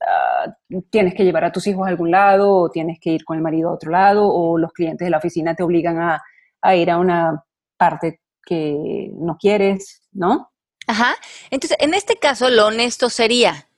ah, 0.06 0.54
tienes 0.90 1.14
que 1.14 1.24
llevar 1.24 1.44
a 1.44 1.52
tus 1.52 1.66
hijos 1.66 1.86
a 1.86 1.90
algún 1.90 2.10
lado 2.10 2.50
o 2.50 2.70
tienes 2.70 2.98
que 3.00 3.10
ir 3.10 3.24
con 3.24 3.36
el 3.36 3.42
marido 3.42 3.70
a 3.70 3.74
otro 3.74 3.90
lado 3.90 4.28
o 4.28 4.58
los 4.58 4.72
clientes 4.72 5.04
de 5.04 5.10
la 5.10 5.18
oficina 5.18 5.54
te 5.54 5.62
obligan 5.62 6.00
a, 6.00 6.22
a 6.62 6.76
ir 6.76 6.90
a 6.90 6.98
una 6.98 7.44
parte 7.76 8.20
que 8.44 9.10
no 9.14 9.36
quieres, 9.38 10.02
¿no? 10.12 10.50
Ajá. 10.86 11.14
Entonces, 11.50 11.76
en 11.80 11.94
este 11.94 12.16
caso, 12.16 12.48
lo 12.48 12.66
honesto 12.66 13.10
sería, 13.10 13.68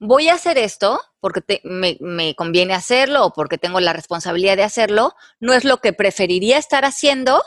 voy 0.00 0.28
a 0.28 0.34
hacer 0.34 0.58
esto 0.58 1.00
porque 1.20 1.60
me, 1.64 2.34
conviene 2.34 2.74
hacerlo 2.74 3.26
o 3.26 3.32
porque 3.32 3.58
tengo 3.58 3.80
la 3.80 3.92
responsabilidad 3.92 4.56
de 4.56 4.62
hacerlo, 4.64 5.14
no 5.40 5.52
es 5.54 5.64
lo 5.64 5.78
que 5.78 5.92
preferiría 5.92 6.58
estar 6.58 6.84
haciendo, 6.84 7.42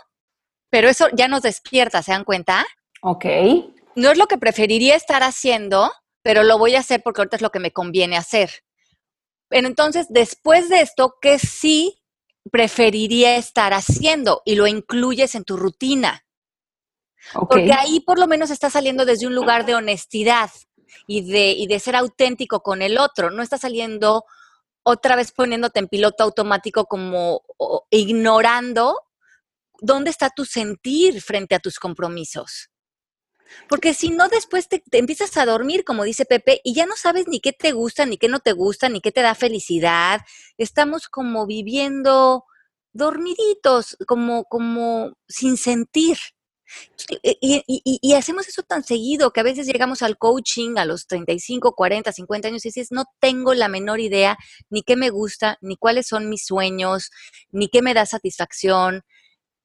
pero 0.69 0.89
eso 0.89 1.07
ya 1.13 1.27
nos 1.27 1.43
despierta, 1.43 2.01
¿se 2.01 2.11
dan 2.11 2.23
cuenta? 2.23 2.65
Ok. 3.01 3.25
No 3.95 4.11
es 4.11 4.17
lo 4.17 4.27
que 4.27 4.37
preferiría 4.37 4.95
estar 4.95 5.23
haciendo, 5.23 5.91
pero 6.21 6.43
lo 6.43 6.57
voy 6.57 6.75
a 6.75 6.79
hacer 6.79 7.01
porque 7.03 7.21
ahorita 7.21 7.37
es 7.37 7.41
lo 7.41 7.51
que 7.51 7.59
me 7.59 7.71
conviene 7.71 8.17
hacer. 8.17 8.63
Pero 9.47 9.67
entonces, 9.67 10.07
después 10.09 10.69
de 10.69 10.81
esto, 10.81 11.15
¿qué 11.21 11.39
sí 11.39 12.03
preferiría 12.51 13.35
estar 13.37 13.73
haciendo? 13.73 14.41
Y 14.45 14.55
lo 14.55 14.67
incluyes 14.67 15.35
en 15.35 15.43
tu 15.43 15.57
rutina. 15.57 16.25
Porque 17.33 17.73
ahí 17.73 17.99
por 17.99 18.17
lo 18.17 18.27
menos 18.27 18.49
está 18.49 18.69
saliendo 18.69 19.05
desde 19.05 19.27
un 19.27 19.35
lugar 19.35 19.65
de 19.65 19.75
honestidad 19.75 20.49
y 21.05 21.29
de, 21.29 21.51
y 21.51 21.67
de 21.67 21.79
ser 21.79 21.95
auténtico 21.95 22.61
con 22.61 22.81
el 22.81 22.97
otro. 22.97 23.29
No 23.29 23.43
está 23.43 23.57
saliendo 23.57 24.25
otra 24.83 25.15
vez 25.15 25.31
poniéndote 25.31 25.79
en 25.79 25.87
piloto 25.87 26.23
automático 26.23 26.85
como 26.85 27.43
ignorando 27.89 29.01
dónde 29.81 30.09
está 30.09 30.29
tu 30.29 30.45
sentir 30.45 31.21
frente 31.21 31.55
a 31.55 31.59
tus 31.59 31.79
compromisos. 31.79 32.69
Porque 33.67 33.93
si 33.93 34.09
no, 34.09 34.27
después 34.29 34.67
te, 34.67 34.83
empiezas 34.91 35.35
a 35.37 35.45
dormir, 35.45 35.83
como 35.83 36.03
dice 36.03 36.25
Pepe, 36.25 36.61
y 36.63 36.73
ya 36.73 36.85
no 36.85 36.95
sabes 36.95 37.27
ni 37.27 37.39
qué 37.39 37.53
te 37.53 37.71
gusta, 37.71 38.05
ni 38.05 38.17
qué 38.17 38.27
no 38.27 38.39
te 38.39 38.53
gusta, 38.53 38.89
ni 38.89 39.01
qué 39.01 39.11
te 39.11 39.21
da 39.21 39.35
felicidad. 39.35 40.21
Estamos 40.57 41.07
como 41.07 41.45
viviendo 41.45 42.45
dormiditos, 42.93 43.97
como, 44.07 44.45
como 44.45 45.13
sin 45.27 45.57
sentir. 45.57 46.17
Y, 47.41 48.13
hacemos 48.13 48.47
eso 48.47 48.61
tan 48.61 48.83
seguido 48.83 49.31
que 49.31 49.39
a 49.39 49.43
veces 49.43 49.65
llegamos 49.65 50.03
al 50.03 50.17
coaching 50.17 50.77
a 50.77 50.85
los 50.85 51.07
35, 51.07 51.73
40, 51.73 52.11
50 52.11 52.47
años 52.47 52.65
y 52.65 52.69
dices, 52.69 52.91
no 52.91 53.05
tengo 53.19 53.53
la 53.55 53.67
menor 53.67 53.99
idea 53.99 54.37
ni 54.69 54.83
qué 54.83 54.95
me 54.95 55.09
gusta, 55.09 55.57
ni 55.61 55.77
cuáles 55.77 56.07
son 56.07 56.29
mis 56.29 56.45
sueños, 56.45 57.09
ni 57.51 57.69
qué 57.69 57.81
me 57.81 57.95
da 57.95 58.05
satisfacción, 58.05 59.03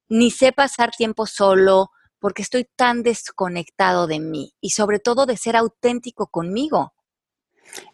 ni 0.09 0.31
sé 0.31 0.51
pasar 0.51 0.91
tiempo 0.91 1.27
solo 1.27 1.91
porque 2.19 2.41
estoy 2.41 2.67
tan 2.75 3.03
desconectado 3.03 4.07
de 4.07 4.19
mí 4.19 4.53
y 4.61 4.71
sobre 4.71 4.99
todo 4.99 5.25
de 5.25 5.37
ser 5.37 5.55
auténtico 5.55 6.27
conmigo. 6.27 6.93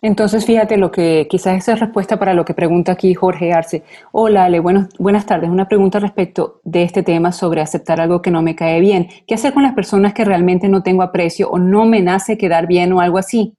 Entonces, 0.02 0.46
fíjate 0.46 0.78
lo 0.78 0.92
que 0.92 1.28
quizás 1.30 1.58
esa 1.58 1.74
es 1.74 1.80
respuesta 1.80 2.20
para 2.20 2.34
lo 2.34 2.46
que 2.46 2.54
pregunta 2.54 2.92
aquí 2.92 3.14
Jorge 3.14 3.54
Arce. 3.54 3.84
Hola, 4.12 4.46
Ale, 4.46 4.60
buenas 4.60 5.26
tardes. 5.26 5.50
Una 5.50 5.68
pregunta 5.68 6.00
respecto 6.00 6.62
de 6.64 6.84
este 6.84 7.04
tema 7.04 7.32
sobre 7.32 7.62
aceptar 7.62 8.00
algo 8.00 8.22
que 8.22 8.32
no 8.32 8.42
me 8.42 8.56
cae 8.56 8.80
bien. 8.80 9.08
¿Qué 9.28 9.36
hacer 9.36 9.54
con 9.54 9.64
las 9.64 9.74
personas 9.74 10.14
que 10.14 10.26
realmente 10.26 10.68
no 10.68 10.84
tengo 10.84 11.04
aprecio 11.04 11.50
o 11.50 11.58
no 11.58 11.86
me 11.86 12.02
nace 12.02 12.38
quedar 12.38 12.68
bien 12.68 12.94
o 12.94 13.02
algo 13.02 13.18
así? 13.18 13.56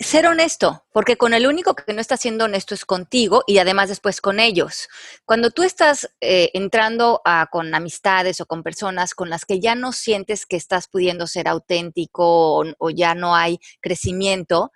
Ser 0.00 0.26
honesto, 0.26 0.84
porque 0.92 1.16
con 1.16 1.34
el 1.34 1.46
único 1.46 1.74
que 1.74 1.92
no 1.92 2.00
está 2.00 2.16
siendo 2.16 2.44
honesto 2.44 2.74
es 2.74 2.84
contigo 2.84 3.42
y 3.46 3.58
además 3.58 3.88
después 3.88 4.20
con 4.20 4.38
ellos. 4.38 4.88
Cuando 5.24 5.50
tú 5.50 5.64
estás 5.64 6.08
eh, 6.20 6.50
entrando 6.54 7.20
con 7.50 7.74
amistades 7.74 8.40
o 8.40 8.46
con 8.46 8.62
personas 8.62 9.14
con 9.14 9.28
las 9.28 9.44
que 9.44 9.58
ya 9.58 9.74
no 9.74 9.92
sientes 9.92 10.46
que 10.46 10.56
estás 10.56 10.86
pudiendo 10.86 11.26
ser 11.26 11.48
auténtico 11.48 12.64
o 12.78 12.90
ya 12.90 13.14
no 13.14 13.34
hay 13.34 13.58
crecimiento, 13.80 14.70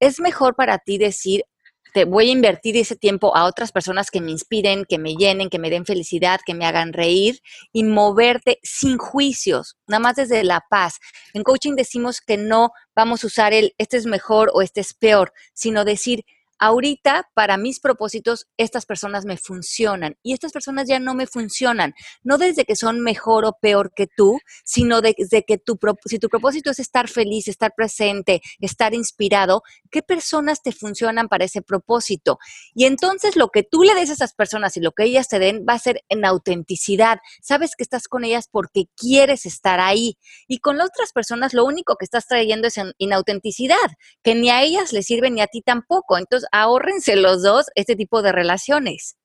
es 0.00 0.18
mejor 0.18 0.56
para 0.56 0.78
ti 0.78 0.98
decir, 0.98 1.44
te 1.92 2.04
voy 2.04 2.28
a 2.28 2.32
invertir 2.32 2.76
ese 2.76 2.96
tiempo 2.96 3.36
a 3.36 3.44
otras 3.44 3.72
personas 3.72 4.10
que 4.10 4.20
me 4.20 4.30
inspiren, 4.30 4.84
que 4.84 4.98
me 4.98 5.14
llenen, 5.14 5.50
que 5.50 5.58
me 5.58 5.70
den 5.70 5.84
felicidad, 5.84 6.40
que 6.44 6.54
me 6.54 6.66
hagan 6.66 6.92
reír 6.92 7.40
y 7.72 7.84
moverte 7.84 8.58
sin 8.62 8.98
juicios, 8.98 9.76
nada 9.86 10.00
más 10.00 10.16
desde 10.16 10.44
la 10.44 10.64
paz. 10.68 10.98
En 11.34 11.42
coaching 11.42 11.74
decimos 11.74 12.20
que 12.20 12.36
no 12.36 12.70
vamos 12.94 13.24
a 13.24 13.26
usar 13.26 13.52
el 13.52 13.74
este 13.78 13.96
es 13.96 14.06
mejor 14.06 14.50
o 14.54 14.62
este 14.62 14.80
es 14.80 14.94
peor, 14.94 15.32
sino 15.54 15.84
decir, 15.84 16.24
ahorita 16.60 17.30
para 17.34 17.56
mis 17.56 17.80
propósitos 17.80 18.46
estas 18.56 18.86
personas 18.86 19.24
me 19.24 19.38
funcionan 19.38 20.16
y 20.22 20.34
estas 20.34 20.52
personas 20.52 20.86
ya 20.86 21.00
no 21.00 21.14
me 21.14 21.26
funcionan, 21.26 21.94
no 22.22 22.38
desde 22.38 22.64
que 22.64 22.76
son 22.76 23.00
mejor 23.00 23.46
o 23.46 23.56
peor 23.60 23.92
que 23.94 24.06
tú, 24.06 24.38
sino 24.64 25.00
desde 25.00 25.44
que 25.44 25.58
tu, 25.58 25.78
si 26.04 26.18
tu 26.18 26.28
propósito 26.28 26.70
es 26.70 26.78
estar 26.78 27.08
feliz, 27.08 27.48
estar 27.48 27.72
presente, 27.74 28.42
estar 28.60 28.94
inspirado, 28.94 29.62
¿qué 29.90 30.02
personas 30.02 30.62
te 30.62 30.72
funcionan 30.72 31.28
para 31.28 31.46
ese 31.46 31.62
propósito? 31.62 32.38
Y 32.74 32.84
entonces 32.84 33.36
lo 33.36 33.48
que 33.48 33.62
tú 33.62 33.82
le 33.82 33.94
des 33.94 34.10
a 34.10 34.12
esas 34.12 34.34
personas 34.34 34.76
y 34.76 34.80
lo 34.80 34.92
que 34.92 35.04
ellas 35.04 35.28
te 35.28 35.38
den 35.38 35.64
va 35.68 35.74
a 35.74 35.78
ser 35.78 36.02
en 36.10 36.24
autenticidad. 36.26 37.18
Sabes 37.40 37.74
que 37.74 37.82
estás 37.82 38.06
con 38.06 38.24
ellas 38.24 38.48
porque 38.50 38.84
quieres 38.96 39.46
estar 39.46 39.80
ahí 39.80 40.18
y 40.46 40.58
con 40.58 40.76
las 40.76 40.90
otras 40.90 41.12
personas 41.12 41.54
lo 41.54 41.64
único 41.64 41.96
que 41.96 42.04
estás 42.04 42.26
trayendo 42.26 42.68
es 42.68 42.78
inautenticidad, 42.98 43.76
que 44.22 44.34
ni 44.34 44.50
a 44.50 44.62
ellas 44.62 44.92
les 44.92 45.06
sirve 45.06 45.30
ni 45.30 45.40
a 45.40 45.46
ti 45.46 45.62
tampoco. 45.62 46.18
Entonces, 46.18 46.49
ahórrense 46.50 47.16
los 47.16 47.42
dos 47.42 47.66
este 47.74 47.96
tipo 47.96 48.22
de 48.22 48.32
relaciones. 48.32 49.16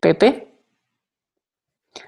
Pepe. 0.00 0.48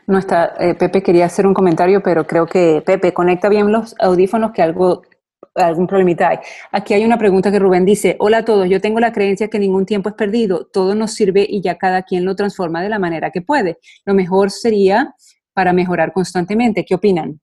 No 0.06 0.18
está, 0.18 0.54
eh, 0.58 0.74
Pepe 0.74 1.02
quería 1.02 1.26
hacer 1.26 1.46
un 1.46 1.54
comentario, 1.54 2.02
pero 2.02 2.26
creo 2.26 2.46
que 2.46 2.82
Pepe 2.84 3.12
conecta 3.12 3.48
bien 3.48 3.70
los 3.70 3.94
audífonos 4.00 4.52
que 4.52 4.62
algo 4.62 5.02
algún 5.54 5.86
problemita 5.86 6.30
hay. 6.30 6.38
Aquí 6.72 6.94
hay 6.94 7.04
una 7.04 7.18
pregunta 7.18 7.50
que 7.52 7.58
Rubén 7.58 7.84
dice, 7.84 8.16
hola 8.18 8.38
a 8.38 8.44
todos, 8.44 8.68
yo 8.68 8.80
tengo 8.80 9.00
la 9.00 9.12
creencia 9.12 9.48
que 9.48 9.58
ningún 9.58 9.86
tiempo 9.86 10.08
es 10.08 10.14
perdido, 10.16 10.66
todo 10.72 10.94
nos 10.94 11.12
sirve 11.12 11.46
y 11.48 11.62
ya 11.62 11.76
cada 11.78 12.02
quien 12.02 12.24
lo 12.24 12.34
transforma 12.34 12.82
de 12.82 12.88
la 12.88 12.98
manera 12.98 13.30
que 13.30 13.42
puede. 13.42 13.78
Lo 14.04 14.14
mejor 14.14 14.50
sería 14.50 15.14
para 15.52 15.72
mejorar 15.72 16.12
constantemente. 16.12 16.84
¿Qué 16.84 16.94
opinan? 16.94 17.40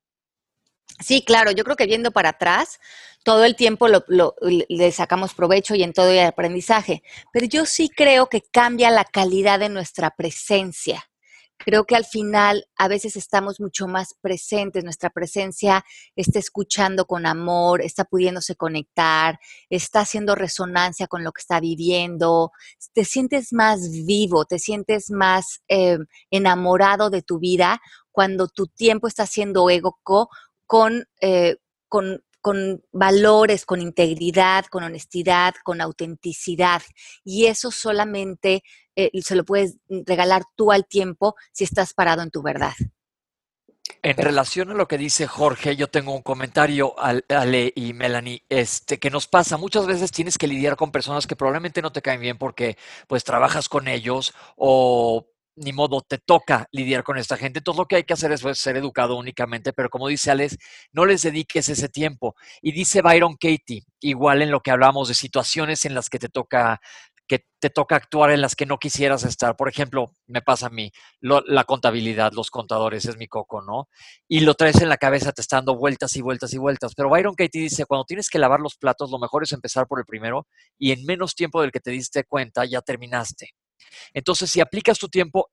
Sí, 1.00 1.24
claro, 1.24 1.52
yo 1.52 1.64
creo 1.64 1.76
que 1.76 1.88
viendo 1.88 2.12
para 2.12 2.30
atrás, 2.30 2.80
todo 3.24 3.44
el 3.44 3.56
tiempo 3.56 3.88
le 3.88 4.92
sacamos 4.92 5.34
provecho 5.34 5.76
y 5.76 5.84
en 5.84 5.94
todo 5.94 6.10
el 6.10 6.20
aprendizaje, 6.20 7.04
pero 7.32 7.46
yo 7.46 7.66
sí 7.66 7.90
creo 7.90 8.28
que 8.28 8.42
cambia 8.42 8.90
la 8.90 9.06
calidad 9.06 9.60
de 9.60 9.70
nuestra 9.70 10.12
presencia. 10.12 11.08
Creo 11.64 11.86
que 11.86 11.96
al 11.96 12.06
final 12.06 12.66
a 12.76 12.88
veces 12.88 13.16
estamos 13.16 13.60
mucho 13.60 13.88
más 13.88 14.16
presentes, 14.20 14.84
nuestra 14.84 15.12
presencia 15.12 15.86
está 16.16 16.40
escuchando 16.40 17.06
con 17.06 17.28
amor, 17.28 17.84
está 17.84 18.04
pudiéndose 18.04 18.56
conectar, 18.56 19.40
está 19.70 20.00
haciendo 20.00 20.34
resonancia 20.34 21.06
con 21.06 21.24
lo 21.24 21.32
que 21.32 21.42
está 21.42 21.60
viviendo, 21.60 22.52
te 22.94 23.06
sientes 23.06 23.54
más 23.54 23.92
vivo, 23.92 24.46
te 24.46 24.58
sientes 24.58 25.12
más 25.12 25.62
eh, 25.68 26.00
enamorado 26.32 27.12
de 27.12 27.22
tu 27.22 27.38
vida 27.38 27.80
cuando 28.12 28.48
tu 28.48 28.66
tiempo 28.66 29.08
está 29.08 29.28
siendo 29.28 29.70
egoco 29.70 30.30
con, 30.72 31.06
eh, 31.20 31.58
con, 31.90 32.24
con 32.40 32.82
valores, 32.94 33.66
con 33.66 33.82
integridad, 33.82 34.64
con 34.68 34.86
honestidad, 34.86 35.54
con 35.66 35.82
autenticidad. 35.82 36.82
Y 37.26 37.48
eso 37.48 37.72
solamente 37.72 38.64
eh, 38.96 39.12
se 39.22 39.36
lo 39.36 39.44
puedes 39.44 39.76
regalar 39.90 40.44
tú 40.56 40.72
al 40.72 40.88
tiempo 40.88 41.36
si 41.52 41.66
estás 41.66 41.94
parado 41.94 42.22
en 42.22 42.32
tu 42.32 42.42
verdad. 42.42 42.72
En 44.02 44.16
relación 44.16 44.72
a 44.72 44.74
lo 44.74 44.88
que 44.88 44.98
dice 44.98 45.28
Jorge, 45.28 45.76
yo 45.76 45.90
tengo 45.90 46.16
un 46.16 46.22
comentario, 46.22 46.96
Ale 46.98 47.74
y 47.76 47.92
Melanie, 47.92 48.46
este, 48.48 48.98
que 48.98 49.10
nos 49.10 49.28
pasa. 49.28 49.58
Muchas 49.58 49.86
veces 49.86 50.12
tienes 50.12 50.38
que 50.38 50.48
lidiar 50.48 50.78
con 50.78 50.94
personas 50.94 51.28
que 51.28 51.36
probablemente 51.36 51.82
no 51.82 51.92
te 51.92 52.02
caen 52.02 52.22
bien 52.22 52.38
porque 52.38 52.78
pues 53.08 53.26
trabajas 53.26 53.68
con 53.68 53.90
ellos 53.90 54.34
o 54.56 55.31
ni 55.56 55.74
modo, 55.74 56.02
te 56.02 56.18
toca 56.18 56.68
lidiar 56.72 57.04
con 57.04 57.18
esta 57.18 57.38
gente. 57.38 57.60
Entonces 57.60 57.80
lo 57.80 57.86
que 57.86 57.98
hay 57.98 58.04
que 58.04 58.14
hacer 58.14 58.32
es 58.32 58.42
pues, 58.42 58.58
ser 58.60 58.78
educado 58.78 59.16
únicamente, 59.18 59.74
pero 59.74 59.90
como 59.90 60.08
dice 60.08 60.32
Alex, 60.32 60.58
no 60.92 61.06
les 61.06 61.22
dediques 61.22 61.70
ese 61.70 61.90
tiempo. 61.90 62.36
Y 62.62 62.72
dice 62.72 63.02
Byron 63.02 63.36
Katie, 63.36 63.84
igual 64.00 64.42
en 64.42 64.52
lo 64.52 64.62
que 64.62 64.72
hablamos 64.72 65.08
de 65.08 65.14
situaciones 65.14 65.86
en 65.86 65.94
las 65.94 66.10
que 66.10 66.20
te 66.20 66.30
toca 66.30 66.80
que 67.32 67.46
te 67.62 67.70
toca 67.70 67.96
actuar 67.96 68.32
en 68.32 68.42
las 68.42 68.58
que 68.58 68.66
no 68.66 68.78
quisieras 68.78 69.24
estar. 69.24 69.56
Por 69.56 69.70
ejemplo, 69.70 70.12
me 70.28 70.42
pasa 70.42 70.68
a 70.68 70.70
mí, 70.70 70.92
la 71.22 71.64
contabilidad, 71.64 72.34
los 72.34 72.52
contadores, 72.52 73.06
es 73.06 73.16
mi 73.16 73.28
coco, 73.30 73.62
¿no? 73.62 73.88
Y 74.28 74.42
lo 74.42 74.54
traes 74.56 74.82
en 74.82 74.90
la 74.90 74.98
cabeza, 74.98 75.32
te 75.32 75.40
está 75.40 75.56
dando 75.56 75.78
vueltas 75.78 76.14
y 76.18 76.22
vueltas 76.22 76.54
y 76.54 76.58
vueltas. 76.58 76.94
Pero 76.94 77.08
Byron 77.10 77.36
Katie 77.36 77.62
dice, 77.62 77.86
cuando 77.86 78.04
tienes 78.04 78.30
que 78.30 78.38
lavar 78.38 78.60
los 78.60 78.76
platos, 78.76 79.10
lo 79.12 79.18
mejor 79.18 79.44
es 79.44 79.54
empezar 79.54 79.88
por 79.88 80.00
el 80.00 80.06
primero 80.06 80.46
y 80.78 80.92
en 80.92 81.06
menos 81.06 81.34
tiempo 81.34 81.62
del 81.62 81.72
que 81.72 81.80
te 81.80 81.92
diste 81.92 82.26
cuenta, 82.26 82.66
ya 82.66 82.82
terminaste. 82.82 83.52
Entonces, 84.14 84.50
si 84.50 84.62
aplicas 84.62 84.98
tu 84.98 85.10
tiempo 85.10 85.50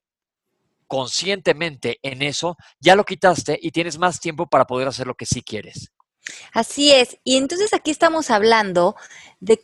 conscientemente 0.86 1.98
en 2.02 2.22
eso, 2.22 2.56
ya 2.80 2.96
lo 2.96 3.04
quitaste 3.04 3.58
y 3.60 3.70
tienes 3.70 3.98
más 3.98 4.20
tiempo 4.20 4.46
para 4.46 4.64
poder 4.64 4.88
hacer 4.88 5.06
lo 5.06 5.14
que 5.14 5.26
sí 5.26 5.42
quieres. 5.42 5.92
Así 6.52 6.92
es. 6.92 7.18
Y 7.24 7.36
entonces 7.36 7.72
aquí 7.72 7.90
estamos 7.90 8.30
hablando 8.30 8.96
de, 9.40 9.60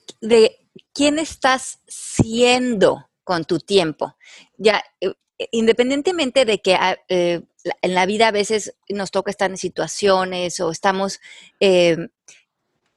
quién 0.93 1.19
estás 1.19 1.81
siendo 1.87 3.11
con 3.25 3.45
tu 3.45 3.59
tiempo. 3.59 4.17
Ya, 4.57 4.83
eh, 5.01 5.15
independientemente 5.51 6.45
de 6.45 6.61
que 6.61 6.75
ah, 6.75 6.97
eh, 7.09 7.43
en 7.83 7.95
la 7.95 8.07
vida 8.07 8.29
a 8.29 8.33
veces 8.33 8.75
nos 8.89 9.11
toca 9.11 9.31
estar 9.31 9.51
en 9.51 9.57
situaciones 9.57 10.61
o 10.61 10.71
estamos 10.71 11.21
eh, 11.61 11.97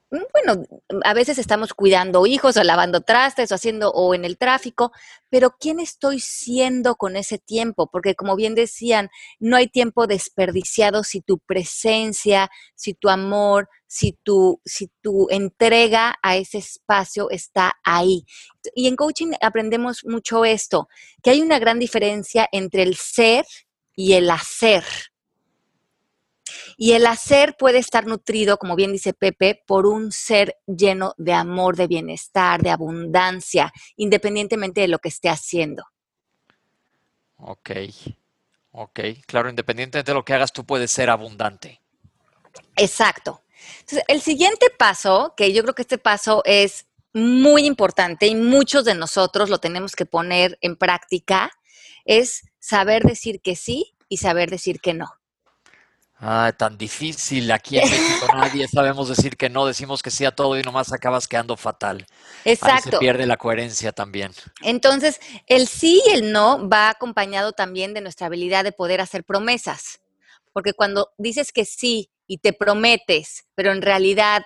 bueno, 0.10 0.64
a 1.04 1.14
veces 1.14 1.38
estamos 1.38 1.74
cuidando 1.74 2.26
hijos 2.26 2.56
o 2.56 2.64
lavando 2.64 3.02
trastes 3.02 3.52
o 3.52 3.56
haciendo 3.56 3.92
o 3.92 4.16
en 4.16 4.24
el 4.24 4.38
tráfico, 4.38 4.92
pero 5.30 5.56
¿quién 5.60 5.82
estoy 5.82 6.20
siendo 6.22 6.96
con 6.96 7.18
ese 7.18 7.40
tiempo? 7.40 7.90
Porque 7.92 8.16
como 8.16 8.38
bien 8.38 8.56
decían, 8.56 9.10
no 9.40 9.58
hay 9.58 9.68
tiempo 9.68 10.08
desperdiciado 10.08 11.04
si 11.04 11.22
tu 11.22 11.40
presencia, 11.40 12.50
si 12.76 12.94
tu 12.94 13.10
amor, 13.10 13.68
si 13.86 14.14
tu, 14.24 14.62
si 14.64 14.90
tu 15.02 15.28
entrega 15.30 16.16
a 16.22 16.38
ese 16.38 16.60
espacio 16.60 17.30
está 17.30 17.74
ahí. 17.84 18.26
Y 18.76 18.88
en 18.88 18.96
coaching 18.96 19.34
aprendemos 19.42 20.06
mucho 20.06 20.46
esto, 20.46 20.88
que 21.22 21.32
hay 21.32 21.42
una 21.42 21.60
gran 21.60 21.80
diferencia 21.80 22.48
entre 22.54 22.84
el 22.84 22.96
ser 22.96 23.46
y 23.94 24.14
el 24.14 24.30
hacer. 24.32 24.86
Y 26.80 26.94
el 26.94 27.08
hacer 27.08 27.56
puede 27.58 27.80
estar 27.80 28.06
nutrido, 28.06 28.58
como 28.58 28.76
bien 28.76 28.92
dice 28.92 29.12
Pepe, 29.12 29.64
por 29.66 29.88
un 29.88 30.12
ser 30.12 30.58
lleno 30.68 31.16
de 31.18 31.34
amor, 31.34 31.76
de 31.76 31.88
bienestar, 31.88 32.62
de 32.62 32.70
abundancia, 32.70 33.74
independientemente 33.96 34.82
de 34.82 34.88
lo 34.88 35.00
que 35.00 35.10
esté 35.10 35.28
haciendo. 35.28 35.84
Ok, 37.38 37.72
ok, 38.72 39.00
claro, 39.26 39.50
independientemente 39.50 40.12
de 40.12 40.16
lo 40.16 40.24
que 40.24 40.36
hagas, 40.36 40.54
tú 40.54 40.66
puedes 40.66 40.92
ser 40.92 41.10
abundante. 41.10 41.82
Exacto. 42.76 43.42
Entonces, 43.80 44.04
el 44.08 44.22
siguiente 44.22 44.68
paso, 44.78 45.34
que 45.36 45.52
yo 45.54 45.64
creo 45.64 45.74
que 45.74 45.82
este 45.82 45.98
paso 45.98 46.44
es 46.46 46.86
muy 47.12 47.66
importante 47.66 48.28
y 48.28 48.36
muchos 48.36 48.86
de 48.86 48.94
nosotros 48.94 49.50
lo 49.50 49.60
tenemos 49.60 49.96
que 49.96 50.06
poner 50.06 50.60
en 50.62 50.76
práctica, 50.76 51.52
es 52.06 52.44
saber 52.60 53.04
decir 53.04 53.42
que 53.42 53.56
sí 53.56 53.96
y 54.10 54.18
saber 54.18 54.52
decir 54.52 54.80
que 54.80 54.94
no. 54.94 55.17
Ah, 56.20 56.52
tan 56.58 56.78
difícil. 56.78 57.52
Aquí 57.52 57.78
en 57.78 57.90
México 57.90 58.28
nadie 58.34 58.68
sabemos 58.74 59.08
decir 59.10 59.38
que 59.38 59.50
no, 59.50 59.66
decimos 59.68 60.02
que 60.02 60.10
sí 60.10 60.26
a 60.26 60.32
todo 60.32 60.58
y 60.58 60.64
nomás 60.64 60.92
acabas 60.92 61.28
quedando 61.28 61.56
fatal. 61.58 62.08
Exacto. 62.44 62.92
se 62.92 62.98
pierde 62.98 63.28
la 63.28 63.38
coherencia 63.38 63.92
también. 63.92 64.32
Entonces, 64.64 65.20
el 65.46 65.68
sí 65.68 66.02
y 66.08 66.12
el 66.12 66.32
no 66.32 66.68
va 66.68 66.90
acompañado 66.90 67.52
también 67.52 67.94
de 67.94 68.02
nuestra 68.02 68.28
habilidad 68.28 68.64
de 68.64 68.72
poder 68.72 69.00
hacer 69.00 69.24
promesas. 69.24 70.00
Porque 70.54 70.74
cuando 70.74 71.12
dices 71.20 71.52
que 71.52 71.66
sí 71.66 72.10
y 72.26 72.40
te 72.40 72.52
prometes, 72.52 73.46
pero 73.54 73.72
en 73.72 73.84
realidad 73.84 74.44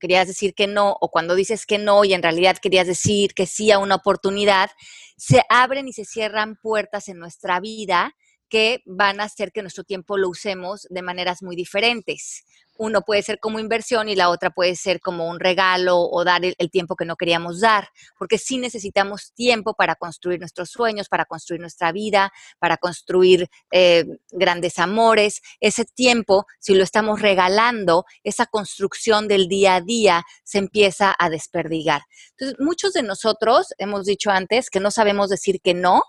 querías 0.00 0.26
decir 0.26 0.54
que 0.54 0.66
no, 0.66 0.96
o 1.00 1.10
cuando 1.12 1.36
dices 1.36 1.64
que 1.64 1.78
no 1.78 2.04
y 2.04 2.12
en 2.12 2.24
realidad 2.24 2.56
querías 2.60 2.88
decir 2.88 3.34
que 3.34 3.46
sí 3.46 3.70
a 3.70 3.78
una 3.78 3.94
oportunidad, 3.94 4.70
se 5.16 5.42
abren 5.48 5.86
y 5.86 5.92
se 5.92 6.04
cierran 6.04 6.56
puertas 6.56 7.08
en 7.08 7.20
nuestra 7.20 7.60
vida 7.60 8.12
que 8.52 8.82
van 8.84 9.18
a 9.18 9.24
hacer 9.24 9.50
que 9.50 9.62
nuestro 9.62 9.82
tiempo 9.82 10.18
lo 10.18 10.28
usemos 10.28 10.86
de 10.90 11.00
maneras 11.00 11.42
muy 11.42 11.56
diferentes. 11.56 12.44
Uno 12.76 13.00
puede 13.00 13.22
ser 13.22 13.38
como 13.40 13.58
inversión 13.58 14.10
y 14.10 14.14
la 14.14 14.28
otra 14.28 14.50
puede 14.50 14.76
ser 14.76 15.00
como 15.00 15.26
un 15.26 15.40
regalo 15.40 15.98
o 15.98 16.22
dar 16.22 16.44
el, 16.44 16.70
tiempo 16.70 16.94
que 16.94 17.06
no 17.06 17.16
queríamos 17.16 17.60
dar, 17.60 17.88
porque 18.18 18.36
sí 18.36 18.58
necesitamos 18.58 19.32
tiempo 19.32 19.72
para 19.72 19.94
construir 19.94 20.38
nuestros 20.38 20.68
sueños, 20.68 21.08
para 21.08 21.24
construir 21.24 21.62
nuestra 21.62 21.92
vida, 21.92 22.30
para 22.58 22.76
construir 22.76 23.48
eh, 23.70 24.04
grandes 24.30 24.78
amores. 24.78 25.40
Ese 25.60 25.86
tiempo, 25.86 26.44
si 26.60 26.74
lo 26.74 26.84
estamos 26.84 27.22
regalando, 27.22 28.04
esa 28.22 28.44
construcción 28.44 29.28
del 29.28 29.48
día 29.48 29.76
a 29.76 29.80
día 29.80 30.24
se 30.44 30.58
empieza 30.58 31.14
a 31.18 31.30
desperdigar. 31.30 32.02
Entonces, 32.32 32.58
muchos 32.60 32.92
de 32.92 33.02
nosotros 33.02 33.68
hemos 33.78 34.04
dicho 34.04 34.30
antes 34.30 34.68
que 34.68 34.80
no 34.80 34.90
sabemos 34.90 35.30
decir 35.30 35.62
que 35.62 35.72
no 35.72 36.02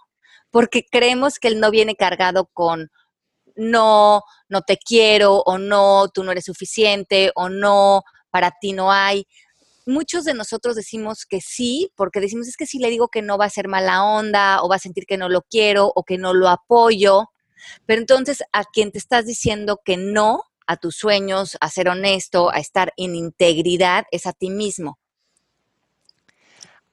porque 0.54 0.86
creemos 0.86 1.40
que 1.40 1.48
él 1.48 1.60
no 1.60 1.72
viene 1.72 1.96
cargado 1.96 2.46
con 2.54 2.92
no, 3.56 4.22
no 4.48 4.62
te 4.62 4.78
quiero 4.78 5.40
o 5.40 5.58
no, 5.58 6.10
tú 6.10 6.24
no 6.24 6.32
eres 6.32 6.46
suficiente 6.46 7.32
o 7.34 7.50
no, 7.50 8.04
para 8.30 8.52
ti 8.62 8.72
no 8.72 8.92
hay. 8.92 9.26
Muchos 9.88 10.26
de 10.26 10.36
nosotros 10.36 10.76
decimos 10.76 11.26
que 11.26 11.42
sí, 11.42 11.92
porque 11.96 12.20
decimos 12.20 12.48
es 12.48 12.56
que 12.56 12.68
si 12.68 12.78
le 12.78 12.92
digo 12.92 13.08
que 13.08 13.24
no 13.24 13.40
va 13.40 13.46
a 13.46 13.50
ser 13.50 13.68
mala 13.68 14.04
onda 14.04 14.62
o 14.62 14.70
va 14.70 14.76
a 14.76 14.80
sentir 14.80 15.06
que 15.08 15.18
no 15.18 15.28
lo 15.28 15.42
quiero 15.42 15.92
o 15.96 16.04
que 16.04 16.20
no 16.20 16.36
lo 16.36 16.48
apoyo. 16.48 17.32
Pero 17.88 18.00
entonces 18.00 18.44
a 18.52 18.64
quien 18.64 18.92
te 18.92 19.00
estás 19.00 19.26
diciendo 19.26 19.80
que 19.84 19.98
no 19.98 20.44
a 20.68 20.78
tus 20.78 20.98
sueños, 20.98 21.58
a 21.62 21.70
ser 21.72 21.90
honesto, 21.90 22.52
a 22.52 22.60
estar 22.60 22.94
en 22.96 23.16
integridad, 23.16 24.06
es 24.12 24.28
a 24.28 24.34
ti 24.34 24.52
mismo. 24.52 25.00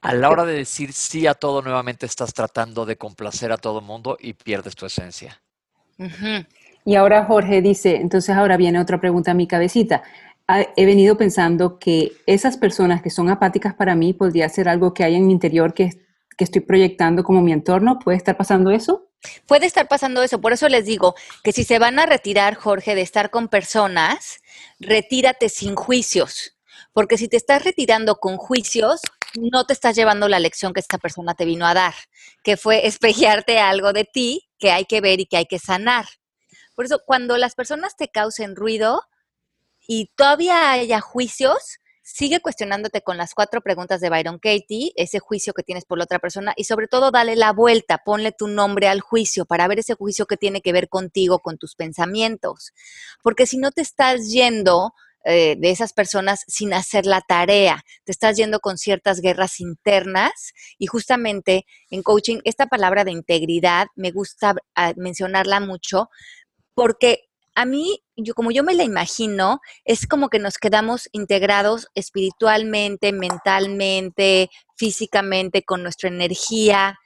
A 0.02 0.14
la 0.14 0.30
hora 0.30 0.46
de 0.46 0.54
decir 0.54 0.92
sí 0.92 1.26
a 1.26 1.34
todo, 1.34 1.60
nuevamente 1.60 2.06
estás 2.06 2.32
tratando 2.32 2.86
de 2.86 2.96
complacer 2.96 3.52
a 3.52 3.58
todo 3.58 3.80
el 3.80 3.84
mundo 3.84 4.16
y 4.18 4.32
pierdes 4.32 4.74
tu 4.74 4.86
esencia. 4.86 5.40
Y 6.84 6.94
ahora 6.94 7.24
Jorge 7.26 7.60
dice, 7.60 7.96
entonces 7.96 8.34
ahora 8.34 8.56
viene 8.56 8.80
otra 8.80 8.98
pregunta 8.98 9.32
a 9.32 9.34
mi 9.34 9.46
cabecita. 9.46 10.02
He 10.76 10.86
venido 10.86 11.16
pensando 11.16 11.78
que 11.78 12.12
esas 12.26 12.56
personas 12.56 13.02
que 13.02 13.10
son 13.10 13.28
apáticas 13.28 13.74
para 13.74 13.94
mí 13.94 14.14
podría 14.14 14.48
ser 14.48 14.68
algo 14.68 14.94
que 14.94 15.04
hay 15.04 15.14
en 15.16 15.26
mi 15.26 15.32
interior 15.32 15.74
que, 15.74 15.90
que 16.36 16.44
estoy 16.44 16.62
proyectando 16.62 17.22
como 17.22 17.42
mi 17.42 17.52
entorno. 17.52 17.98
¿Puede 17.98 18.16
estar 18.16 18.36
pasando 18.36 18.70
eso? 18.70 19.10
Puede 19.46 19.66
estar 19.66 19.86
pasando 19.86 20.22
eso, 20.22 20.40
por 20.40 20.54
eso 20.54 20.66
les 20.70 20.86
digo 20.86 21.14
que 21.44 21.52
si 21.52 21.64
se 21.64 21.78
van 21.78 21.98
a 21.98 22.06
retirar, 22.06 22.54
Jorge, 22.54 22.94
de 22.94 23.02
estar 23.02 23.28
con 23.28 23.48
personas, 23.48 24.40
retírate 24.78 25.50
sin 25.50 25.74
juicios, 25.74 26.56
porque 26.94 27.18
si 27.18 27.28
te 27.28 27.36
estás 27.36 27.62
retirando 27.62 28.16
con 28.16 28.38
juicios, 28.38 29.02
no 29.36 29.64
te 29.64 29.72
estás 29.72 29.96
llevando 29.96 30.28
la 30.28 30.38
lección 30.38 30.72
que 30.72 30.80
esta 30.80 30.98
persona 30.98 31.34
te 31.34 31.44
vino 31.44 31.66
a 31.66 31.74
dar, 31.74 31.94
que 32.42 32.56
fue 32.56 32.86
espejearte 32.86 33.58
algo 33.58 33.92
de 33.92 34.04
ti 34.04 34.48
que 34.58 34.70
hay 34.70 34.84
que 34.84 35.00
ver 35.00 35.20
y 35.20 35.26
que 35.26 35.36
hay 35.36 35.46
que 35.46 35.58
sanar. 35.58 36.06
Por 36.74 36.84
eso, 36.84 37.02
cuando 37.04 37.36
las 37.36 37.54
personas 37.54 37.96
te 37.96 38.08
causen 38.08 38.56
ruido 38.56 39.02
y 39.86 40.10
todavía 40.16 40.72
haya 40.72 41.00
juicios, 41.00 41.78
sigue 42.02 42.40
cuestionándote 42.40 43.02
con 43.02 43.16
las 43.16 43.34
cuatro 43.34 43.60
preguntas 43.60 44.00
de 44.00 44.10
Byron 44.10 44.38
Katie, 44.38 44.92
ese 44.96 45.20
juicio 45.20 45.52
que 45.52 45.62
tienes 45.62 45.84
por 45.84 45.98
la 45.98 46.04
otra 46.04 46.18
persona 46.18 46.52
y 46.56 46.64
sobre 46.64 46.88
todo 46.88 47.10
dale 47.10 47.36
la 47.36 47.52
vuelta, 47.52 47.98
ponle 48.04 48.32
tu 48.32 48.48
nombre 48.48 48.88
al 48.88 49.00
juicio 49.00 49.44
para 49.44 49.68
ver 49.68 49.78
ese 49.80 49.94
juicio 49.94 50.26
que 50.26 50.36
tiene 50.36 50.60
que 50.60 50.72
ver 50.72 50.88
contigo, 50.88 51.38
con 51.38 51.58
tus 51.58 51.76
pensamientos. 51.76 52.72
Porque 53.22 53.46
si 53.46 53.58
no 53.58 53.70
te 53.70 53.82
estás 53.82 54.30
yendo 54.30 54.94
eh, 55.24 55.56
de 55.58 55.70
esas 55.70 55.92
personas 55.92 56.44
sin 56.48 56.72
hacer 56.72 57.04
la 57.04 57.20
tarea, 57.20 57.82
te 58.04 58.12
estás 58.12 58.36
yendo 58.36 58.60
con 58.60 58.78
ciertas 58.78 59.20
guerras 59.20 59.60
internas 59.60 60.52
y 60.78 60.86
justamente 60.86 61.66
en 61.90 62.02
coaching 62.02 62.38
esta 62.44 62.66
palabra 62.66 63.04
de 63.04 63.12
integridad 63.12 63.88
me 63.96 64.12
gusta 64.12 64.54
ah, 64.74 64.94
mencionarla 64.96 65.60
mucho 65.60 66.08
porque 66.74 67.30
a 67.54 67.66
mí, 67.66 68.02
yo, 68.16 68.34
como 68.34 68.50
yo 68.50 68.64
me 68.64 68.74
la 68.74 68.84
imagino, 68.84 69.60
es 69.84 70.06
como 70.06 70.28
que 70.28 70.38
nos 70.38 70.56
quedamos 70.56 71.08
integrados 71.12 71.88
espiritualmente, 71.94 73.12
mentalmente, 73.12 74.48
físicamente, 74.76 75.62
con 75.62 75.82
nuestra 75.82 76.08
energía. 76.08 76.98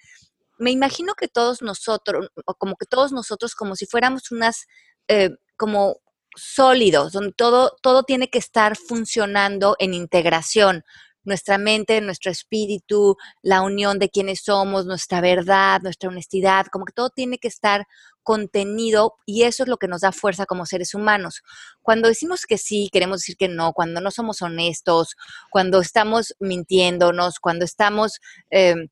Me 0.59 0.71
imagino 0.71 1.15
que 1.15 1.29
todos 1.29 1.63
nosotros, 1.63 2.29
como 2.59 2.77
que 2.77 2.87
todos 2.87 3.11
nosotros, 3.13 3.55
como 3.55 3.75
si 3.75 3.87
fuéramos 3.87 4.31
unas, 4.31 4.67
eh, 5.09 5.31
como 5.57 5.97
sólidos, 6.37 7.13
donde 7.13 7.33
todo, 7.33 7.77
todo 7.83 8.03
tiene 8.03 8.29
que 8.29 8.39
estar 8.39 8.77
funcionando 8.77 9.77
en 9.79 9.95
integración 9.95 10.85
nuestra 11.25 11.59
mente, 11.59 12.01
nuestro 12.01 12.31
espíritu, 12.31 13.17
la 13.43 13.63
unión 13.63 13.99
de 13.99 14.11
quienes 14.11 14.43
somos, 14.43 14.87
nuestra 14.87 15.21
verdad, 15.21 15.81
nuestra 15.83 16.11
honestidad, 16.11 16.67
como 16.67 16.85
que 16.85 16.93
todo 16.93 17.11
tiene 17.11 17.39
que 17.39 17.49
estar 17.49 17.87
contenido 18.23 19.17
y 19.27 19.43
eso 19.43 19.65
es 19.65 19.69
lo 19.69 19.77
que 19.77 19.89
nos 19.89 20.03
da 20.03 20.13
fuerza 20.13 20.47
como 20.47 20.67
seres 20.67 20.95
humanos. 20.95 21.43
Cuando 21.83 22.09
decimos 22.09 22.47
que 22.47 22.59
sí, 22.59 22.89
queremos 22.93 23.21
decir 23.21 23.37
que 23.37 23.49
no, 23.49 23.73
cuando 23.73 24.01
no 24.01 24.11
somos 24.11 24.43
honestos, 24.43 25.17
cuando 25.51 25.81
estamos 25.81 26.35
mintiéndonos, 26.41 27.41
cuando 27.41 27.65
estamos... 27.65 28.21
Em, 28.51 28.89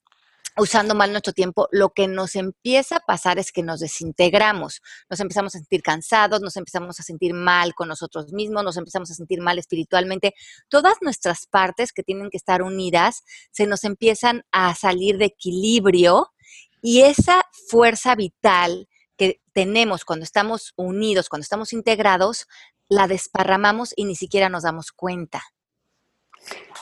usando 0.56 0.94
mal 0.94 1.10
nuestro 1.10 1.32
tiempo, 1.32 1.68
lo 1.70 1.90
que 1.90 2.08
nos 2.08 2.36
empieza 2.36 2.96
a 2.96 3.00
pasar 3.00 3.38
es 3.38 3.52
que 3.52 3.62
nos 3.62 3.80
desintegramos, 3.80 4.82
nos 5.08 5.20
empezamos 5.20 5.54
a 5.54 5.58
sentir 5.58 5.82
cansados, 5.82 6.40
nos 6.40 6.56
empezamos 6.56 7.00
a 7.00 7.02
sentir 7.02 7.34
mal 7.34 7.74
con 7.74 7.88
nosotros 7.88 8.32
mismos, 8.32 8.64
nos 8.64 8.76
empezamos 8.76 9.10
a 9.10 9.14
sentir 9.14 9.40
mal 9.40 9.58
espiritualmente. 9.58 10.34
Todas 10.68 10.96
nuestras 11.00 11.46
partes 11.46 11.92
que 11.92 12.02
tienen 12.02 12.30
que 12.30 12.36
estar 12.36 12.62
unidas 12.62 13.22
se 13.50 13.66
nos 13.66 13.84
empiezan 13.84 14.42
a 14.52 14.74
salir 14.74 15.18
de 15.18 15.26
equilibrio 15.26 16.32
y 16.82 17.02
esa 17.02 17.44
fuerza 17.68 18.14
vital 18.14 18.88
que 19.16 19.40
tenemos 19.52 20.04
cuando 20.04 20.24
estamos 20.24 20.72
unidos, 20.76 21.28
cuando 21.28 21.44
estamos 21.44 21.72
integrados, 21.72 22.46
la 22.88 23.06
desparramamos 23.06 23.92
y 23.96 24.04
ni 24.04 24.16
siquiera 24.16 24.48
nos 24.48 24.64
damos 24.64 24.92
cuenta. 24.92 25.42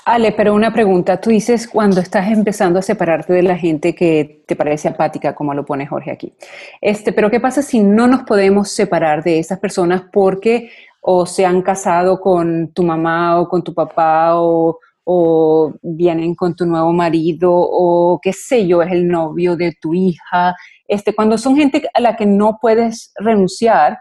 Ale, 0.05 0.33
pero 0.33 0.55
una 0.55 0.73
pregunta. 0.73 1.21
Tú 1.21 1.31
dices 1.31 1.69
cuando 1.69 2.01
estás 2.01 2.29
empezando 2.29 2.79
a 2.79 2.83
separarte 2.83 3.33
de 3.33 3.43
la 3.43 3.57
gente 3.57 3.95
que 3.95 4.43
te 4.47 4.57
parece 4.57 4.89
apática, 4.89 5.35
como 5.35 5.55
lo 5.55 5.65
pone 5.65 5.87
Jorge 5.87 6.11
aquí. 6.11 6.33
Este, 6.81 7.13
pero 7.13 7.31
¿qué 7.31 7.39
pasa 7.39 7.63
si 7.63 7.81
no 7.81 8.07
nos 8.07 8.23
podemos 8.23 8.71
separar 8.71 9.23
de 9.23 9.39
esas 9.39 9.59
personas 9.59 10.03
porque 10.13 10.71
o 11.03 11.27
se 11.27 11.47
han 11.47 11.63
casado 11.63 12.21
con 12.21 12.73
tu 12.73 12.83
mamá 12.83 13.41
o 13.41 13.49
con 13.49 13.63
tu 13.63 13.73
papá 13.75 14.41
o, 14.41 14.79
o 15.05 15.75
vienen 15.83 16.35
con 16.35 16.55
tu 16.57 16.67
nuevo 16.67 16.93
marido 16.93 17.53
o 17.53 18.19
qué 18.23 18.33
sé 18.33 18.67
yo, 18.67 18.83
es 18.83 18.93
el 18.93 19.07
novio 19.07 19.55
de 19.55 19.77
tu 19.81 19.95
hija? 19.95 20.57
Este, 20.89 21.15
cuando 21.15 21.39
son 21.39 21.57
gente 21.57 21.89
a 21.95 22.01
la 22.01 22.17
que 22.17 22.27
no 22.27 22.59
puedes 22.61 23.13
renunciar. 23.17 23.99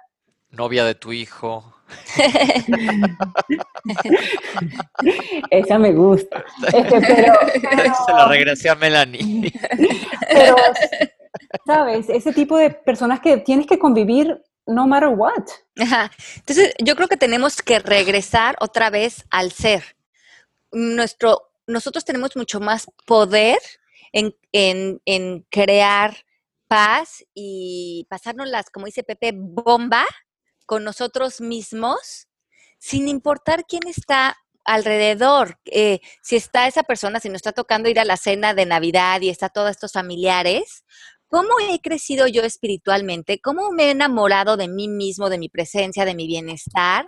Novia 0.50 0.86
de 0.86 0.95
tu 0.95 1.12
hijo. 1.12 1.76
Esa 5.49 5.80
me 5.80 5.93
gusta. 5.93 6.43
Este, 6.67 7.02
pero, 7.02 7.34
Se 8.06 8.13
la 8.13 8.28
regresé 8.28 8.69
a 8.69 8.75
Melanie. 8.75 9.52
Pero, 10.30 10.56
¿sabes? 11.65 12.10
Ese 12.10 12.34
tipo 12.34 12.58
de 12.58 12.71
personas 12.71 13.19
que 13.19 13.38
tienes 13.38 13.67
que 13.67 13.80
convivir 13.80 14.41
no 14.65 14.88
matter 14.88 15.10
what. 15.10 15.45
Entonces, 15.75 16.73
yo 16.84 16.95
creo 16.95 17.08
que 17.08 17.17
tenemos 17.17 17.62
que 17.62 17.80
regresar 17.80 18.56
otra 18.60 18.89
vez 18.89 19.25
al 19.32 19.52
ser. 19.52 19.95
Nuestro, 20.71 21.52
nosotros 21.67 22.06
tenemos 22.06 22.36
mucho 22.36 22.60
más 22.60 22.88
poder 23.06 23.58
en, 24.12 24.36
en, 24.52 25.02
en 25.06 25.45
crear 25.49 26.15
paz 26.67 27.25
y 27.34 28.06
pasárnoslas, 28.10 28.69
como 28.69 28.86
dice 28.86 29.04
Pepe, 29.04 29.32
bomba 29.34 30.06
con 30.69 30.84
nosotros 30.84 31.41
mismos, 31.41 32.27
sin 32.77 33.08
importar 33.08 33.65
quién 33.67 33.88
está 33.88 34.38
alrededor. 34.63 35.60
Eh, 35.65 35.99
si 36.21 36.36
está 36.36 36.67
esa 36.67 36.84
persona, 36.84 37.19
si 37.19 37.27
nos 37.27 37.38
está 37.38 37.53
tocando 37.53 37.89
ir 37.89 37.99
a 37.99 38.05
la 38.05 38.17
cena 38.17 38.53
de 38.53 38.67
Navidad 38.67 39.19
y 39.21 39.29
está 39.29 39.49
todos 39.49 39.71
estos 39.71 39.93
familiares, 39.93 40.84
¿cómo 41.27 41.49
he 41.60 41.79
crecido 41.79 42.27
yo 42.27 42.43
espiritualmente? 42.43 43.39
¿Cómo 43.41 43.71
me 43.71 43.86
he 43.86 43.89
enamorado 43.89 44.58
de 44.58 44.67
mí 44.67 44.88
mismo, 44.88 45.32
de 45.32 45.39
mi 45.39 45.49
presencia, 45.49 46.05
de 46.05 46.13
mi 46.13 46.27
bienestar? 46.27 47.08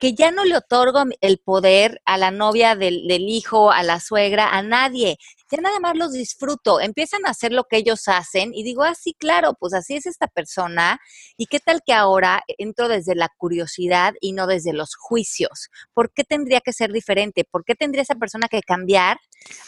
Que 0.00 0.14
ya 0.14 0.30
no 0.30 0.44
le 0.44 0.56
otorgo 0.56 1.04
el 1.20 1.38
poder 1.38 2.00
a 2.06 2.16
la 2.16 2.30
novia 2.30 2.74
del, 2.74 3.04
hijo, 3.28 3.70
a 3.70 3.82
la 3.82 4.00
suegra, 4.00 4.48
a 4.48 4.62
nadie. 4.62 5.18
Ya 5.52 5.60
nada 5.60 5.78
más 5.78 5.94
los 5.94 6.12
disfruto. 6.12 6.80
Empiezan 6.80 7.26
a 7.26 7.30
hacer 7.30 7.52
lo 7.52 7.64
que 7.64 7.76
ellos 7.76 8.08
hacen 8.08 8.52
y 8.54 8.62
digo, 8.62 8.82
ah, 8.82 8.94
sí, 8.94 9.12
claro, 9.12 9.52
pues 9.60 9.74
así 9.74 9.96
es 9.96 10.06
esta 10.06 10.26
persona. 10.26 10.98
¿Y 11.36 11.46
qué 11.46 11.60
tal 11.60 11.82
que 11.84 11.92
ahora 11.92 12.42
entro 12.56 12.88
desde 12.88 13.14
la 13.14 13.28
curiosidad 13.36 14.14
y 14.22 14.32
no 14.32 14.46
desde 14.46 14.72
los 14.72 14.94
juicios? 14.96 15.68
¿Por 15.92 16.12
qué 16.14 16.24
tendría 16.24 16.62
que 16.62 16.72
ser 16.72 16.92
diferente? 16.92 17.44
¿Por 17.44 17.66
qué 17.66 17.74
tendría 17.74 18.02
esa 18.02 18.14
persona 18.14 18.48
que 18.48 18.62
cambiar 18.62 19.18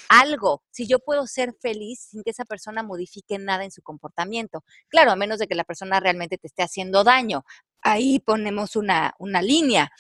algo 0.09 0.63
si 0.71 0.87
yo 0.87 0.99
puedo 0.99 1.27
ser 1.27 1.55
feliz 1.61 2.09
sin 2.11 2.23
que 2.23 2.31
esa 2.31 2.47
persona 2.47 2.83
modifique 2.83 3.39
nada 3.39 3.65
en 3.65 3.71
su 3.71 3.83
comportamiento? 3.83 4.65
Claro, 4.89 5.11
a 5.11 5.17
menos 5.17 5.39
de 5.39 5.47
que 5.47 5.55
la 5.55 5.65
persona 5.65 6.01
realmente 6.01 6.39
te 6.39 6.47
esté 6.47 6.63
haciendo 6.63 7.05
daño. 7.05 7.45
Ahí 7.83 8.21
ponemos 8.21 8.77
una, 8.77 9.13
una 9.19 9.43
línea 9.43 9.91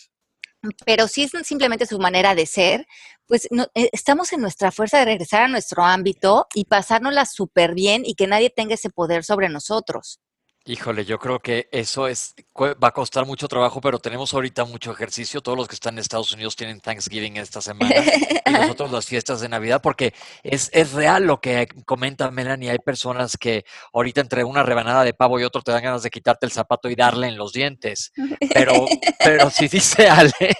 pero 0.85 1.09
si 1.09 1.25
es 1.25 1.33
simplemente 1.45 1.87
su 1.87 1.99
manera 1.99 2.35
de 2.35 2.47
ser, 2.47 2.87
pues 3.27 3.49
eh, 3.75 3.91
estamos 3.93 4.33
en 4.33 4.41
nuestra 4.41 4.71
fuerza 4.71 4.99
de 4.99 5.05
regresar 5.07 5.43
a 5.43 5.49
nuestro 5.49 5.85
ámbito 5.85 6.47
y 6.55 6.65
pasárnosla 6.65 7.25
súper 7.27 7.75
bien 7.75 8.03
y 8.05 8.15
que 8.15 8.27
nadie 8.27 8.51
tenga 8.51 8.75
ese 8.75 8.91
poder 8.91 9.25
sobre 9.25 9.49
nosotros. 9.49 10.21
Híjole, 10.65 11.05
yo 11.05 11.19
creo 11.19 11.41
que 11.41 11.69
eso 11.73 12.07
es 12.07 12.35
va 12.61 12.89
a 12.89 12.93
costar 12.93 13.27
mucho 13.27 13.49
trabajo, 13.49 13.81
pero 13.81 13.99
tenemos 13.99 14.35
ahorita 14.35 14.65
mucho 14.65 14.93
ejercicio. 14.93 15.41
Todos 15.41 15.57
los 15.57 15.69
que 15.69 15.75
están 15.75 15.95
en 15.95 16.01
Estados 16.01 16.33
Unidos 16.33 16.55
tienen 16.55 16.81
Thanksgiving 16.81 17.39
esta 17.39 17.61
semana 17.61 17.95
y 18.47 18.51
nosotros 18.53 18.93
las 18.93 19.07
fiestas 19.07 19.41
de 19.41 19.49
Navidad, 19.49 19.81
porque 19.83 20.13
es, 20.43 20.69
es 20.73 20.93
real 20.93 21.25
lo 21.25 21.41
que 21.41 21.67
comenta 21.87 22.31
Melanie. 22.31 22.71
Hay 22.71 22.79
personas 22.79 23.37
que 23.37 23.65
ahorita 23.93 24.21
entre 24.21 24.45
una 24.45 24.63
rebanada 24.63 25.03
de 25.03 25.15
pavo 25.15 25.41
y 25.41 25.45
otro 25.45 25.63
te 25.63 25.73
dan 25.73 25.83
ganas 25.83 26.03
de 26.03 26.11
quitarte 26.11 26.47
el 26.47 26.53
zapato 26.53 26.91
y 26.91 26.95
darle 26.95 27.29
en 27.29 27.39
los 27.39 27.53
dientes. 27.53 28.13
Pero, 28.53 28.87
pero 29.25 29.51
si 29.51 29.69
dice 29.69 30.09
Ale, 30.09 30.55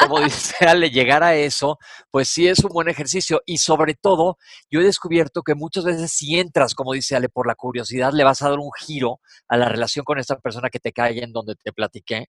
como 0.00 0.20
dice 0.20 0.66
Ale, 0.66 0.90
llegar 0.90 1.22
a 1.22 1.34
eso, 1.34 1.78
pues 2.10 2.28
sí 2.28 2.48
es 2.48 2.58
un 2.64 2.72
buen 2.72 2.88
ejercicio. 2.88 3.40
Y 3.46 3.58
sobre 3.58 3.94
todo, 3.94 4.36
yo 4.70 4.80
he 4.80 4.84
descubierto 4.84 5.42
que 5.42 5.54
muchas 5.54 5.84
veces 5.84 6.10
si 6.12 6.38
entras, 6.38 6.74
como 6.74 6.92
dice 6.92 7.14
Ale, 7.14 7.28
por 7.28 7.46
la 7.46 7.54
curiosidad, 7.54 8.12
le 8.12 8.24
vas 8.24 8.42
a 8.42 8.50
dar 8.50 8.58
un 8.58 8.70
giro 8.78 9.20
a 9.48 9.56
la 9.56 9.68
relación 9.68 10.04
con 10.04 10.18
esta 10.18 10.38
persona 10.38 10.70
que 10.70 10.80
te 10.80 10.92
cae 10.92 11.22
en 11.22 11.32
donde 11.32 11.54
te 11.56 11.72
platiqué 11.72 12.28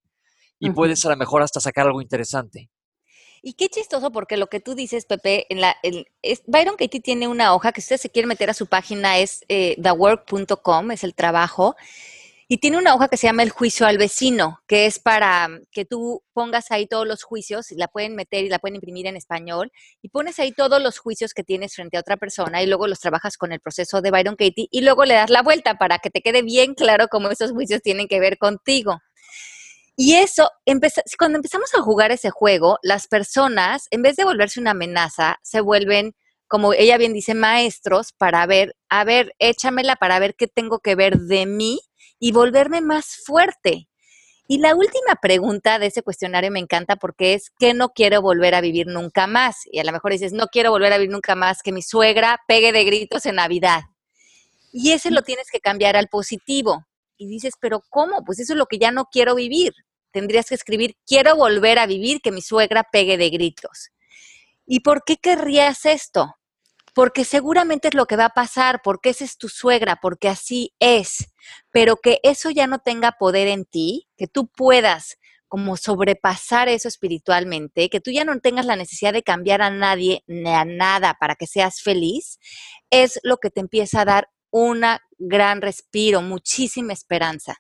y 0.60 0.72
puedes 0.72 1.06
a 1.06 1.10
lo 1.10 1.18
mejor 1.18 1.42
hasta 1.42 1.60
sacar 1.60 1.86
algo 1.86 2.02
interesante. 2.02 2.70
Y 3.42 3.54
qué 3.54 3.70
chistoso 3.70 4.12
porque 4.12 4.38
lo 4.38 4.48
que 4.48 4.60
tú 4.60 4.74
dices, 4.74 5.06
Pepe, 5.06 5.46
en 5.50 5.62
la, 5.62 5.76
es, 6.22 6.42
Byron 6.48 6.76
Katie 6.76 7.00
tiene 7.02 7.28
una 7.28 7.54
hoja 7.54 7.72
que 7.72 7.82
si 7.82 7.86
usted 7.86 8.02
se 8.02 8.10
quiere 8.10 8.28
meter 8.28 8.50
a 8.50 8.54
su 8.54 8.68
página 8.68 9.20
es 9.20 9.46
eh, 9.48 9.76
thework.com, 9.82 10.92
es 10.92 11.04
el 11.04 11.14
trabajo. 11.14 11.76
Y 12.50 12.60
tiene 12.60 12.78
una 12.78 12.96
hoja 12.96 13.10
que 13.10 13.18
se 13.18 13.28
llama 13.28 13.44
el 13.44 13.50
juicio 13.50 13.86
al 13.86 13.98
vecino, 13.98 14.62
que 14.68 14.86
es 14.86 15.00
para 15.00 15.50
que 15.72 15.84
tú 15.84 16.24
pongas 16.32 16.72
ahí 16.72 16.88
todos 16.88 17.06
los 17.06 17.24
juicios, 17.24 17.68
la 17.72 17.90
pueden 17.90 18.16
meter 18.16 18.46
y 18.46 18.50
la 18.50 18.60
pueden 18.60 18.76
imprimir 18.76 19.06
en 19.06 19.18
español, 19.18 19.70
y 20.02 20.08
pones 20.08 20.40
ahí 20.40 20.54
todos 20.54 20.82
los 20.82 20.98
juicios 20.98 21.34
que 21.34 21.44
tienes 21.44 21.76
frente 21.76 21.98
a 21.98 22.00
otra 22.00 22.16
persona, 22.16 22.64
y 22.64 22.68
luego 22.68 22.88
los 22.88 23.02
trabajas 23.02 23.36
con 23.36 23.52
el 23.52 23.60
proceso 23.60 24.02
de 24.02 24.12
Byron 24.12 24.38
Katie, 24.38 24.70
y 24.72 24.80
luego 24.80 25.04
le 25.04 25.16
das 25.16 25.30
la 25.30 25.42
vuelta 25.42 25.78
para 25.78 26.00
que 26.00 26.10
te 26.10 26.22
quede 26.22 26.42
bien 26.42 26.74
claro 26.74 27.10
cómo 27.10 27.30
esos 27.30 27.52
juicios 27.52 27.82
tienen 27.82 28.08
que 28.08 28.22
ver 28.22 28.38
contigo. 28.38 29.02
Y 29.98 30.14
eso, 30.14 30.50
cuando 31.20 31.40
empezamos 31.40 31.76
a 31.76 31.82
jugar 31.82 32.12
ese 32.12 32.30
juego, 32.30 32.80
las 32.82 33.08
personas, 33.08 33.88
en 33.92 34.04
vez 34.04 34.16
de 34.16 34.24
volverse 34.24 34.62
una 34.62 34.72
amenaza, 34.72 35.38
se 35.44 35.60
vuelven, 35.60 36.16
como 36.48 36.72
ella 36.72 36.98
bien 36.98 37.12
dice, 37.12 37.34
maestros 37.34 38.14
para 38.14 38.46
ver, 38.46 38.78
a 38.88 39.04
ver, 39.04 39.34
échamela 39.40 39.98
para 39.98 40.20
ver 40.20 40.36
qué 40.36 40.48
tengo 40.48 40.80
que 40.80 40.96
ver 40.96 41.18
de 41.18 41.46
mí 41.46 41.82
y 42.20 42.32
volverme 42.32 42.82
más 42.82 43.18
fuerte. 43.26 43.88
Y 44.48 44.60
la 44.60 44.76
última 44.76 45.16
pregunta 45.22 45.78
de 45.78 45.88
ese 45.88 46.04
cuestionario 46.04 46.52
me 46.52 46.60
encanta 46.60 46.96
porque 46.96 47.34
es, 47.34 47.52
¿qué 47.60 47.74
no 47.74 47.90
quiero 47.90 48.22
volver 48.22 48.56
a 48.56 48.62
vivir 48.62 48.88
nunca 48.88 49.28
más? 49.28 49.58
Y 49.66 49.80
a 49.80 49.84
lo 49.84 49.92
mejor 49.92 50.12
dices, 50.12 50.32
no 50.34 50.48
quiero 50.48 50.72
volver 50.72 50.94
a 50.94 50.98
vivir 50.98 51.12
nunca 51.12 51.36
más 51.36 51.62
que 51.62 51.74
mi 51.74 51.82
suegra 51.82 52.40
pegue 52.48 52.72
de 52.72 52.86
gritos 52.86 53.26
en 53.26 53.36
Navidad. 53.36 53.82
Y 54.72 54.92
ese 54.92 55.12
lo 55.12 55.22
tienes 55.22 55.48
que 55.52 55.60
cambiar 55.60 55.98
al 55.98 56.08
positivo. 56.08 56.86
Y 57.18 57.28
dices, 57.28 57.56
pero 57.60 57.82
¿cómo? 57.90 58.24
Pues 58.24 58.40
eso 58.40 58.54
es 58.54 58.58
lo 58.58 58.68
que 58.68 58.78
ya 58.78 58.92
no 58.92 59.06
quiero 59.12 59.36
vivir 59.36 59.74
tendrías 60.18 60.48
que 60.50 60.56
escribir, 60.56 60.96
quiero 61.06 61.36
volver 61.36 61.78
a 61.78 61.86
vivir 61.86 62.22
que 62.22 62.32
mi 62.32 62.42
suegra 62.42 62.84
pegue 62.92 63.18
de 63.18 63.30
gritos. 63.30 63.92
¿Y 64.66 64.80
por 64.80 65.04
qué 65.06 65.18
querrías 65.18 65.86
esto? 65.86 66.36
Porque 66.98 67.26
seguramente 67.26 67.90
es 67.90 67.94
lo 67.94 68.08
que 68.08 68.16
va 68.16 68.26
a 68.26 68.34
pasar, 68.34 68.82
porque 68.84 69.10
esa 69.10 69.24
es 69.24 69.38
tu 69.38 69.50
suegra, 69.50 70.00
porque 70.02 70.30
así 70.30 70.74
es, 70.80 71.32
pero 71.70 71.98
que 71.98 72.20
eso 72.24 72.50
ya 72.50 72.66
no 72.66 72.80
tenga 72.80 73.12
poder 73.20 73.48
en 73.50 73.66
ti, 73.66 74.08
que 74.18 74.26
tú 74.26 74.48
puedas 74.48 75.20
como 75.48 75.78
sobrepasar 75.78 76.70
eso 76.70 76.88
espiritualmente, 76.88 77.90
que 77.90 78.02
tú 78.02 78.10
ya 78.10 78.26
no 78.26 78.40
tengas 78.40 78.66
la 78.66 78.76
necesidad 78.76 79.14
de 79.14 79.22
cambiar 79.22 79.62
a 79.62 79.70
nadie 79.70 80.24
ni 80.26 80.50
a 80.50 80.66
nada 80.66 81.16
para 81.20 81.36
que 81.36 81.46
seas 81.46 81.84
feliz, 81.84 82.40
es 82.90 83.20
lo 83.22 83.38
que 83.38 83.52
te 83.52 83.60
empieza 83.60 84.02
a 84.02 84.06
dar 84.06 84.30
un 84.50 84.82
gran 85.20 85.62
respiro, 85.62 86.24
muchísima 86.24 86.94
esperanza. 86.94 87.58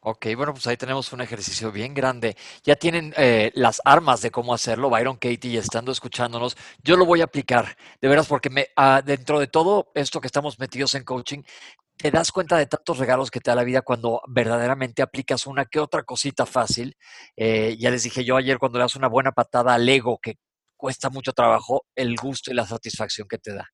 Ok, 0.00 0.26
bueno, 0.36 0.52
pues 0.52 0.66
ahí 0.68 0.76
tenemos 0.76 1.12
un 1.12 1.20
ejercicio 1.20 1.72
bien 1.72 1.92
grande. 1.92 2.36
Ya 2.62 2.76
tienen 2.76 3.12
eh, 3.16 3.50
las 3.54 3.82
armas 3.84 4.22
de 4.22 4.30
cómo 4.30 4.54
hacerlo, 4.54 4.90
Byron 4.90 5.16
Katie, 5.16 5.58
estando 5.58 5.90
escuchándonos. 5.90 6.56
Yo 6.84 6.96
lo 6.96 7.04
voy 7.04 7.20
a 7.20 7.24
aplicar, 7.24 7.76
de 8.00 8.08
veras, 8.08 8.28
porque 8.28 8.48
me, 8.48 8.68
ah, 8.76 9.02
dentro 9.04 9.40
de 9.40 9.48
todo 9.48 9.90
esto 9.94 10.20
que 10.20 10.28
estamos 10.28 10.60
metidos 10.60 10.94
en 10.94 11.02
coaching, 11.02 11.42
te 11.96 12.12
das 12.12 12.30
cuenta 12.30 12.56
de 12.56 12.66
tantos 12.66 12.98
regalos 12.98 13.28
que 13.28 13.40
te 13.40 13.50
da 13.50 13.56
la 13.56 13.64
vida 13.64 13.82
cuando 13.82 14.22
verdaderamente 14.28 15.02
aplicas 15.02 15.48
una 15.48 15.64
que 15.64 15.80
otra 15.80 16.04
cosita 16.04 16.46
fácil. 16.46 16.96
Eh, 17.36 17.76
ya 17.76 17.90
les 17.90 18.04
dije 18.04 18.24
yo 18.24 18.36
ayer, 18.36 18.58
cuando 18.58 18.78
le 18.78 18.84
das 18.84 18.94
una 18.94 19.08
buena 19.08 19.32
patada 19.32 19.74
al 19.74 19.88
ego, 19.88 20.18
que 20.22 20.36
cuesta 20.76 21.10
mucho 21.10 21.32
trabajo, 21.32 21.86
el 21.96 22.14
gusto 22.16 22.52
y 22.52 22.54
la 22.54 22.66
satisfacción 22.66 23.26
que 23.26 23.38
te 23.38 23.52
da. 23.52 23.68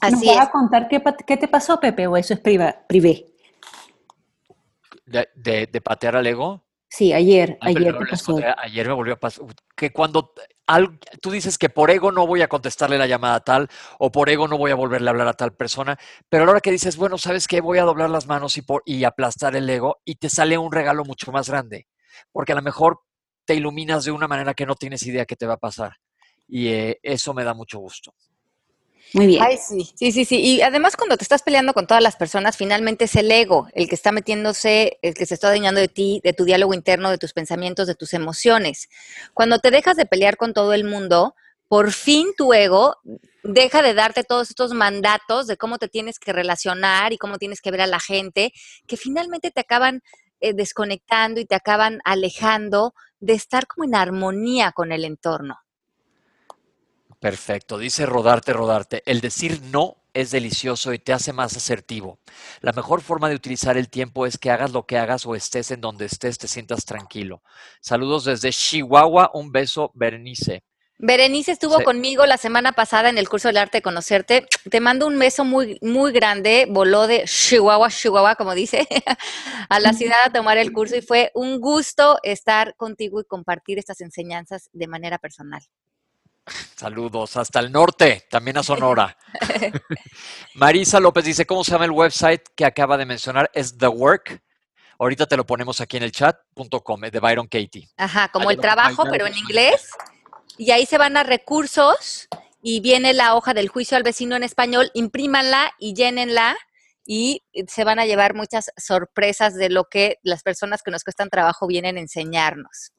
Así 0.00 0.26
¿Nos 0.26 0.36
vas 0.36 0.46
a 0.46 0.50
contar 0.52 0.86
qué, 0.88 1.02
qué, 1.26 1.36
te 1.36 1.48
pasó, 1.48 1.80
Pepe, 1.80 2.06
o 2.06 2.16
eso 2.16 2.34
es 2.34 2.40
privé? 2.40 3.35
De, 5.06 5.28
de, 5.66 5.80
patear 5.80 6.16
al 6.16 6.26
ego. 6.26 6.64
Sí, 6.88 7.12
ayer, 7.12 7.58
ayer 7.60 7.96
pasó. 8.10 8.38
Ayer 8.58 8.88
me 8.88 8.94
volvió 8.94 9.14
a 9.14 9.20
pasar. 9.20 9.44
Que 9.74 9.92
cuando 9.92 10.32
tú 11.20 11.30
dices 11.30 11.58
que 11.58 11.68
por 11.68 11.90
ego 11.90 12.12
no 12.12 12.26
voy 12.26 12.42
a 12.42 12.48
contestarle 12.48 12.98
la 12.98 13.06
llamada 13.06 13.36
a 13.36 13.40
tal, 13.40 13.68
o 13.98 14.10
por 14.10 14.28
ego 14.28 14.48
no 14.48 14.58
voy 14.58 14.70
a 14.70 14.74
volverle 14.74 15.08
a 15.08 15.12
hablar 15.12 15.28
a 15.28 15.34
tal 15.34 15.54
persona, 15.54 15.98
pero 16.28 16.42
a 16.42 16.46
la 16.46 16.52
hora 16.52 16.60
que 16.60 16.70
dices, 16.70 16.96
bueno, 16.96 17.18
¿sabes 17.18 17.46
qué? 17.48 17.60
Voy 17.60 17.78
a 17.78 17.84
doblar 17.84 18.10
las 18.10 18.26
manos 18.26 18.56
y, 18.56 18.62
por, 18.62 18.82
y 18.84 19.04
aplastar 19.04 19.56
el 19.56 19.68
ego, 19.68 19.98
y 20.04 20.16
te 20.16 20.28
sale 20.28 20.58
un 20.58 20.72
regalo 20.72 21.04
mucho 21.04 21.32
más 21.32 21.48
grande. 21.48 21.86
Porque 22.32 22.52
a 22.52 22.56
lo 22.56 22.62
mejor 22.62 23.00
te 23.44 23.54
iluminas 23.54 24.04
de 24.04 24.10
una 24.10 24.28
manera 24.28 24.54
que 24.54 24.66
no 24.66 24.74
tienes 24.74 25.06
idea 25.06 25.26
que 25.26 25.36
te 25.36 25.46
va 25.46 25.54
a 25.54 25.58
pasar. 25.58 25.96
Y 26.48 26.68
eh, 26.68 26.98
eso 27.02 27.34
me 27.34 27.44
da 27.44 27.54
mucho 27.54 27.78
gusto. 27.78 28.14
Muy 29.16 29.28
bien. 29.28 29.42
Ay, 29.42 29.56
sí, 29.56 29.90
sí, 29.94 30.12
sí, 30.12 30.26
sí. 30.26 30.38
Y 30.38 30.60
además 30.60 30.94
cuando 30.94 31.16
te 31.16 31.24
estás 31.24 31.42
peleando 31.42 31.72
con 31.72 31.86
todas 31.86 32.02
las 32.02 32.16
personas, 32.16 32.58
finalmente 32.58 33.06
es 33.06 33.16
el 33.16 33.32
ego 33.32 33.66
el 33.72 33.88
que 33.88 33.94
está 33.94 34.12
metiéndose, 34.12 34.98
el 35.00 35.14
que 35.14 35.24
se 35.24 35.32
está 35.32 35.48
dañando 35.48 35.80
de 35.80 35.88
ti, 35.88 36.20
de 36.22 36.34
tu 36.34 36.44
diálogo 36.44 36.74
interno, 36.74 37.10
de 37.10 37.16
tus 37.16 37.32
pensamientos, 37.32 37.86
de 37.86 37.94
tus 37.94 38.12
emociones. 38.12 38.90
Cuando 39.32 39.58
te 39.58 39.70
dejas 39.70 39.96
de 39.96 40.04
pelear 40.04 40.36
con 40.36 40.52
todo 40.52 40.74
el 40.74 40.84
mundo, 40.84 41.34
por 41.66 41.92
fin 41.92 42.28
tu 42.36 42.52
ego 42.52 42.96
deja 43.42 43.80
de 43.80 43.94
darte 43.94 44.22
todos 44.22 44.50
estos 44.50 44.74
mandatos 44.74 45.46
de 45.46 45.56
cómo 45.56 45.78
te 45.78 45.88
tienes 45.88 46.18
que 46.18 46.34
relacionar 46.34 47.14
y 47.14 47.18
cómo 47.18 47.38
tienes 47.38 47.62
que 47.62 47.70
ver 47.70 47.80
a 47.80 47.86
la 47.86 48.00
gente, 48.00 48.52
que 48.86 48.98
finalmente 48.98 49.50
te 49.50 49.60
acaban 49.60 50.02
eh, 50.40 50.52
desconectando 50.52 51.40
y 51.40 51.46
te 51.46 51.54
acaban 51.54 52.00
alejando 52.04 52.92
de 53.18 53.32
estar 53.32 53.66
como 53.66 53.84
en 53.84 53.94
armonía 53.94 54.72
con 54.72 54.92
el 54.92 55.06
entorno. 55.06 55.56
Perfecto, 57.20 57.78
dice 57.78 58.06
rodarte, 58.06 58.52
rodarte. 58.52 59.02
El 59.06 59.20
decir 59.20 59.62
no 59.62 59.96
es 60.12 60.30
delicioso 60.30 60.92
y 60.92 60.98
te 60.98 61.12
hace 61.12 61.32
más 61.32 61.56
asertivo. 61.56 62.18
La 62.60 62.72
mejor 62.72 63.02
forma 63.02 63.28
de 63.28 63.34
utilizar 63.34 63.76
el 63.76 63.88
tiempo 63.88 64.26
es 64.26 64.38
que 64.38 64.50
hagas 64.50 64.72
lo 64.72 64.86
que 64.86 64.98
hagas 64.98 65.26
o 65.26 65.34
estés 65.34 65.70
en 65.70 65.80
donde 65.80 66.06
estés, 66.06 66.38
te 66.38 66.48
sientas 66.48 66.84
tranquilo. 66.84 67.42
Saludos 67.80 68.24
desde 68.24 68.50
Chihuahua, 68.50 69.30
un 69.34 69.52
beso, 69.52 69.90
Berenice. 69.94 70.62
Berenice 70.98 71.52
estuvo 71.52 71.82
conmigo 71.82 72.24
la 72.24 72.38
semana 72.38 72.72
pasada 72.72 73.10
en 73.10 73.18
el 73.18 73.28
curso 73.28 73.48
del 73.48 73.58
arte 73.58 73.78
de 73.78 73.82
conocerte. 73.82 74.46
Te 74.70 74.80
mando 74.80 75.06
un 75.06 75.18
beso 75.18 75.44
muy, 75.44 75.78
muy 75.82 76.10
grande. 76.10 76.66
Voló 76.70 77.06
de 77.06 77.24
Chihuahua, 77.24 77.90
Chihuahua, 77.90 78.36
como 78.36 78.54
dice, 78.54 78.88
a 79.68 79.80
la 79.80 79.92
ciudad 79.92 80.16
a 80.24 80.32
tomar 80.32 80.56
el 80.56 80.72
curso 80.72 80.96
y 80.96 81.02
fue 81.02 81.30
un 81.34 81.60
gusto 81.60 82.18
estar 82.22 82.74
contigo 82.76 83.20
y 83.20 83.24
compartir 83.24 83.78
estas 83.78 84.00
enseñanzas 84.00 84.70
de 84.72 84.86
manera 84.86 85.18
personal. 85.18 85.60
Saludos 86.76 87.36
hasta 87.36 87.60
el 87.60 87.72
norte, 87.72 88.26
también 88.30 88.58
a 88.58 88.62
Sonora. 88.62 89.16
Marisa 90.54 91.00
López 91.00 91.24
dice, 91.24 91.46
¿cómo 91.46 91.64
se 91.64 91.72
llama 91.72 91.86
el 91.86 91.90
website 91.90 92.42
que 92.54 92.64
acaba 92.64 92.96
de 92.96 93.06
mencionar? 93.06 93.50
Es 93.52 93.76
The 93.76 93.88
Work. 93.88 94.42
Ahorita 94.98 95.26
te 95.26 95.36
lo 95.36 95.44
ponemos 95.44 95.80
aquí 95.80 95.96
en 95.96 96.04
el 96.04 96.12
chat.com, 96.12 97.00
de 97.00 97.20
Byron 97.20 97.46
Katie. 97.46 97.88
Ajá, 97.96 98.28
como 98.28 98.50
el 98.50 98.58
trabajo, 98.58 99.04
pero 99.10 99.26
en 99.26 99.36
inglés. 99.36 99.90
Y 100.56 100.70
ahí 100.70 100.86
se 100.86 100.96
van 100.96 101.16
a 101.16 101.22
recursos 101.22 102.28
y 102.62 102.80
viene 102.80 103.12
la 103.12 103.34
hoja 103.34 103.52
del 103.52 103.68
juicio 103.68 103.96
al 103.96 104.02
vecino 104.02 104.36
en 104.36 104.42
español, 104.42 104.90
imprímanla 104.94 105.72
y 105.78 105.94
llénenla 105.94 106.56
y 107.04 107.44
se 107.68 107.84
van 107.84 107.98
a 107.98 108.06
llevar 108.06 108.34
muchas 108.34 108.70
sorpresas 108.76 109.54
de 109.54 109.68
lo 109.68 109.84
que 109.84 110.18
las 110.22 110.42
personas 110.42 110.82
que 110.82 110.90
nos 110.90 111.04
cuestan 111.04 111.28
trabajo 111.30 111.66
vienen 111.66 111.96
a 111.96 112.00
enseñarnos. 112.00 112.92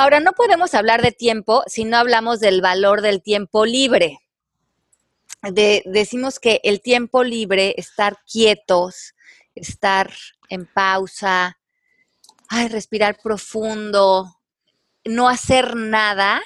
Ahora, 0.00 0.20
no 0.20 0.32
podemos 0.32 0.74
hablar 0.74 1.02
de 1.02 1.10
tiempo 1.10 1.64
si 1.66 1.84
no 1.84 1.96
hablamos 1.96 2.38
del 2.38 2.60
valor 2.60 3.02
del 3.02 3.20
tiempo 3.20 3.66
libre. 3.66 4.20
decimos 5.42 6.38
que 6.38 6.60
el 6.62 6.80
tiempo 6.80 7.24
libre, 7.24 7.74
estar 7.76 8.16
quietos, 8.24 9.16
estar 9.56 10.12
en 10.50 10.66
pausa, 10.72 11.58
respirar 12.48 13.18
profundo, 13.20 14.36
no 15.04 15.28
hacer 15.28 15.74
nada, 15.74 16.42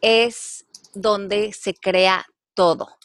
es 0.00 0.64
donde 0.94 1.52
se 1.54 1.74
crea 1.74 2.26
todo. 2.54 2.96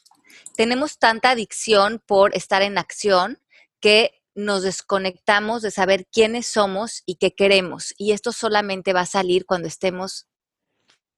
Tenemos 0.56 1.00
tanta 1.00 1.32
adicción 1.32 2.00
por 2.06 2.38
estar 2.38 2.62
en 2.62 2.78
acción 2.78 3.40
que 3.80 4.22
nos 4.36 4.64
desconectamos 4.64 5.62
de 5.62 5.72
saber 5.72 6.08
quiénes 6.12 6.48
somos 6.48 7.04
y 7.06 7.16
qué 7.16 7.34
queremos. 7.34 7.94
Y 7.98 8.12
esto 8.12 8.32
solamente 8.32 8.94
va 8.94 9.02
a 9.02 9.06
salir 9.06 9.46
cuando 9.46 9.68
estemos 9.68 10.28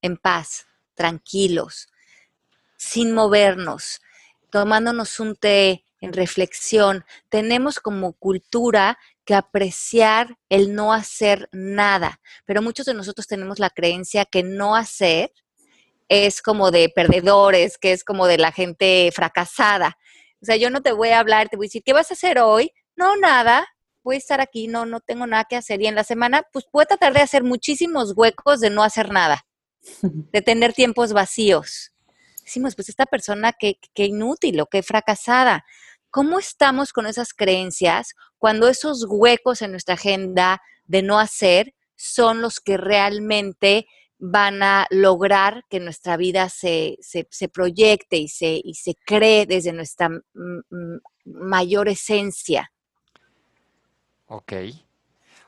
en 0.01 0.17
paz, 0.17 0.67
tranquilos, 0.93 1.87
sin 2.77 3.13
movernos, 3.13 4.01
tomándonos 4.51 5.19
un 5.19 5.35
té 5.35 5.85
en 6.01 6.13
reflexión. 6.13 7.05
Tenemos 7.29 7.79
como 7.79 8.13
cultura 8.13 8.97
que 9.23 9.33
apreciar 9.33 10.37
el 10.49 10.75
no 10.75 10.93
hacer 10.93 11.49
nada, 11.51 12.21
pero 12.45 12.61
muchos 12.61 12.85
de 12.85 12.93
nosotros 12.93 13.27
tenemos 13.27 13.59
la 13.59 13.69
creencia 13.69 14.25
que 14.25 14.43
no 14.43 14.75
hacer 14.75 15.31
es 16.07 16.41
como 16.41 16.69
de 16.69 16.89
perdedores, 16.89 17.77
que 17.77 17.91
es 17.91 18.03
como 18.03 18.27
de 18.27 18.37
la 18.37 18.51
gente 18.51 19.11
fracasada. 19.13 19.97
O 20.41 20.45
sea, 20.45 20.55
yo 20.57 20.69
no 20.69 20.81
te 20.81 20.91
voy 20.91 21.09
a 21.09 21.19
hablar, 21.19 21.49
te 21.49 21.57
voy 21.57 21.65
a 21.65 21.67
decir, 21.69 21.83
¿qué 21.83 21.93
vas 21.93 22.11
a 22.11 22.13
hacer 22.13 22.37
hoy? 22.39 22.71
No, 22.95 23.15
nada, 23.17 23.67
voy 24.03 24.15
a 24.15 24.19
estar 24.19 24.41
aquí, 24.41 24.67
no, 24.67 24.85
no 24.85 24.99
tengo 24.99 25.27
nada 25.27 25.45
que 25.45 25.55
hacer. 25.55 25.81
Y 25.81 25.87
en 25.87 25.95
la 25.95 26.03
semana, 26.03 26.43
pues 26.53 26.65
puedo 26.71 26.85
tratar 26.85 27.13
de 27.13 27.21
hacer 27.21 27.43
muchísimos 27.43 28.13
huecos 28.15 28.59
de 28.59 28.69
no 28.69 28.83
hacer 28.83 29.11
nada, 29.11 29.45
de 30.01 30.41
tener 30.41 30.73
tiempos 30.73 31.13
vacíos. 31.13 31.91
Decimos, 32.43 32.75
pues 32.75 32.89
esta 32.89 33.05
persona 33.07 33.53
que, 33.53 33.79
que 33.93 34.05
inútil 34.05 34.59
o 34.61 34.67
que 34.67 34.83
fracasada. 34.83 35.65
¿Cómo 36.11 36.39
estamos 36.39 36.93
con 36.93 37.07
esas 37.07 37.33
creencias 37.33 38.13
cuando 38.37 38.67
esos 38.67 39.05
huecos 39.09 39.61
en 39.61 39.71
nuestra 39.71 39.95
agenda 39.95 40.61
de 40.85 41.01
no 41.01 41.19
hacer 41.19 41.73
son 41.95 42.41
los 42.41 42.59
que 42.59 42.77
realmente 42.77 43.87
van 44.17 44.63
a 44.63 44.87
lograr 44.91 45.65
que 45.69 45.79
nuestra 45.79 46.15
vida 46.15 46.49
se, 46.49 46.97
se, 47.01 47.49
proyecte 47.49 48.17
y 48.17 48.27
se, 48.29 48.61
y 48.63 48.75
se 48.75 48.95
cree 48.95 49.45
desde 49.45 49.73
nuestra 49.73 50.09
mayor 51.25 51.89
esencia? 51.89 52.71
Ok. 54.27 54.53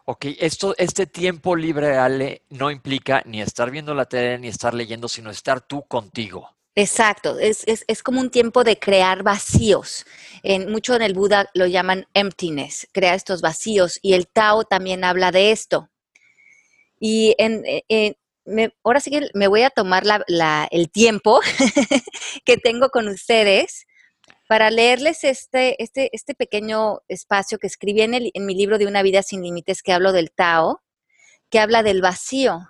Ok, 0.06 0.26
esto, 0.40 0.74
este 0.78 1.06
tiempo 1.06 1.56
libre, 1.56 1.98
Ale, 1.98 2.44
no 2.50 2.72
implica 2.72 3.22
ni 3.26 3.42
estar 3.42 3.70
viendo 3.72 3.94
la 3.94 4.06
tele 4.06 4.40
ni 4.40 4.48
estar 4.48 4.74
leyendo, 4.74 5.10
sino 5.10 5.30
estar 5.30 5.60
tú 5.60 5.84
contigo. 5.84 6.56
Exacto, 6.76 7.40
es, 7.40 7.64
es, 7.68 7.84
es, 7.88 8.04
como 8.04 8.22
un 8.22 8.30
tiempo 8.30 8.64
de 8.64 8.78
crear 8.80 9.24
vacíos. 9.24 10.06
En, 10.44 10.72
mucho 10.72 10.96
en 10.96 11.02
el 11.02 11.14
Buda 11.14 11.50
lo 11.54 11.66
llaman 11.66 12.06
emptiness, 12.14 12.88
crea 12.94 13.16
estos 13.16 13.42
vacíos, 13.42 14.00
y 14.02 14.14
el 14.14 14.28
Tao 14.28 14.64
también 14.64 15.04
habla 15.04 15.32
de 15.32 15.52
esto. 15.52 15.90
Y 17.00 17.36
en, 17.38 17.66
eh, 17.66 17.84
en, 17.90 18.16
me, 18.46 18.74
ahora 18.84 19.00
sí 19.02 19.12
que 19.12 19.30
me 19.34 19.48
voy 19.48 19.64
a 19.64 19.72
tomar 19.72 20.06
la, 20.06 20.24
la, 20.28 20.68
el 20.72 20.90
tiempo 20.90 21.42
que 22.46 22.58
tengo 22.58 22.90
con 22.90 23.08
ustedes 23.08 23.88
para 24.48 24.72
leerles 24.72 25.24
este, 25.24 25.82
este, 25.84 26.10
este 26.14 26.34
pequeño 26.34 27.02
espacio 27.08 27.60
que 27.60 27.68
escribí 27.68 28.02
en, 28.02 28.14
el, 28.14 28.32
en 28.34 28.46
mi 28.46 28.56
libro 28.56 28.78
de 28.78 28.88
Una 28.88 29.04
vida 29.04 29.22
sin 29.22 29.42
límites, 29.42 29.84
que 29.84 29.92
hablo 29.92 30.14
del 30.14 30.32
Tao, 30.32 30.82
que 31.50 31.60
habla 31.60 31.84
del 31.84 32.02
vacío. 32.02 32.70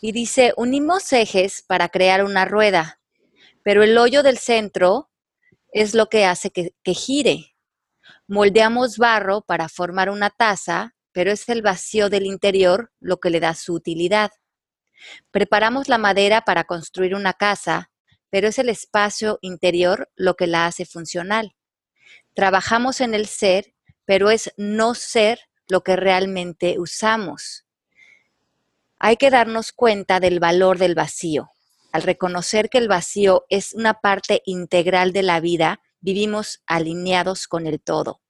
Y 0.00 0.10
dice, 0.12 0.52
unimos 0.56 1.12
ejes 1.12 1.62
para 1.62 1.88
crear 1.88 2.24
una 2.24 2.44
rueda, 2.44 3.00
pero 3.62 3.84
el 3.84 3.96
hoyo 3.96 4.24
del 4.24 4.38
centro 4.38 5.10
es 5.72 5.94
lo 5.94 6.08
que 6.08 6.24
hace 6.24 6.50
que, 6.50 6.74
que 6.82 6.94
gire. 6.94 7.54
Moldeamos 8.26 8.98
barro 8.98 9.42
para 9.42 9.68
formar 9.68 10.10
una 10.10 10.30
taza, 10.30 10.96
pero 11.12 11.30
es 11.30 11.48
el 11.48 11.62
vacío 11.62 12.10
del 12.10 12.26
interior 12.26 12.90
lo 12.98 13.18
que 13.18 13.30
le 13.30 13.38
da 13.38 13.54
su 13.54 13.74
utilidad. 13.74 14.30
Preparamos 15.30 15.88
la 15.88 15.98
madera 15.98 16.42
para 16.42 16.64
construir 16.64 17.14
una 17.14 17.34
casa, 17.34 17.91
pero 18.32 18.48
es 18.48 18.58
el 18.58 18.70
espacio 18.70 19.38
interior 19.42 20.10
lo 20.16 20.36
que 20.36 20.46
la 20.46 20.64
hace 20.64 20.86
funcional. 20.86 21.54
Trabajamos 22.32 23.02
en 23.02 23.12
el 23.12 23.26
ser, 23.26 23.74
pero 24.06 24.30
es 24.30 24.54
no 24.56 24.94
ser 24.94 25.38
lo 25.68 25.82
que 25.82 25.96
realmente 25.96 26.78
usamos. 26.78 27.66
Hay 28.98 29.18
que 29.18 29.28
darnos 29.28 29.72
cuenta 29.72 30.18
del 30.18 30.40
valor 30.40 30.78
del 30.78 30.94
vacío. 30.94 31.50
Al 31.92 32.04
reconocer 32.04 32.70
que 32.70 32.78
el 32.78 32.88
vacío 32.88 33.44
es 33.50 33.74
una 33.74 34.00
parte 34.00 34.40
integral 34.46 35.12
de 35.12 35.24
la 35.24 35.40
vida, 35.40 35.82
vivimos 36.00 36.62
alineados 36.66 37.46
con 37.46 37.66
el 37.66 37.82
todo. 37.82 38.22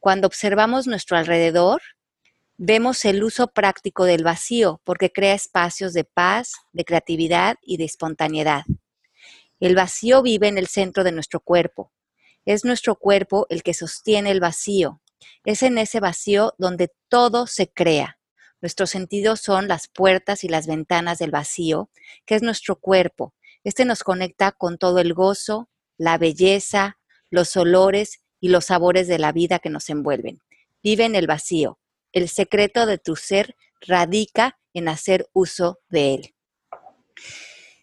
Cuando 0.00 0.26
observamos 0.26 0.86
nuestro 0.86 1.16
alrededor, 1.16 1.80
vemos 2.58 3.06
el 3.06 3.24
uso 3.24 3.46
práctico 3.46 4.04
del 4.04 4.22
vacío 4.22 4.82
porque 4.84 5.10
crea 5.10 5.32
espacios 5.32 5.94
de 5.94 6.04
paz, 6.04 6.52
de 6.74 6.84
creatividad 6.84 7.56
y 7.62 7.78
de 7.78 7.84
espontaneidad. 7.84 8.64
El 9.60 9.74
vacío 9.74 10.22
vive 10.22 10.48
en 10.48 10.56
el 10.56 10.66
centro 10.66 11.04
de 11.04 11.12
nuestro 11.12 11.40
cuerpo. 11.40 11.92
Es 12.46 12.64
nuestro 12.64 12.96
cuerpo 12.96 13.46
el 13.50 13.62
que 13.62 13.74
sostiene 13.74 14.30
el 14.30 14.40
vacío. 14.40 15.02
Es 15.44 15.62
en 15.62 15.76
ese 15.76 16.00
vacío 16.00 16.54
donde 16.56 16.90
todo 17.08 17.46
se 17.46 17.70
crea. 17.70 18.18
Nuestros 18.62 18.90
sentidos 18.90 19.40
son 19.40 19.68
las 19.68 19.88
puertas 19.88 20.44
y 20.44 20.48
las 20.48 20.66
ventanas 20.66 21.18
del 21.18 21.30
vacío, 21.30 21.90
que 22.24 22.34
es 22.34 22.42
nuestro 22.42 22.76
cuerpo. 22.76 23.34
Este 23.62 23.84
nos 23.84 24.02
conecta 24.02 24.52
con 24.52 24.78
todo 24.78 24.98
el 24.98 25.12
gozo, 25.12 25.68
la 25.98 26.16
belleza, 26.16 26.98
los 27.28 27.54
olores 27.56 28.22
y 28.40 28.48
los 28.48 28.66
sabores 28.66 29.08
de 29.08 29.18
la 29.18 29.32
vida 29.32 29.58
que 29.58 29.68
nos 29.68 29.90
envuelven. 29.90 30.40
Vive 30.82 31.04
en 31.04 31.14
el 31.14 31.26
vacío. 31.26 31.78
El 32.12 32.30
secreto 32.30 32.86
de 32.86 32.96
tu 32.96 33.14
ser 33.14 33.56
radica 33.82 34.58
en 34.72 34.88
hacer 34.88 35.28
uso 35.34 35.80
de 35.90 36.14
él. 36.14 36.34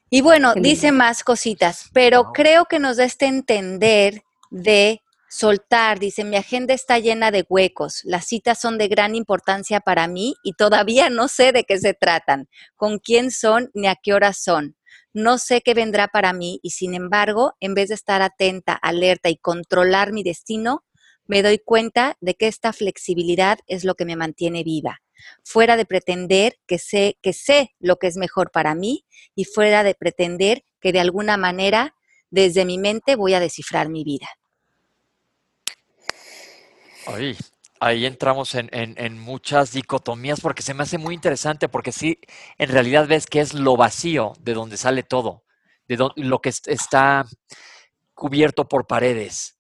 Y 0.10 0.22
bueno, 0.22 0.54
dice 0.56 0.94
más 0.94 1.24
cositas, 1.24 1.90
pero 1.94 2.32
creo 2.34 2.66
que 2.66 2.80
nos 2.80 2.96
da 2.96 3.04
este 3.04 3.26
entender 3.26 4.22
de 4.50 5.02
soltar. 5.30 6.00
Dice, 6.00 6.24
mi 6.24 6.38
agenda 6.38 6.74
está 6.74 6.98
llena 7.00 7.30
de 7.30 7.46
huecos, 7.50 8.02
las 8.06 8.26
citas 8.26 8.60
son 8.62 8.78
de 8.78 8.88
gran 8.88 9.16
importancia 9.16 9.82
para 9.82 10.08
mí 10.08 10.36
y 10.44 10.54
todavía 10.54 11.10
no 11.10 11.28
sé 11.28 11.52
de 11.52 11.66
qué 11.66 11.78
se 11.78 11.94
tratan, 11.94 12.48
con 12.78 13.00
quién 13.00 13.32
son 13.32 13.70
ni 13.74 13.88
a 13.88 13.98
qué 14.02 14.14
hora 14.14 14.32
son. 14.32 14.78
No 15.12 15.38
sé 15.38 15.60
qué 15.60 15.74
vendrá 15.74 16.08
para 16.08 16.32
mí 16.32 16.62
y 16.64 16.70
sin 16.70 16.94
embargo, 16.94 17.56
en 17.60 17.74
vez 17.74 17.90
de 17.90 17.96
estar 17.96 18.22
atenta, 18.22 18.74
alerta 18.74 19.30
y 19.30 19.36
controlar 19.36 20.14
mi 20.14 20.24
destino, 20.24 20.86
me 21.26 21.44
doy 21.44 21.60
cuenta 21.60 22.16
de 22.22 22.36
que 22.36 22.48
esta 22.48 22.72
flexibilidad 22.72 23.60
es 23.68 23.84
lo 23.84 23.96
que 23.96 24.06
me 24.06 24.16
mantiene 24.16 24.64
viva 24.64 25.02
fuera 25.44 25.78
de 25.78 25.86
pretender 25.86 26.58
que 26.68 26.80
sé, 26.80 27.18
que 27.22 27.34
sé 27.34 27.76
lo 27.80 27.98
que 27.98 28.08
es 28.08 28.18
mejor 28.18 28.52
para 28.52 28.76
mí 28.76 29.06
y 29.36 29.46
fuera 29.46 29.84
de 29.84 29.96
pretender 29.96 30.64
que 30.82 30.92
de 30.92 31.00
alguna 31.00 31.38
manera 31.38 31.96
desde 32.30 32.66
mi 32.66 32.78
mente 32.78 33.16
voy 33.16 33.34
a 33.34 33.40
descifrar 33.40 33.90
mi 33.90 34.04
vida. 34.04 34.28
Ahí, 37.08 37.38
ahí 37.80 38.06
entramos 38.06 38.54
en, 38.56 38.70
en, 38.72 39.18
muchas 39.18 39.72
dicotomías 39.72 40.42
porque 40.42 40.62
se 40.62 40.74
me 40.74 40.84
hace 40.84 40.98
muy 40.98 41.16
interesante 41.16 41.70
porque 41.70 41.94
sí, 41.94 42.20
en 42.58 42.70
realidad 42.70 43.08
ves 43.08 43.28
que 43.28 43.40
es 43.40 43.54
lo 43.54 43.78
vacío 43.78 44.34
de 44.40 44.54
donde 44.54 44.76
sale 44.76 45.04
todo, 45.04 45.46
de 45.88 45.96
do, 45.96 46.12
lo 46.18 46.42
que 46.42 46.50
está 46.50 47.26
cubierto 48.14 48.68
por 48.68 48.88
paredes 48.88 49.57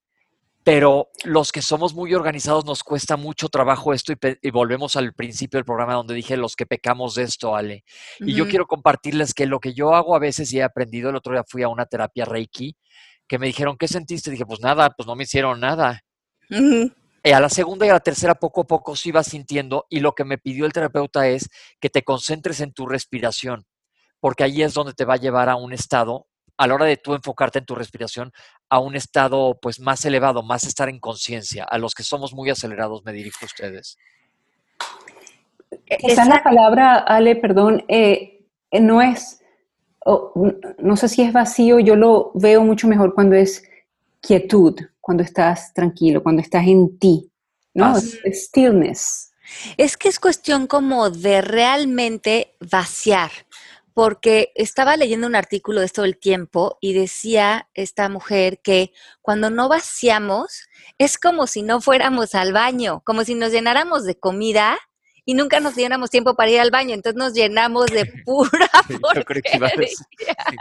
pero 0.68 1.12
los 1.24 1.54
que 1.54 1.62
somos 1.62 1.94
muy 1.94 2.14
organizados 2.14 2.66
nos 2.66 2.84
cuesta 2.84 3.16
mucho 3.16 3.48
trabajo 3.48 3.94
esto 3.94 4.12
y, 4.12 4.18
y, 4.42 4.52
volvemos 4.52 4.98
al 4.98 5.14
principio 5.14 5.60
del 5.60 5.64
programa 5.64 5.94
donde 5.94 6.14
dije 6.14 6.36
los 6.36 6.58
que 6.58 6.66
pecamos 6.66 7.16
de 7.16 7.24
esto, 7.24 7.56
Ale. 7.56 7.86
Y 8.20 8.24
uh 8.24 8.28
-huh. 8.28 8.36
yo 8.36 8.48
quiero 8.50 8.68
compartirles 8.68 9.34
que 9.34 9.46
lo 9.46 9.62
que 9.62 9.74
yo 9.74 9.96
hago 9.96 10.14
a 10.14 10.20
veces 10.20 10.52
y 10.52 10.60
he 10.60 10.64
aprendido, 10.64 11.10
el 11.10 11.16
otro 11.16 11.32
día 11.32 11.46
fui 11.48 11.64
a 11.64 11.70
una 11.70 11.86
terapia 11.86 12.26
Reiki, 12.26 12.76
que 13.30 13.40
me 13.40 13.48
dijeron, 13.48 13.78
¿qué 13.78 13.88
sentiste? 13.88 14.30
dije, 14.30 14.46
pues 14.46 14.60
nada, 14.60 14.90
pues 14.90 15.08
no 15.08 15.16
me 15.16 15.24
hicieron 15.24 15.62
nada. 15.62 16.02
Uh 16.50 16.56
-huh. 16.56 16.96
Y 17.24 17.32
a 17.32 17.40
la 17.40 17.48
segunda 17.48 17.86
y 17.86 17.90
a 17.90 17.94
la 17.94 18.02
tercera 18.02 18.36
poco 18.36 18.60
a 18.60 18.68
poco 18.68 18.98
sí 18.98 19.14
vas 19.14 19.28
sintiendo 19.28 19.86
y 19.90 20.02
lo 20.02 20.16
que 20.16 20.26
me 20.26 20.38
pidió 20.38 20.66
el 20.66 20.74
terapeuta 20.74 21.30
es 21.30 21.48
que 21.80 21.90
te 21.90 22.04
concentres 22.04 22.60
en 22.60 22.74
tu 22.74 22.88
respiración, 22.88 23.66
porque 24.20 24.44
ahí 24.44 24.64
es 24.64 24.74
donde 24.74 24.94
te 24.94 25.06
va 25.06 25.14
a 25.14 25.18
llevar 25.18 25.48
a 25.48 25.56
un 25.56 25.72
estado 25.72 26.28
a 26.58 26.68
la 26.68 26.74
hora 26.74 26.86
de 26.86 26.98
tú 26.98 27.14
enfocarte 27.14 27.60
en 27.60 27.66
tu 27.66 27.76
respiración 27.76 28.34
a 28.70 28.80
un 28.80 28.96
estado 28.96 29.60
pues 29.62 29.80
más 29.80 30.04
elevado, 30.06 30.44
más 30.44 30.64
estar 30.64 30.90
en 30.90 31.00
conciencia. 31.00 31.64
A 31.64 31.78
los 31.78 31.94
que 31.94 32.04
somos 32.04 32.34
muy 32.34 32.50
acelerados 32.50 33.06
me 33.06 33.14
dirijo 33.14 33.40
a 33.44 33.46
ustedes. 33.46 33.98
Esa 35.86 36.24
es 36.24 36.28
la 36.28 36.44
palabra, 36.44 36.96
Ale, 36.96 37.36
perdón, 37.36 37.84
eh, 37.88 38.46
no 38.72 39.02
es, 39.02 39.42
oh, 40.06 40.34
no 40.80 40.98
sé 40.98 41.08
si 41.08 41.22
es 41.22 41.32
vacío, 41.32 41.80
yo 41.80 41.96
lo 41.96 42.32
veo 42.34 42.64
mucho 42.64 42.88
mejor 42.88 43.14
cuando 43.14 43.36
es 43.36 43.64
quietud, 44.22 44.80
cuando 45.00 45.24
estás 45.24 45.74
tranquilo, 45.74 46.24
cuando 46.24 46.42
estás 46.42 46.66
en 46.68 46.98
ti, 46.98 47.32
¿no? 47.74 47.86
Ah, 47.86 48.00
es 48.24 48.46
stillness. 48.48 49.32
Es 49.78 49.96
que 49.96 50.10
es 50.10 50.20
cuestión 50.20 50.68
como 50.68 51.10
de 51.10 51.42
realmente 51.42 52.56
vaciar 52.60 53.32
porque 53.98 54.52
estaba 54.54 54.96
leyendo 54.96 55.26
un 55.26 55.36
artículo 55.36 55.80
de 55.80 55.88
esto 55.88 56.04
del 56.04 56.20
tiempo 56.20 56.78
y 56.82 56.94
decía 56.94 57.68
esta 57.74 58.10
mujer 58.10 58.60
que 58.62 58.92
cuando 59.24 59.50
no 59.50 59.70
vaciamos 59.70 60.70
es 61.00 61.18
como 61.18 61.48
si 61.48 61.64
no 61.64 61.82
fuéramos 61.82 62.36
al 62.36 62.54
baño, 62.54 63.02
como 63.04 63.24
si 63.24 63.34
nos 63.34 63.52
llenáramos 63.52 64.04
de 64.04 64.14
comida 64.14 64.78
y 65.26 65.34
nunca 65.34 65.60
nos 65.62 65.74
diéramos 65.74 66.12
tiempo 66.12 66.36
para 66.36 66.52
ir 66.52 66.60
al 66.60 66.70
baño, 66.70 66.94
entonces 66.94 67.18
nos 67.18 67.34
llenamos 67.34 67.88
de 67.88 68.06
pura 68.24 68.70
Yo 68.88 69.24
creo 69.24 69.42
que 69.42 69.58
iba 69.58 69.66
a 69.66 69.76
decir 69.76 70.06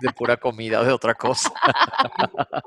de 0.00 0.12
pura 0.14 0.38
comida 0.38 0.80
o 0.80 0.84
de 0.86 0.92
otra 0.92 1.12
cosa. 1.12 1.52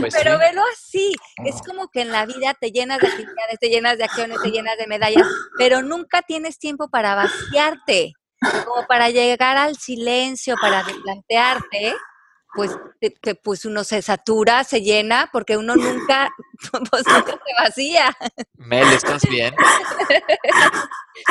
pues 0.00 0.14
Pero 0.14 0.32
sí. 0.32 0.38
velo 0.38 0.62
así, 0.72 1.14
es 1.44 1.60
como 1.60 1.88
que 1.88 2.00
en 2.00 2.10
la 2.10 2.24
vida 2.24 2.54
te 2.58 2.70
llenas 2.70 3.00
de 3.00 3.08
actividades, 3.08 3.58
te 3.60 3.68
llenas 3.68 3.98
de 3.98 4.04
acciones, 4.04 4.38
te 4.42 4.50
llenas 4.50 4.78
de 4.78 4.86
medallas, 4.86 5.26
pero 5.58 5.82
nunca 5.82 6.22
tienes 6.22 6.58
tiempo 6.58 6.88
para 6.88 7.14
vaciarte 7.14 8.14
como 8.40 8.86
para 8.86 9.10
llegar 9.10 9.56
al 9.56 9.76
silencio, 9.76 10.56
para 10.60 10.82
replantearte, 10.82 11.94
pues, 12.54 12.76
que, 13.00 13.34
pues 13.34 13.64
uno 13.64 13.84
se 13.84 14.02
satura, 14.02 14.64
se 14.64 14.80
llena, 14.80 15.28
porque 15.32 15.56
uno 15.56 15.76
nunca, 15.76 16.28
pues 16.90 17.06
nunca 17.06 17.32
se 17.32 17.62
vacía. 17.62 18.16
Mel, 18.56 18.88
¿estás 18.92 19.22
bien? 19.28 19.54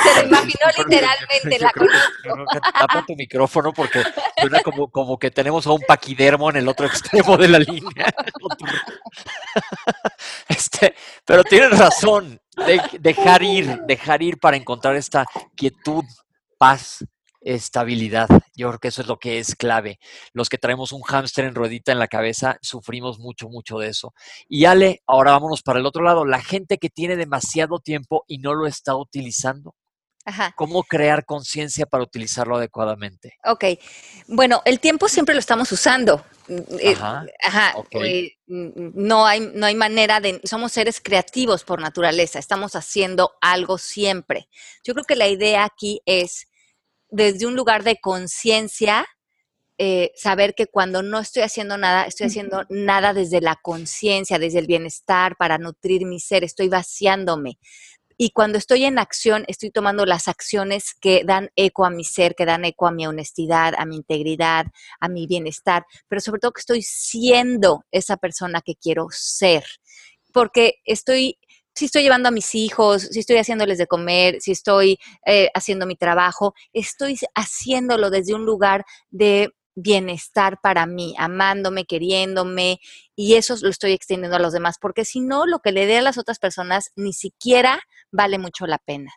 Se 0.04 0.22
lo 0.22 0.28
imaginó 0.28 0.68
literalmente, 0.78 1.60
la 1.60 1.72
conozco. 1.72 2.60
Tapa 2.74 3.06
tu 3.06 3.16
micrófono 3.16 3.74
porque 3.74 4.04
suena 4.40 4.60
como, 4.62 4.90
como 4.90 5.18
que 5.18 5.32
tenemos 5.32 5.66
a 5.66 5.72
un 5.72 5.82
paquidermo 5.82 6.50
en 6.50 6.58
el 6.58 6.68
otro 6.68 6.86
extremo 6.88 7.38
de 7.38 7.48
la 7.48 7.60
línea. 7.60 8.08
Este, 10.48 10.96
pero 11.26 11.44
tienes 11.44 11.78
razón, 11.78 12.40
de, 12.66 12.82
dejar 13.00 13.44
ir, 13.44 13.82
dejar 13.86 14.22
ir 14.22 14.40
para 14.40 14.58
encontrar 14.58 14.96
esta 14.96 15.26
quietud 15.56 16.04
paz, 16.58 17.06
estabilidad. 17.42 18.28
Yo 18.56 18.68
creo 18.70 18.80
que 18.80 18.88
eso 18.90 19.02
es 19.02 19.08
lo 19.08 19.18
que 19.18 19.40
es 19.40 19.56
clave. 19.56 20.00
Los 20.34 20.50
que 20.50 20.58
traemos 20.58 20.92
un 20.92 21.02
hámster 21.02 21.46
en 21.46 21.56
ruedita 21.56 21.92
en 21.92 22.00
la 22.00 22.08
cabeza 22.08 22.58
sufrimos 22.62 23.20
mucho, 23.20 23.50
mucho 23.50 23.80
de 23.80 23.90
eso. 23.90 24.14
Y 24.48 24.66
Ale, 24.66 25.02
ahora 25.08 25.32
vámonos 25.32 25.62
para 25.62 25.80
el 25.80 25.86
otro 25.86 26.04
lado. 26.04 26.26
La 26.26 26.42
gente 26.42 26.78
que 26.78 26.90
tiene 26.90 27.16
demasiado 27.16 27.80
tiempo 27.80 28.24
y 28.28 28.40
no 28.40 28.54
lo 28.54 28.68
está 28.68 28.96
utilizando. 28.96 29.76
Ajá. 30.28 30.54
¿Cómo 30.58 30.84
crear 30.84 31.24
conciencia 31.24 31.86
para 31.86 32.04
utilizarlo 32.04 32.58
adecuadamente? 32.58 33.38
Ok. 33.46 33.64
Bueno, 34.28 34.62
el 34.66 34.82
tiempo 34.82 35.08
siempre 35.08 35.34
lo 35.34 35.40
estamos 35.40 35.72
usando. 35.72 36.26
Eh, 36.50 36.96
Ajá. 36.98 37.26
Ajá. 37.42 37.74
eh, 37.92 38.34
mm, 38.46 38.92
no, 38.94 39.26
hay, 39.26 39.40
no 39.40 39.66
hay 39.66 39.76
manera 39.76 40.20
de. 40.20 40.42
Somos 40.44 40.74
seres 40.74 41.00
creativos 41.00 41.64
por 41.64 41.80
naturaleza. 41.80 42.40
Estamos 42.40 42.76
haciendo 42.76 43.38
algo 43.40 43.78
siempre. 43.78 44.50
Yo 44.84 44.94
creo 44.94 45.06
que 45.06 45.16
la 45.16 45.30
idea 45.30 45.64
aquí 45.64 46.02
es, 46.06 46.50
desde 47.10 47.46
un 47.46 47.56
lugar 47.56 47.86
de 47.86 47.96
conciencia, 47.96 49.08
eh, 49.78 50.12
saber 50.18 50.56
que 50.56 50.68
cuando 50.68 51.04
no 51.04 51.20
estoy 51.20 51.44
haciendo 51.44 51.78
nada, 51.78 52.04
estoy 52.04 52.28
haciendo 52.28 52.66
nada 52.68 53.14
desde 53.14 53.40
la 53.40 53.56
conciencia, 53.56 54.40
desde 54.40 54.60
el 54.60 54.68
bienestar, 54.68 55.38
para 55.38 55.58
nutrir 55.58 56.06
mi 56.06 56.20
ser, 56.20 56.44
estoy 56.44 56.68
vaciándome. 56.68 57.60
Y 58.18 58.32
cuando 58.32 58.58
estoy 58.58 58.84
en 58.86 58.98
acción, 58.98 59.46
estoy 59.48 59.70
tomando 59.70 60.06
las 60.06 60.28
acciones 60.28 60.96
que 61.00 61.24
dan 61.24 61.52
eco 61.56 61.86
a 61.86 61.92
mi 61.92 62.04
ser, 62.04 62.34
que 62.34 62.46
dan 62.46 62.66
eco 62.66 62.88
a 62.88 62.92
mi 62.92 63.06
honestidad, 63.06 63.76
a 63.78 63.86
mi 63.86 63.98
integridad, 63.98 64.66
a 65.00 65.08
mi 65.08 65.28
bienestar, 65.28 65.86
pero 66.08 66.20
sobre 66.20 66.40
todo 66.40 66.52
que 66.52 66.62
estoy 66.62 66.82
siendo 66.82 67.86
esa 67.92 68.18
persona 68.18 68.62
que 68.62 68.76
quiero 68.76 69.08
ser. 69.12 69.64
Porque 70.34 70.76
estoy, 70.86 71.38
si 71.76 71.86
estoy 71.86 72.02
llevando 72.02 72.30
a 72.30 72.32
mis 72.32 72.56
hijos, 72.56 73.04
si 73.04 73.20
estoy 73.20 73.38
haciéndoles 73.38 73.78
de 73.78 73.86
comer, 73.86 74.42
si 74.42 74.52
estoy 74.52 74.98
eh, 75.26 75.50
haciendo 75.54 75.86
mi 75.86 75.96
trabajo, 75.96 76.56
estoy 76.74 77.20
haciéndolo 77.36 78.10
desde 78.10 78.34
un 78.34 78.46
lugar 78.46 78.84
de 79.12 79.52
bienestar 79.78 80.60
para 80.60 80.88
mí, 80.88 81.14
amándome, 81.20 81.86
queriéndome, 81.86 82.80
y 83.16 83.36
eso 83.36 83.56
lo 83.62 83.70
estoy 83.70 83.92
extendiendo 83.92 84.36
a 84.36 84.40
los 84.40 84.52
demás, 84.52 84.78
porque 84.82 85.06
si 85.06 85.22
no, 85.22 85.46
lo 85.46 85.60
que 85.60 85.72
le 85.72 85.86
dé 85.86 86.00
a 86.00 86.02
las 86.02 86.18
otras 86.18 86.40
personas 86.40 86.92
ni 86.96 87.14
siquiera 87.14 87.80
vale 88.12 88.40
mucho 88.40 88.66
la 88.66 88.80
pena. 88.80 89.14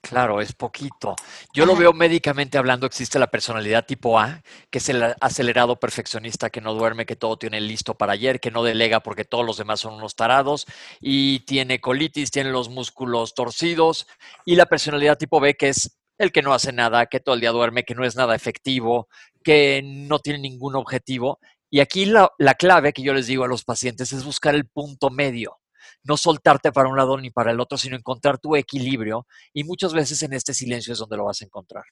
Claro, 0.00 0.40
es 0.40 0.52
poquito. 0.52 1.16
Yo 1.52 1.66
lo 1.66 1.76
veo 1.76 1.92
médicamente 1.92 2.56
hablando, 2.56 2.86
existe 2.86 3.18
la 3.18 3.26
personalidad 3.26 3.84
tipo 3.84 4.18
A, 4.18 4.42
que 4.70 4.78
es 4.78 4.88
el 4.88 5.14
acelerado 5.20 5.78
perfeccionista 5.78 6.50
que 6.50 6.60
no 6.60 6.72
duerme, 6.72 7.04
que 7.04 7.16
todo 7.16 7.36
tiene 7.36 7.60
listo 7.60 7.94
para 7.94 8.12
ayer, 8.12 8.40
que 8.40 8.50
no 8.50 8.62
delega 8.62 9.00
porque 9.00 9.24
todos 9.24 9.44
los 9.44 9.58
demás 9.58 9.80
son 9.80 9.94
unos 9.94 10.14
tarados 10.14 10.66
y 11.00 11.40
tiene 11.40 11.80
colitis, 11.80 12.30
tiene 12.30 12.50
los 12.50 12.68
músculos 12.70 13.34
torcidos 13.34 14.06
y 14.46 14.54
la 14.54 14.66
personalidad 14.66 15.18
tipo 15.18 15.40
B, 15.40 15.56
que 15.56 15.70
es 15.70 15.98
el 16.18 16.32
que 16.32 16.42
no 16.42 16.52
hace 16.52 16.72
nada, 16.72 17.06
que 17.06 17.20
todo 17.20 17.34
el 17.34 17.40
día 17.40 17.52
duerme, 17.52 17.84
que 17.84 17.94
no 17.94 18.04
es 18.04 18.16
nada 18.16 18.34
efectivo, 18.34 19.08
que 19.42 19.82
no 19.84 20.18
tiene 20.18 20.38
ningún 20.40 20.76
objetivo. 20.76 21.38
Y 21.70 21.80
aquí 21.80 22.06
la, 22.06 22.30
la 22.38 22.54
clave 22.54 22.92
que 22.92 23.02
yo 23.02 23.12
les 23.14 23.26
digo 23.26 23.44
a 23.44 23.48
los 23.48 23.64
pacientes 23.64 24.12
es 24.12 24.24
buscar 24.24 24.54
el 24.54 24.66
punto 24.66 25.10
medio 25.10 25.58
no 26.04 26.16
soltarte 26.16 26.72
para 26.72 26.88
un 26.88 26.96
lado 26.96 27.18
ni 27.18 27.30
para 27.30 27.50
el 27.50 27.60
otro, 27.60 27.76
sino 27.76 27.96
encontrar 27.96 28.38
tu 28.38 28.56
equilibrio. 28.56 29.26
Y 29.52 29.64
muchas 29.64 29.92
veces 29.92 30.22
en 30.22 30.32
este 30.32 30.54
silencio 30.54 30.92
es 30.92 30.98
donde 30.98 31.16
lo 31.16 31.24
vas 31.24 31.42
a 31.42 31.44
encontrar. 31.44 31.84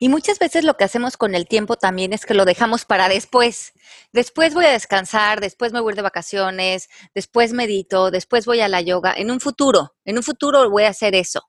Y 0.00 0.08
muchas 0.08 0.40
veces 0.40 0.64
lo 0.64 0.76
que 0.76 0.82
hacemos 0.84 1.16
con 1.16 1.36
el 1.36 1.46
tiempo 1.46 1.76
también 1.76 2.12
es 2.12 2.26
que 2.26 2.34
lo 2.34 2.44
dejamos 2.44 2.84
para 2.84 3.08
después. 3.08 3.72
Después 4.12 4.54
voy 4.54 4.64
a 4.64 4.72
descansar, 4.72 5.40
después 5.40 5.72
me 5.72 5.80
voy 5.80 5.94
de 5.94 6.02
vacaciones, 6.02 6.88
después 7.14 7.52
medito, 7.52 8.10
después 8.10 8.44
voy 8.44 8.60
a 8.60 8.68
la 8.68 8.80
yoga. 8.80 9.14
En 9.16 9.30
un 9.30 9.38
futuro, 9.40 9.94
en 10.04 10.16
un 10.16 10.24
futuro 10.24 10.68
voy 10.68 10.82
a 10.84 10.88
hacer 10.88 11.14
eso. 11.14 11.42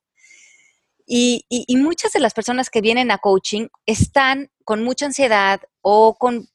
Y- 1.06 1.44
y 1.48 1.76
muchas 1.76 2.12
de 2.12 2.20
las 2.20 2.34
personas 2.34 2.70
que 2.70 2.80
vienen 2.80 3.10
a 3.10 3.18
coaching 3.18 3.68
están 3.84 4.50
con 4.66 4.82
mucha 4.82 5.06
ansiedad 5.06 5.60
o 5.80 6.16
con 6.18 6.48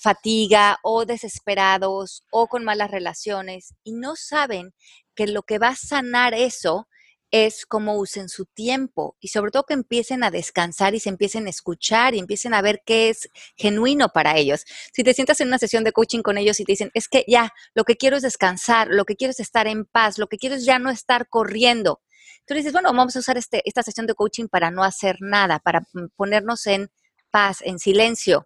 fatiga 0.00 0.78
o 0.82 1.04
desesperados 1.04 2.24
o 2.30 2.46
con 2.46 2.64
malas 2.64 2.90
relaciones 2.90 3.74
y 3.84 3.92
no 3.92 4.16
saben 4.16 4.72
que 5.14 5.26
lo 5.26 5.42
que 5.42 5.58
va 5.58 5.68
a 5.68 5.76
sanar 5.76 6.32
eso 6.32 6.88
es 7.30 7.66
cómo 7.66 7.98
usen 7.98 8.30
su 8.30 8.46
tiempo 8.46 9.18
y 9.20 9.28
sobre 9.28 9.50
todo 9.50 9.64
que 9.64 9.74
empiecen 9.74 10.24
a 10.24 10.30
descansar 10.30 10.94
y 10.94 11.00
se 11.00 11.10
empiecen 11.10 11.48
a 11.48 11.50
escuchar 11.50 12.14
y 12.14 12.18
empiecen 12.18 12.54
a 12.54 12.62
ver 12.62 12.80
qué 12.86 13.10
es 13.10 13.28
genuino 13.58 14.08
para 14.08 14.38
ellos. 14.38 14.64
Si 14.94 15.04
te 15.04 15.12
sientas 15.12 15.38
en 15.42 15.48
una 15.48 15.58
sesión 15.58 15.84
de 15.84 15.92
coaching 15.92 16.22
con 16.22 16.38
ellos 16.38 16.58
y 16.60 16.64
te 16.64 16.72
dicen, 16.72 16.90
es 16.94 17.08
que 17.08 17.26
ya, 17.28 17.52
lo 17.74 17.84
que 17.84 17.98
quiero 17.98 18.16
es 18.16 18.22
descansar, 18.22 18.88
lo 18.88 19.04
que 19.04 19.16
quiero 19.16 19.32
es 19.32 19.40
estar 19.40 19.66
en 19.66 19.84
paz, 19.84 20.16
lo 20.16 20.28
que 20.28 20.38
quiero 20.38 20.56
es 20.56 20.64
ya 20.64 20.78
no 20.78 20.88
estar 20.88 21.28
corriendo. 21.28 22.00
Tú 22.46 22.54
dices, 22.54 22.72
bueno, 22.72 22.88
vamos 22.88 23.14
a 23.14 23.18
usar 23.18 23.36
este, 23.36 23.60
esta 23.66 23.82
sesión 23.82 24.06
de 24.06 24.14
coaching 24.14 24.48
para 24.48 24.70
no 24.70 24.82
hacer 24.82 25.18
nada, 25.20 25.58
para 25.58 25.82
mm, 25.92 26.06
ponernos 26.16 26.66
en 26.66 26.90
paz, 27.30 27.62
en 27.62 27.78
silencio. 27.78 28.44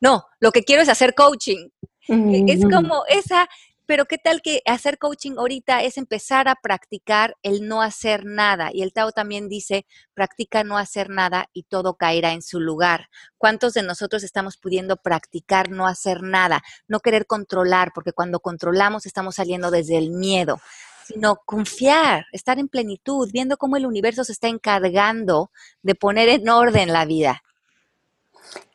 No, 0.00 0.24
lo 0.40 0.52
que 0.52 0.64
quiero 0.64 0.82
es 0.82 0.88
hacer 0.88 1.14
coaching. 1.14 1.68
E- 2.08 2.44
Es 2.48 2.60
Ujú. 2.64 2.70
como 2.70 3.04
esa, 3.08 3.48
pero 3.86 4.06
qué 4.06 4.18
tal 4.18 4.42
que 4.42 4.62
hacer 4.66 4.98
coaching 4.98 5.32
ahorita 5.38 5.82
es 5.82 5.96
empezar 5.98 6.48
a 6.48 6.54
practicar 6.56 7.36
el 7.42 7.68
no 7.68 7.82
hacer 7.82 8.24
nada. 8.24 8.70
Y 8.72 8.82
el 8.82 8.92
Tao 8.92 9.12
también 9.12 9.48
dice, 9.48 9.86
practica 10.14 10.64
no 10.64 10.78
hacer 10.78 11.10
nada 11.10 11.48
y 11.52 11.64
todo 11.64 11.94
caerá 11.94 12.32
en 12.32 12.42
su 12.42 12.58
lugar. 12.60 13.08
¿Cuántos 13.38 13.74
de 13.74 13.82
nosotros 13.82 14.24
estamos 14.24 14.56
pudiendo 14.56 14.96
practicar 14.96 15.70
no 15.70 15.86
hacer 15.86 16.22
nada? 16.22 16.62
No 16.88 17.00
querer 17.00 17.26
controlar, 17.26 17.92
porque 17.94 18.12
cuando 18.12 18.40
controlamos 18.40 19.06
estamos 19.06 19.36
saliendo 19.36 19.70
desde 19.70 19.98
el 19.98 20.10
miedo, 20.10 20.60
sino 21.06 21.36
confiar, 21.44 22.26
estar 22.32 22.58
en 22.58 22.68
plenitud, 22.68 23.28
viendo 23.32 23.56
cómo 23.56 23.76
el 23.76 23.86
universo 23.86 24.24
se 24.24 24.32
está 24.32 24.48
encargando 24.48 25.50
de 25.82 25.94
poner 25.94 26.28
en 26.28 26.48
orden 26.48 26.92
la 26.92 27.04
vida. 27.04 27.42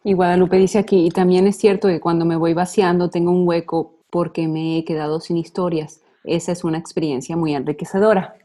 Y 0.04 0.14
Guadalupe 0.14 0.58
dice 0.58 0.80
aquí, 0.80 1.06
y 1.06 1.10
también 1.10 1.48
es 1.48 1.58
cierto 1.58 1.88
que 1.88 2.00
cuando 2.00 2.26
me 2.26 2.36
voy 2.36 2.54
vaciando 2.54 3.10
tengo 3.10 3.32
un 3.32 3.48
hueco 3.48 3.96
porque 4.10 4.48
me 4.48 4.78
he 4.78 4.86
quedado 4.86 5.20
sin 5.20 5.38
historias. 5.38 6.02
Esa 6.24 6.52
es 6.52 6.64
una 6.64 6.78
experiencia 6.78 7.36
muy 7.36 7.56
enriquecedora. 7.56 8.36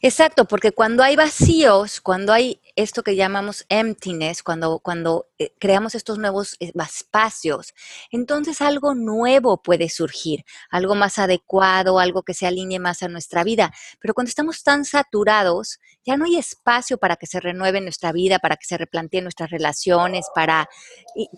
Exacto, 0.00 0.46
porque 0.46 0.72
cuando 0.72 1.02
hay 1.02 1.16
vacíos, 1.16 2.00
cuando 2.00 2.32
hay 2.32 2.60
esto 2.76 3.02
que 3.02 3.16
llamamos 3.16 3.64
emptiness, 3.68 4.42
cuando, 4.42 4.78
cuando 4.78 5.28
eh, 5.38 5.54
creamos 5.58 5.94
estos 5.94 6.18
nuevos 6.18 6.56
eh, 6.60 6.72
espacios, 6.74 7.74
entonces 8.10 8.60
algo 8.60 8.94
nuevo 8.94 9.62
puede 9.62 9.88
surgir, 9.88 10.44
algo 10.70 10.94
más 10.94 11.18
adecuado, 11.18 11.98
algo 11.98 12.22
que 12.22 12.34
se 12.34 12.46
alinee 12.46 12.78
más 12.78 13.02
a 13.02 13.08
nuestra 13.08 13.44
vida. 13.44 13.72
Pero 14.00 14.14
cuando 14.14 14.28
estamos 14.28 14.62
tan 14.62 14.84
saturados, 14.84 15.78
ya 16.04 16.16
no 16.16 16.24
hay 16.24 16.36
espacio 16.36 16.98
para 16.98 17.16
que 17.16 17.26
se 17.26 17.40
renueve 17.40 17.80
nuestra 17.80 18.12
vida, 18.12 18.38
para 18.38 18.56
que 18.56 18.66
se 18.66 18.78
replanteen 18.78 19.24
nuestras 19.24 19.50
relaciones, 19.50 20.26
para 20.34 20.68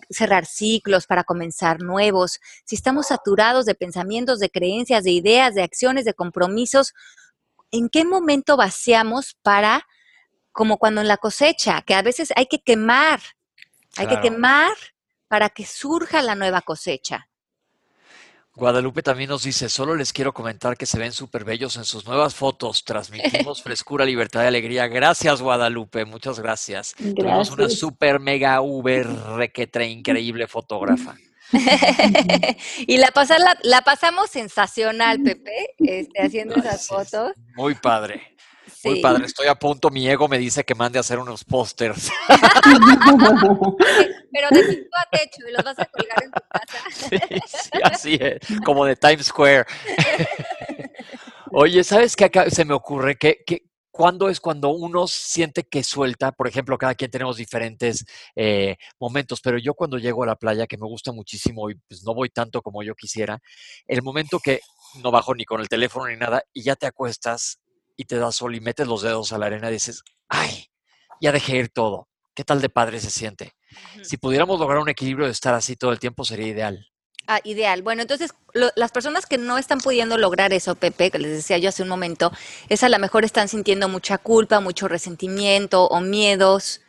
cerrar 0.09 0.45
ciclos, 0.45 1.05
para 1.05 1.23
comenzar 1.23 1.81
nuevos. 1.81 2.39
Si 2.65 2.75
estamos 2.75 3.07
saturados 3.07 3.65
de 3.65 3.75
pensamientos, 3.75 4.39
de 4.39 4.49
creencias, 4.49 5.03
de 5.03 5.11
ideas, 5.11 5.53
de 5.53 5.63
acciones, 5.63 6.05
de 6.05 6.13
compromisos, 6.13 6.93
¿en 7.71 7.89
qué 7.89 8.05
momento 8.05 8.57
vaciamos 8.57 9.37
para, 9.41 9.85
como 10.51 10.77
cuando 10.77 11.01
en 11.01 11.07
la 11.07 11.17
cosecha, 11.17 11.81
que 11.81 11.93
a 11.93 12.01
veces 12.01 12.33
hay 12.35 12.47
que 12.47 12.59
quemar, 12.59 13.19
hay 13.97 14.07
Claro. 14.07 14.21
que 14.21 14.29
quemar 14.29 14.73
para 15.27 15.49
que 15.49 15.65
surja 15.65 16.21
la 16.21 16.35
nueva 16.35 16.61
cosecha? 16.61 17.29
Guadalupe 18.57 19.03
también 19.03 19.29
nos 19.29 19.43
dice, 19.43 19.69
solo 19.69 19.93
les 19.95 20.11
quiero 20.11 20.33
comentar 20.33 20.75
que 20.75 20.87
se 20.87 20.97
ven 20.97 21.11
súper 21.11 21.45
bellos 21.45 21.77
en 21.77 21.85
sus 21.85 22.07
nuevas 22.07 22.33
fotos. 22.33 22.83
Transmitimos 22.83 23.61
frescura, 23.63 24.03
libertad 24.03 24.43
y 24.43 24.47
alegría. 24.47 24.87
Gracias, 24.87 25.43
Guadalupe. 25.43 26.05
Muchas 26.05 26.39
gracias. 26.39 26.95
Tuvimos 26.95 27.51
una 27.51 27.69
súper 27.69 28.19
mega 28.19 28.59
uber 28.61 29.07
requetre 29.35 29.87
increíble 29.87 30.47
fotógrafa. 30.47 31.15
y 32.87 32.97
la, 32.97 33.07
pasa- 33.11 33.39
la, 33.39 33.57
la 33.63 33.81
pasamos 33.81 34.29
sensacional, 34.29 35.21
Pepe, 35.21 35.75
este, 35.79 36.21
haciendo 36.21 36.55
esas 36.55 36.87
fotos. 36.87 37.31
Muy 37.55 37.75
padre. 37.75 38.35
Muy 38.83 39.01
padre. 39.01 39.25
Estoy 39.25 39.47
a 39.47 39.55
punto. 39.55 39.89
Mi 39.89 40.07
ego 40.09 40.27
me 40.27 40.37
dice 40.37 40.63
que 40.63 40.75
mande 40.75 40.99
a 40.99 41.01
hacer 41.01 41.19
unos 41.19 41.43
pósters. 41.43 42.09
Pero 44.31 44.47
de 44.51 44.63
techo 44.63 44.89
a 44.97 45.05
techo 45.09 45.47
y 45.47 45.51
los 45.51 45.63
vas 45.63 45.79
a 45.79 45.85
colgar 45.85 46.23
en 46.23 46.31
tu 46.31 46.41
casa. 46.49 46.77
Sí, 46.89 47.17
sí, 47.47 47.69
así 47.83 48.17
es, 48.19 48.39
como 48.63 48.85
de 48.85 48.95
Times 48.95 49.25
Square. 49.27 49.65
Oye, 51.51 51.83
¿sabes 51.83 52.15
qué 52.15 52.25
acá 52.25 52.49
se 52.49 52.65
me 52.65 52.73
ocurre? 52.73 53.15
Que, 53.17 53.37
que 53.45 53.63
¿Cuándo 53.97 54.29
es 54.29 54.39
cuando 54.39 54.69
uno 54.69 55.07
siente 55.07 55.63
que 55.63 55.81
suelta? 55.81 56.31
Por 56.31 56.47
ejemplo, 56.47 56.77
cada 56.77 56.93
quien 56.93 57.09
tenemos 57.09 57.35
diferentes 57.35 58.05
eh, 58.35 58.77
momentos, 58.99 59.41
pero 59.41 59.57
yo 59.57 59.73
cuando 59.73 59.97
llego 59.97 60.21
a 60.21 60.27
la 60.27 60.35
playa, 60.35 60.67
que 60.67 60.77
me 60.77 60.85
gusta 60.85 61.11
muchísimo 61.11 61.71
y 61.71 61.75
pues 61.87 62.03
no 62.03 62.13
voy 62.13 62.29
tanto 62.29 62.61
como 62.61 62.83
yo 62.83 62.93
quisiera, 62.93 63.41
el 63.87 64.03
momento 64.03 64.37
que 64.37 64.59
no 65.01 65.09
bajo 65.09 65.33
ni 65.33 65.45
con 65.45 65.61
el 65.61 65.67
teléfono 65.67 66.09
ni 66.09 66.15
nada 66.15 66.43
y 66.53 66.61
ya 66.61 66.75
te 66.75 66.85
acuestas 66.85 67.59
y 67.95 68.05
te 68.05 68.17
das 68.17 68.35
sol 68.35 68.53
y 68.53 68.59
metes 68.59 68.85
los 68.85 69.01
dedos 69.01 69.33
a 69.33 69.39
la 69.39 69.47
arena 69.47 69.71
y 69.71 69.73
dices, 69.73 70.03
ay, 70.27 70.67
ya 71.19 71.31
dejé 71.31 71.57
ir 71.57 71.69
todo. 71.69 72.07
¿Qué 72.35 72.43
tal 72.43 72.61
de 72.61 72.69
padre 72.69 72.99
se 72.99 73.09
siente? 73.09 73.55
Si 74.03 74.17
pudiéramos 74.17 74.59
lograr 74.59 74.77
un 74.77 74.89
equilibrio 74.89 75.25
de 75.25 75.31
estar 75.31 75.55
así 75.55 75.75
todo 75.75 75.91
el 75.91 75.97
tiempo 75.97 76.23
sería 76.23 76.45
ideal. 76.45 76.87
Ah, 77.29 77.41
ideal. 77.43 77.81
Bueno, 77.81 78.03
entonces 78.03 78.33
las 78.75 78.91
personas 78.91 79.25
que 79.25 79.37
no 79.37 79.57
están 79.57 79.79
pudiendo 79.79 80.17
lograr 80.17 80.53
eso, 80.53 80.75
Pepe, 80.75 81.11
que 81.11 81.19
les 81.19 81.31
decía 81.31 81.57
yo 81.57 81.69
hace 81.69 81.83
un 81.83 81.89
momento, 81.89 82.31
es 82.69 82.83
a 82.83 82.89
lo 82.89 82.97
mejor 82.99 83.25
están 83.25 83.49
sintiendo 83.49 83.89
mucha 83.89 84.17
culpa, 84.17 84.61
mucho 84.61 84.87
resentimiento 84.87 85.85
o 85.87 85.99
miedos. 85.99 86.81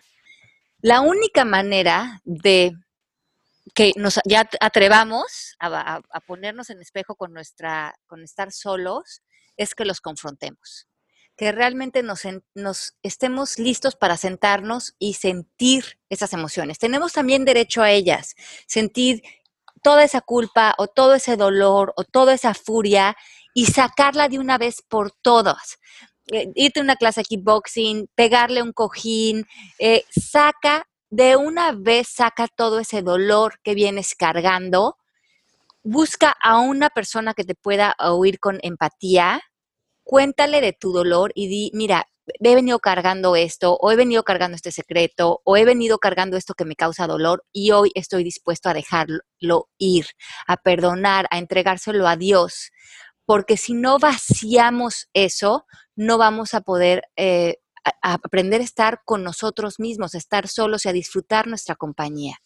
La 0.80 1.00
única 1.02 1.44
manera 1.44 2.20
de 2.24 2.72
que 3.74 3.92
nos 3.96 4.20
ya 4.24 4.40
at- 4.40 4.56
atrevamos 4.60 5.56
a 5.60 6.00
ponernos 6.26 6.70
en 6.70 6.80
espejo 6.80 7.14
con 7.16 7.32
nuestra, 7.32 7.94
con 8.06 8.22
estar 8.24 8.52
solos, 8.52 9.22
es 9.56 9.74
que 9.74 9.84
los 9.84 10.00
confrontemos. 10.00 10.86
que 11.36 11.52
realmente 11.52 12.02
nos, 12.02 12.22
nos, 12.54 12.94
estemos 13.02 13.58
listos 13.60 13.94
para 13.96 14.16
sentarnos 14.16 14.94
y 14.98 15.14
sentir 15.14 15.98
esas 16.10 16.32
emociones. 16.32 16.78
Tenemos 16.78 17.12
también 17.12 17.44
derecho 17.44 17.82
a 17.82 17.92
ellas, 17.92 18.34
sentir 18.66 19.22
toda 19.78 20.04
esa 20.04 20.20
culpa 20.20 20.74
o 20.78 20.86
todo 20.88 21.14
ese 21.14 21.36
dolor 21.36 21.92
o 21.96 22.04
toda 22.04 22.34
esa 22.34 22.54
furia 22.54 23.16
y 23.54 23.66
sacarla 23.66 24.28
de 24.28 24.38
una 24.38 24.58
vez 24.58 24.82
por 24.88 25.12
todas. 25.22 25.78
Eh, 26.30 26.50
irte 26.54 26.80
a 26.80 26.82
una 26.82 26.96
clase 26.96 27.20
de 27.20 27.24
kickboxing, 27.24 28.08
pegarle 28.14 28.62
un 28.62 28.72
cojín, 28.72 29.46
eh, 29.78 30.04
saca 30.10 30.86
de 31.10 31.36
una 31.36 31.72
vez, 31.72 32.08
saca 32.08 32.48
todo 32.48 32.80
ese 32.80 33.02
dolor 33.02 33.60
que 33.62 33.74
vienes 33.74 34.14
cargando. 34.14 34.96
Busca 35.82 36.36
a 36.42 36.58
una 36.58 36.90
persona 36.90 37.34
que 37.34 37.44
te 37.44 37.54
pueda 37.54 37.96
oír 37.98 38.38
con 38.40 38.58
empatía, 38.62 39.40
cuéntale 40.08 40.62
de 40.62 40.72
tu 40.72 40.90
dolor 40.90 41.32
y 41.34 41.48
di, 41.48 41.70
mira, 41.74 42.08
he 42.26 42.54
venido 42.54 42.78
cargando 42.78 43.36
esto, 43.36 43.76
o 43.78 43.92
he 43.92 43.96
venido 43.96 44.22
cargando 44.22 44.56
este 44.56 44.72
secreto, 44.72 45.42
o 45.44 45.58
he 45.58 45.66
venido 45.66 45.98
cargando 45.98 46.38
esto 46.38 46.54
que 46.54 46.64
me 46.64 46.76
causa 46.76 47.06
dolor 47.06 47.44
y 47.52 47.72
hoy 47.72 47.92
estoy 47.94 48.24
dispuesto 48.24 48.70
a 48.70 48.74
dejarlo 48.74 49.68
ir, 49.76 50.06
a 50.46 50.56
perdonar, 50.56 51.26
a 51.30 51.36
entregárselo 51.36 52.08
a 52.08 52.16
Dios. 52.16 52.70
Porque 53.26 53.58
si 53.58 53.74
no 53.74 53.98
vaciamos 53.98 55.10
eso, 55.12 55.66
no 55.94 56.16
vamos 56.16 56.54
a 56.54 56.62
poder 56.62 57.02
eh, 57.16 57.58
aprender 58.00 58.62
a 58.62 58.64
estar 58.64 59.02
con 59.04 59.22
nosotros 59.22 59.78
mismos, 59.78 60.14
a 60.14 60.18
estar 60.18 60.48
solos 60.48 60.86
y 60.86 60.88
a 60.88 60.94
disfrutar 60.94 61.46
nuestra 61.46 61.76
compañía. 61.76 62.38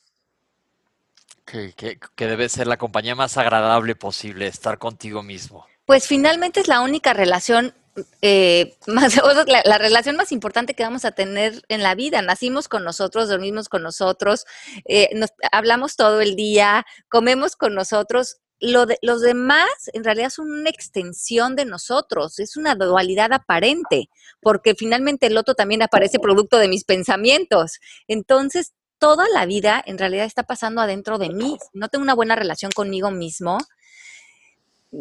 que, 1.44 1.72
que 2.16 2.26
debe 2.26 2.48
ser 2.48 2.66
la 2.66 2.76
compañía 2.76 3.14
más 3.14 3.36
agradable 3.36 3.94
posible, 3.94 4.48
estar 4.48 4.78
contigo 4.78 5.22
mismo 5.22 5.64
pues 5.93 6.07
finalmente 6.07 6.61
es 6.61 6.68
la 6.68 6.80
única 6.80 7.12
relación 7.12 7.74
eh, 8.22 8.78
más, 8.86 9.14
la, 9.47 9.76
relación 9.76 10.16
más 10.16 10.32
importante 10.32 10.72
que 10.72 10.84
vamos 10.84 11.05
a 11.05 11.11
tener 11.12 11.62
en 11.68 11.82
la 11.82 11.95
vida. 11.95 12.22
Nacimos 12.22 12.66
con 12.66 12.82
nosotros, 12.82 13.28
dormimos 13.28 13.68
con 13.68 13.82
nosotros, 13.82 14.47
eh, 14.86 15.11
nos, 15.14 15.34
hablamos 15.53 15.97
todo 15.97 16.22
el 16.22 16.34
día, 16.34 16.86
comemos 17.11 17.57
con 17.57 17.74
nosotros. 17.74 18.38
Lo 18.59 18.86
de, 18.86 18.97
los 19.03 19.20
demás 19.20 19.68
en 19.93 20.03
realidad 20.03 20.30
son 20.30 20.51
una 20.51 20.70
extensión 20.70 21.57
de 21.57 21.66
nosotros, 21.66 22.38
es 22.38 22.57
una 22.57 22.74
dualidad 22.74 23.30
aparente, 23.34 24.09
porque 24.40 24.74
finalmente 24.74 25.26
el 25.26 25.36
otro 25.36 25.55
también 25.55 25.82
aparece 25.82 26.18
producto 26.18 26.57
de 26.57 26.68
mis 26.68 26.84
pensamientos. 26.84 27.80
Entonces, 28.09 28.72
toda 28.99 29.26
la 29.28 29.45
vida 29.45 29.82
en 29.84 29.99
realidad 29.99 30.24
está 30.24 30.45
pasando 30.45 30.80
adentro 30.80 31.18
de 31.18 31.28
mí. 31.28 31.59
No 31.74 31.88
tengo 31.88 32.03
una 32.03 32.14
buena 32.14 32.34
relación 32.34 32.72
conmigo 32.72 33.11
mismo, 33.11 33.59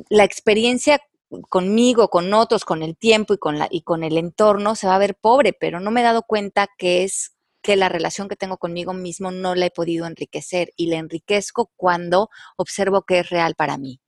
la 0.09 0.23
experiencia 0.23 1.01
conmigo, 1.49 2.09
con 2.09 2.33
otros, 2.33 2.65
con 2.65 2.83
el 2.83 2.97
tiempo 2.97 3.33
y 3.33 3.37
con, 3.37 3.57
la, 3.57 3.67
y 3.69 3.81
con 3.81 4.03
el 4.03 4.17
entorno 4.17 4.75
se 4.75 4.87
va 4.87 4.95
a 4.95 4.99
ver 4.99 5.15
pobre, 5.15 5.53
pero 5.53 5.79
no 5.79 5.91
me 5.91 6.01
he 6.01 6.03
dado 6.03 6.23
cuenta 6.23 6.67
que 6.77 7.03
es 7.03 7.33
que 7.61 7.75
la 7.75 7.89
relación 7.89 8.27
que 8.27 8.35
tengo 8.35 8.57
conmigo 8.57 8.93
mismo 8.93 9.31
no 9.31 9.55
la 9.55 9.67
he 9.67 9.71
podido 9.71 10.05
enriquecer 10.07 10.71
y 10.75 10.87
la 10.87 10.97
enriquezco 10.97 11.71
cuando 11.75 12.29
observo 12.57 13.03
que 13.03 13.19
es 13.19 13.29
real 13.29 13.55
para 13.55 13.77
mí. 13.77 13.99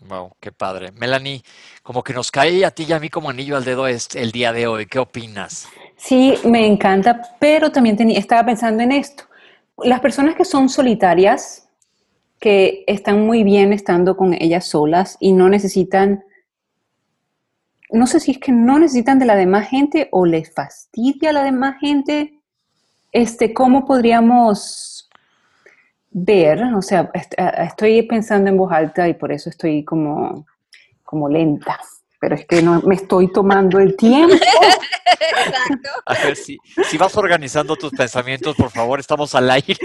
Wow, 0.00 0.36
qué 0.40 0.52
padre. 0.52 0.92
Melanie, 0.92 1.42
como 1.82 2.02
que 2.02 2.12
nos 2.12 2.30
cae 2.30 2.64
a 2.64 2.70
ti 2.70 2.84
y 2.88 2.92
a 2.92 3.00
mí 3.00 3.08
como 3.08 3.30
anillo 3.30 3.56
al 3.56 3.64
dedo 3.64 3.86
este, 3.86 4.20
el 4.20 4.30
día 4.30 4.52
de 4.52 4.66
hoy. 4.66 4.86
¿Qué 4.86 4.98
opinas? 4.98 5.68
Sí, 5.96 6.34
me 6.44 6.66
encanta, 6.66 7.36
pero 7.40 7.72
también 7.72 7.96
tenía, 7.96 8.18
estaba 8.18 8.44
pensando 8.44 8.82
en 8.82 8.92
esto. 8.92 9.24
Las 9.78 10.00
personas 10.00 10.34
que 10.34 10.44
son 10.44 10.68
solitarias, 10.68 11.65
que 12.38 12.84
están 12.86 13.26
muy 13.26 13.44
bien 13.44 13.72
estando 13.72 14.16
con 14.16 14.34
ellas 14.34 14.66
solas 14.66 15.16
y 15.20 15.32
no 15.32 15.48
necesitan, 15.48 16.24
no 17.90 18.06
sé 18.06 18.20
si 18.20 18.32
es 18.32 18.38
que 18.38 18.52
no 18.52 18.78
necesitan 18.78 19.18
de 19.18 19.26
la 19.26 19.36
demás 19.36 19.68
gente 19.68 20.08
o 20.12 20.26
les 20.26 20.52
fastidia 20.52 21.30
a 21.30 21.32
la 21.32 21.44
demás 21.44 21.78
gente. 21.80 22.40
Este, 23.12 23.54
¿Cómo 23.54 23.84
podríamos 23.84 25.08
ver? 26.10 26.62
O 26.74 26.82
sea, 26.82 27.10
estoy 27.58 28.02
pensando 28.02 28.50
en 28.50 28.58
voz 28.58 28.72
alta 28.72 29.08
y 29.08 29.14
por 29.14 29.32
eso 29.32 29.48
estoy 29.48 29.84
como, 29.84 30.46
como 31.04 31.28
lenta 31.28 31.78
pero 32.20 32.34
es 32.34 32.46
que 32.46 32.62
no 32.62 32.80
me 32.82 32.94
estoy 32.94 33.30
tomando 33.32 33.78
el 33.78 33.96
tiempo. 33.96 34.34
Exacto. 35.06 35.90
A 36.06 36.14
ver, 36.14 36.36
si, 36.36 36.58
si 36.88 36.98
vas 36.98 37.16
organizando 37.16 37.76
tus 37.76 37.90
pensamientos, 37.92 38.56
por 38.56 38.70
favor, 38.70 39.00
estamos 39.00 39.34
al 39.34 39.50
aire. 39.50 39.76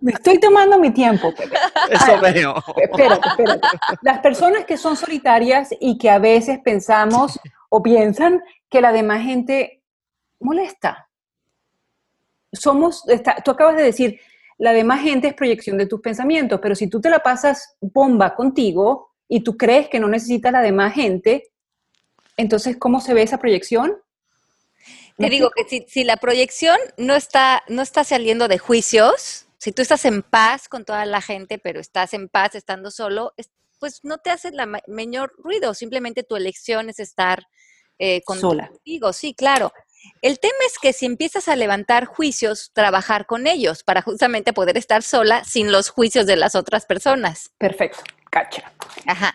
Me 0.00 0.12
estoy 0.12 0.38
tomando 0.38 0.78
mi 0.78 0.90
tiempo. 0.90 1.32
Eso 1.90 2.20
veo. 2.20 2.62
Espérate, 2.76 3.28
espérate. 3.28 3.68
Las 4.02 4.18
personas 4.20 4.64
que 4.64 4.76
son 4.76 4.96
solitarias 4.96 5.70
y 5.80 5.98
que 5.98 6.10
a 6.10 6.18
veces 6.18 6.58
pensamos 6.62 7.38
o 7.68 7.82
piensan 7.82 8.42
que 8.68 8.80
la 8.80 8.92
demás 8.92 9.22
gente 9.22 9.82
molesta. 10.40 11.08
Somos, 12.52 13.04
tú 13.44 13.50
acabas 13.50 13.76
de 13.76 13.82
decir, 13.82 14.20
la 14.58 14.72
demás 14.72 15.00
gente 15.02 15.28
es 15.28 15.34
proyección 15.34 15.78
de 15.78 15.86
tus 15.86 16.00
pensamientos, 16.00 16.60
pero 16.60 16.74
si 16.74 16.88
tú 16.88 17.00
te 17.00 17.10
la 17.10 17.20
pasas 17.20 17.76
bomba 17.80 18.34
contigo 18.34 19.07
y 19.28 19.40
tú 19.40 19.56
crees 19.56 19.88
que 19.88 20.00
no 20.00 20.08
necesitas 20.08 20.52
la 20.52 20.62
demás 20.62 20.94
gente, 20.94 21.50
entonces, 22.36 22.76
¿cómo 22.76 23.00
se 23.00 23.14
ve 23.14 23.22
esa 23.22 23.38
proyección? 23.38 23.96
Te 25.16 25.28
digo 25.28 25.50
que 25.50 25.64
si, 25.68 25.84
si, 25.88 26.04
la 26.04 26.16
proyección 26.16 26.78
no 26.96 27.16
está, 27.16 27.64
no 27.68 27.82
está 27.82 28.04
saliendo 28.04 28.46
de 28.46 28.58
juicios, 28.58 29.46
si 29.58 29.72
tú 29.72 29.82
estás 29.82 30.04
en 30.04 30.22
paz 30.22 30.68
con 30.68 30.84
toda 30.84 31.04
la 31.04 31.20
gente, 31.20 31.58
pero 31.58 31.80
estás 31.80 32.14
en 32.14 32.28
paz 32.28 32.54
estando 32.54 32.92
solo, 32.92 33.34
pues 33.80 34.00
no 34.04 34.18
te 34.18 34.30
hace 34.30 34.50
la 34.52 34.66
menor 34.86 35.32
ruido, 35.38 35.74
simplemente 35.74 36.22
tu 36.22 36.36
elección 36.36 36.88
es 36.88 37.00
estar 37.00 37.46
eh, 37.98 38.22
contigo, 38.22 39.12
sí, 39.12 39.34
claro. 39.34 39.72
El 40.22 40.38
tema 40.38 40.54
es 40.66 40.78
que 40.80 40.92
si 40.92 41.06
empiezas 41.06 41.48
a 41.48 41.56
levantar 41.56 42.04
juicios, 42.04 42.70
trabajar 42.72 43.26
con 43.26 43.48
ellos 43.48 43.82
para 43.82 44.00
justamente 44.00 44.52
poder 44.52 44.76
estar 44.76 45.02
sola 45.02 45.42
sin 45.44 45.72
los 45.72 45.90
juicios 45.90 46.26
de 46.26 46.36
las 46.36 46.54
otras 46.54 46.86
personas. 46.86 47.50
Perfecto, 47.58 48.04
cacha. 48.30 48.72
Ajá. 49.06 49.34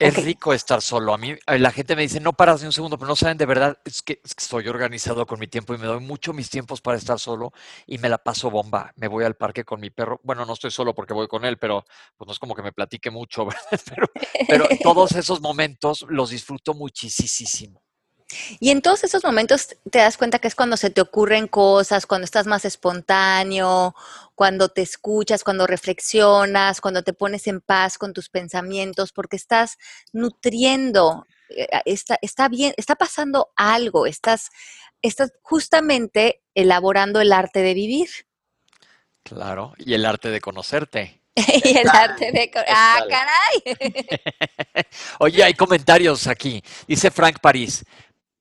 Es 0.00 0.24
rico 0.24 0.54
estar 0.54 0.80
solo. 0.80 1.12
A 1.12 1.18
mí 1.18 1.32
eh, 1.46 1.58
la 1.58 1.70
gente 1.70 1.94
me 1.94 2.00
dice, 2.00 2.20
no 2.20 2.32
paras 2.32 2.62
ni 2.62 2.66
un 2.66 2.72
segundo, 2.72 2.96
pero 2.96 3.08
no 3.08 3.16
saben 3.16 3.36
de 3.36 3.44
verdad, 3.44 3.78
es 3.84 4.00
que, 4.00 4.22
estoy 4.24 4.66
organizado 4.66 5.26
con 5.26 5.38
mi 5.38 5.46
tiempo 5.46 5.74
y 5.74 5.78
me 5.78 5.86
doy 5.86 6.00
mucho 6.00 6.32
mis 6.32 6.48
tiempos 6.48 6.80
para 6.80 6.96
estar 6.96 7.18
solo 7.18 7.52
y 7.86 7.98
me 7.98 8.08
la 8.08 8.16
paso 8.16 8.50
bomba. 8.50 8.92
Me 8.96 9.08
voy 9.08 9.24
al 9.24 9.36
parque 9.36 9.62
con 9.62 9.78
mi 9.78 9.90
perro. 9.90 10.18
Bueno, 10.22 10.46
no 10.46 10.54
estoy 10.54 10.70
solo 10.70 10.94
porque 10.94 11.12
voy 11.12 11.28
con 11.28 11.44
él, 11.44 11.58
pero 11.58 11.84
pues 12.16 12.26
no 12.26 12.32
es 12.32 12.38
como 12.38 12.54
que 12.54 12.62
me 12.62 12.72
platique 12.72 13.10
mucho, 13.10 13.46
Pero, 13.94 14.06
pero 14.48 14.64
todos 14.82 15.12
esos 15.12 15.42
momentos 15.42 16.06
los 16.08 16.30
disfruto 16.30 16.72
muchísimo. 16.72 17.82
Y 18.58 18.70
en 18.70 18.82
todos 18.82 19.04
esos 19.04 19.24
momentos 19.24 19.68
te 19.90 19.98
das 19.98 20.16
cuenta 20.16 20.38
que 20.38 20.48
es 20.48 20.54
cuando 20.54 20.76
se 20.76 20.90
te 20.90 21.00
ocurren 21.00 21.48
cosas, 21.48 22.06
cuando 22.06 22.24
estás 22.24 22.46
más 22.46 22.64
espontáneo, 22.64 23.94
cuando 24.34 24.68
te 24.68 24.82
escuchas, 24.82 25.44
cuando 25.44 25.66
reflexionas, 25.66 26.80
cuando 26.80 27.02
te 27.02 27.12
pones 27.12 27.46
en 27.46 27.60
paz 27.60 27.98
con 27.98 28.12
tus 28.12 28.28
pensamientos, 28.28 29.12
porque 29.12 29.36
estás 29.36 29.78
nutriendo, 30.12 31.26
eh, 31.50 31.68
está, 31.84 32.18
está 32.22 32.48
bien, 32.48 32.72
está 32.76 32.94
pasando 32.96 33.50
algo, 33.56 34.06
estás, 34.06 34.50
estás 35.02 35.32
justamente 35.42 36.42
elaborando 36.54 37.20
el 37.20 37.32
arte 37.32 37.60
de 37.60 37.74
vivir. 37.74 38.08
Claro, 39.22 39.74
y 39.78 39.94
el 39.94 40.04
arte 40.06 40.30
de 40.30 40.40
conocerte. 40.40 41.20
y 41.36 41.78
el 41.78 41.88
arte 41.88 42.32
de... 42.32 42.50
¡Ah, 42.68 43.00
caray! 43.08 43.76
Oye, 45.20 45.44
hay 45.44 45.54
comentarios 45.54 46.26
aquí. 46.26 46.62
Dice 46.86 47.10
Frank 47.10 47.38
París. 47.40 47.84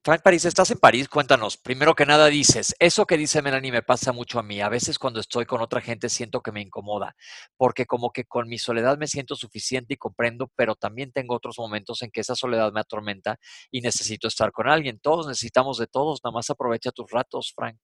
Frank 0.02 0.22
París, 0.22 0.46
estás 0.46 0.72
en 0.72 0.78
París, 0.78 1.10
cuéntanos. 1.10 1.58
Primero 1.58 1.94
que 1.94 2.06
nada 2.06 2.28
dices, 2.28 2.74
eso 2.80 3.06
que 3.06 3.18
dice 3.18 3.42
Melanie 3.42 3.74
me 3.74 3.82
pasa 3.82 4.14
mucho 4.14 4.40
a 4.40 4.44
mí. 4.44 4.62
A 4.62 4.70
veces 4.70 4.98
cuando 4.98 5.20
estoy 5.20 5.46
con 5.46 5.60
otra 5.60 5.82
gente 5.82 6.08
siento 6.08 6.40
que 6.40 6.54
me 6.54 6.62
incomoda, 6.62 7.18
porque 7.58 7.86
como 7.86 8.12
que 8.12 8.24
con 8.24 8.48
mi 8.48 8.58
soledad 8.58 8.98
me 8.98 9.08
siento 9.08 9.36
suficiente 9.36 9.96
y 9.96 9.98
comprendo, 9.98 10.50
pero 10.56 10.76
también 10.76 11.12
tengo 11.12 11.36
otros 11.36 11.60
momentos 11.60 12.02
en 12.02 12.12
que 12.12 12.22
esa 12.22 12.34
soledad 12.34 12.72
me 12.72 12.80
atormenta 12.80 13.40
y 13.72 13.82
necesito 13.82 14.30
estar 14.30 14.54
con 14.54 14.70
alguien. 14.70 15.00
Todos 15.02 15.28
necesitamos 15.28 15.78
de 15.78 15.88
todos, 15.88 16.22
nada 16.24 16.34
más 16.34 16.50
aprovecha 16.50 16.92
tus 16.92 17.12
ratos, 17.12 17.52
Frank. 17.54 17.80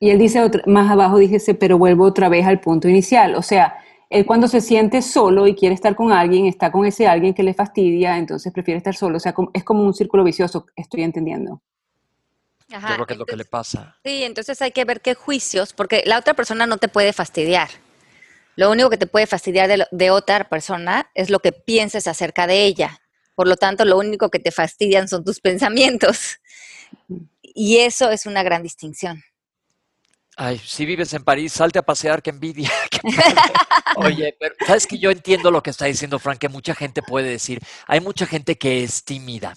Y 0.00 0.10
él 0.10 0.18
dice 0.18 0.50
más 0.66 0.90
abajo, 0.90 1.18
dijese, 1.18 1.54
pero 1.54 1.78
vuelvo 1.78 2.04
otra 2.04 2.28
vez 2.28 2.46
al 2.46 2.60
punto 2.60 2.88
inicial. 2.88 3.36
O 3.36 3.42
sea, 3.42 3.78
él 4.10 4.26
cuando 4.26 4.48
se 4.48 4.60
siente 4.60 5.02
solo 5.02 5.46
y 5.46 5.54
quiere 5.54 5.74
estar 5.74 5.94
con 5.96 6.12
alguien, 6.12 6.46
está 6.46 6.70
con 6.70 6.86
ese 6.86 7.06
alguien 7.06 7.34
que 7.34 7.42
le 7.42 7.54
fastidia, 7.54 8.18
entonces 8.18 8.52
prefiere 8.52 8.78
estar 8.78 8.94
solo. 8.94 9.16
O 9.16 9.20
sea, 9.20 9.34
es 9.52 9.64
como 9.64 9.82
un 9.82 9.94
círculo 9.94 10.24
vicioso, 10.24 10.66
estoy 10.76 11.02
entendiendo. 11.02 11.62
Ajá, 12.72 12.90
Yo 12.90 12.94
creo 12.94 13.06
que 13.06 13.12
es 13.14 13.18
lo 13.18 13.26
que 13.26 13.36
le 13.36 13.44
pasa. 13.44 13.96
Sí, 14.04 14.24
entonces 14.24 14.60
hay 14.62 14.72
que 14.72 14.84
ver 14.84 15.00
qué 15.00 15.14
juicios, 15.14 15.72
porque 15.72 16.02
la 16.06 16.18
otra 16.18 16.34
persona 16.34 16.66
no 16.66 16.78
te 16.78 16.88
puede 16.88 17.12
fastidiar. 17.12 17.68
Lo 18.56 18.70
único 18.70 18.88
que 18.90 18.96
te 18.96 19.06
puede 19.06 19.26
fastidiar 19.26 19.68
de, 19.68 19.86
de 19.90 20.10
otra 20.10 20.48
persona 20.48 21.10
es 21.14 21.28
lo 21.30 21.40
que 21.40 21.52
pienses 21.52 22.06
acerca 22.06 22.46
de 22.46 22.64
ella. 22.64 23.00
Por 23.34 23.48
lo 23.48 23.56
tanto, 23.56 23.84
lo 23.84 23.98
único 23.98 24.30
que 24.30 24.38
te 24.38 24.52
fastidian 24.52 25.08
son 25.08 25.24
tus 25.24 25.40
pensamientos. 25.40 26.38
Y 27.42 27.78
eso 27.78 28.10
es 28.10 28.26
una 28.26 28.42
gran 28.42 28.62
distinción. 28.62 29.22
Ay, 30.36 30.58
si 30.58 30.84
vives 30.84 31.12
en 31.14 31.22
París, 31.22 31.52
salte 31.52 31.78
a 31.78 31.82
pasear, 31.82 32.20
qué 32.22 32.30
envidia, 32.30 32.70
Oye, 33.96 34.36
pero 34.38 34.54
sabes 34.66 34.86
que 34.86 34.98
yo 34.98 35.10
entiendo 35.10 35.50
lo 35.50 35.62
que 35.62 35.70
está 35.70 35.86
diciendo 35.86 36.18
Frank, 36.18 36.38
que 36.38 36.48
mucha 36.48 36.74
gente 36.74 37.02
puede 37.02 37.28
decir, 37.28 37.60
hay 37.86 38.00
mucha 38.00 38.26
gente 38.26 38.56
que 38.56 38.82
es 38.82 39.04
tímida 39.04 39.54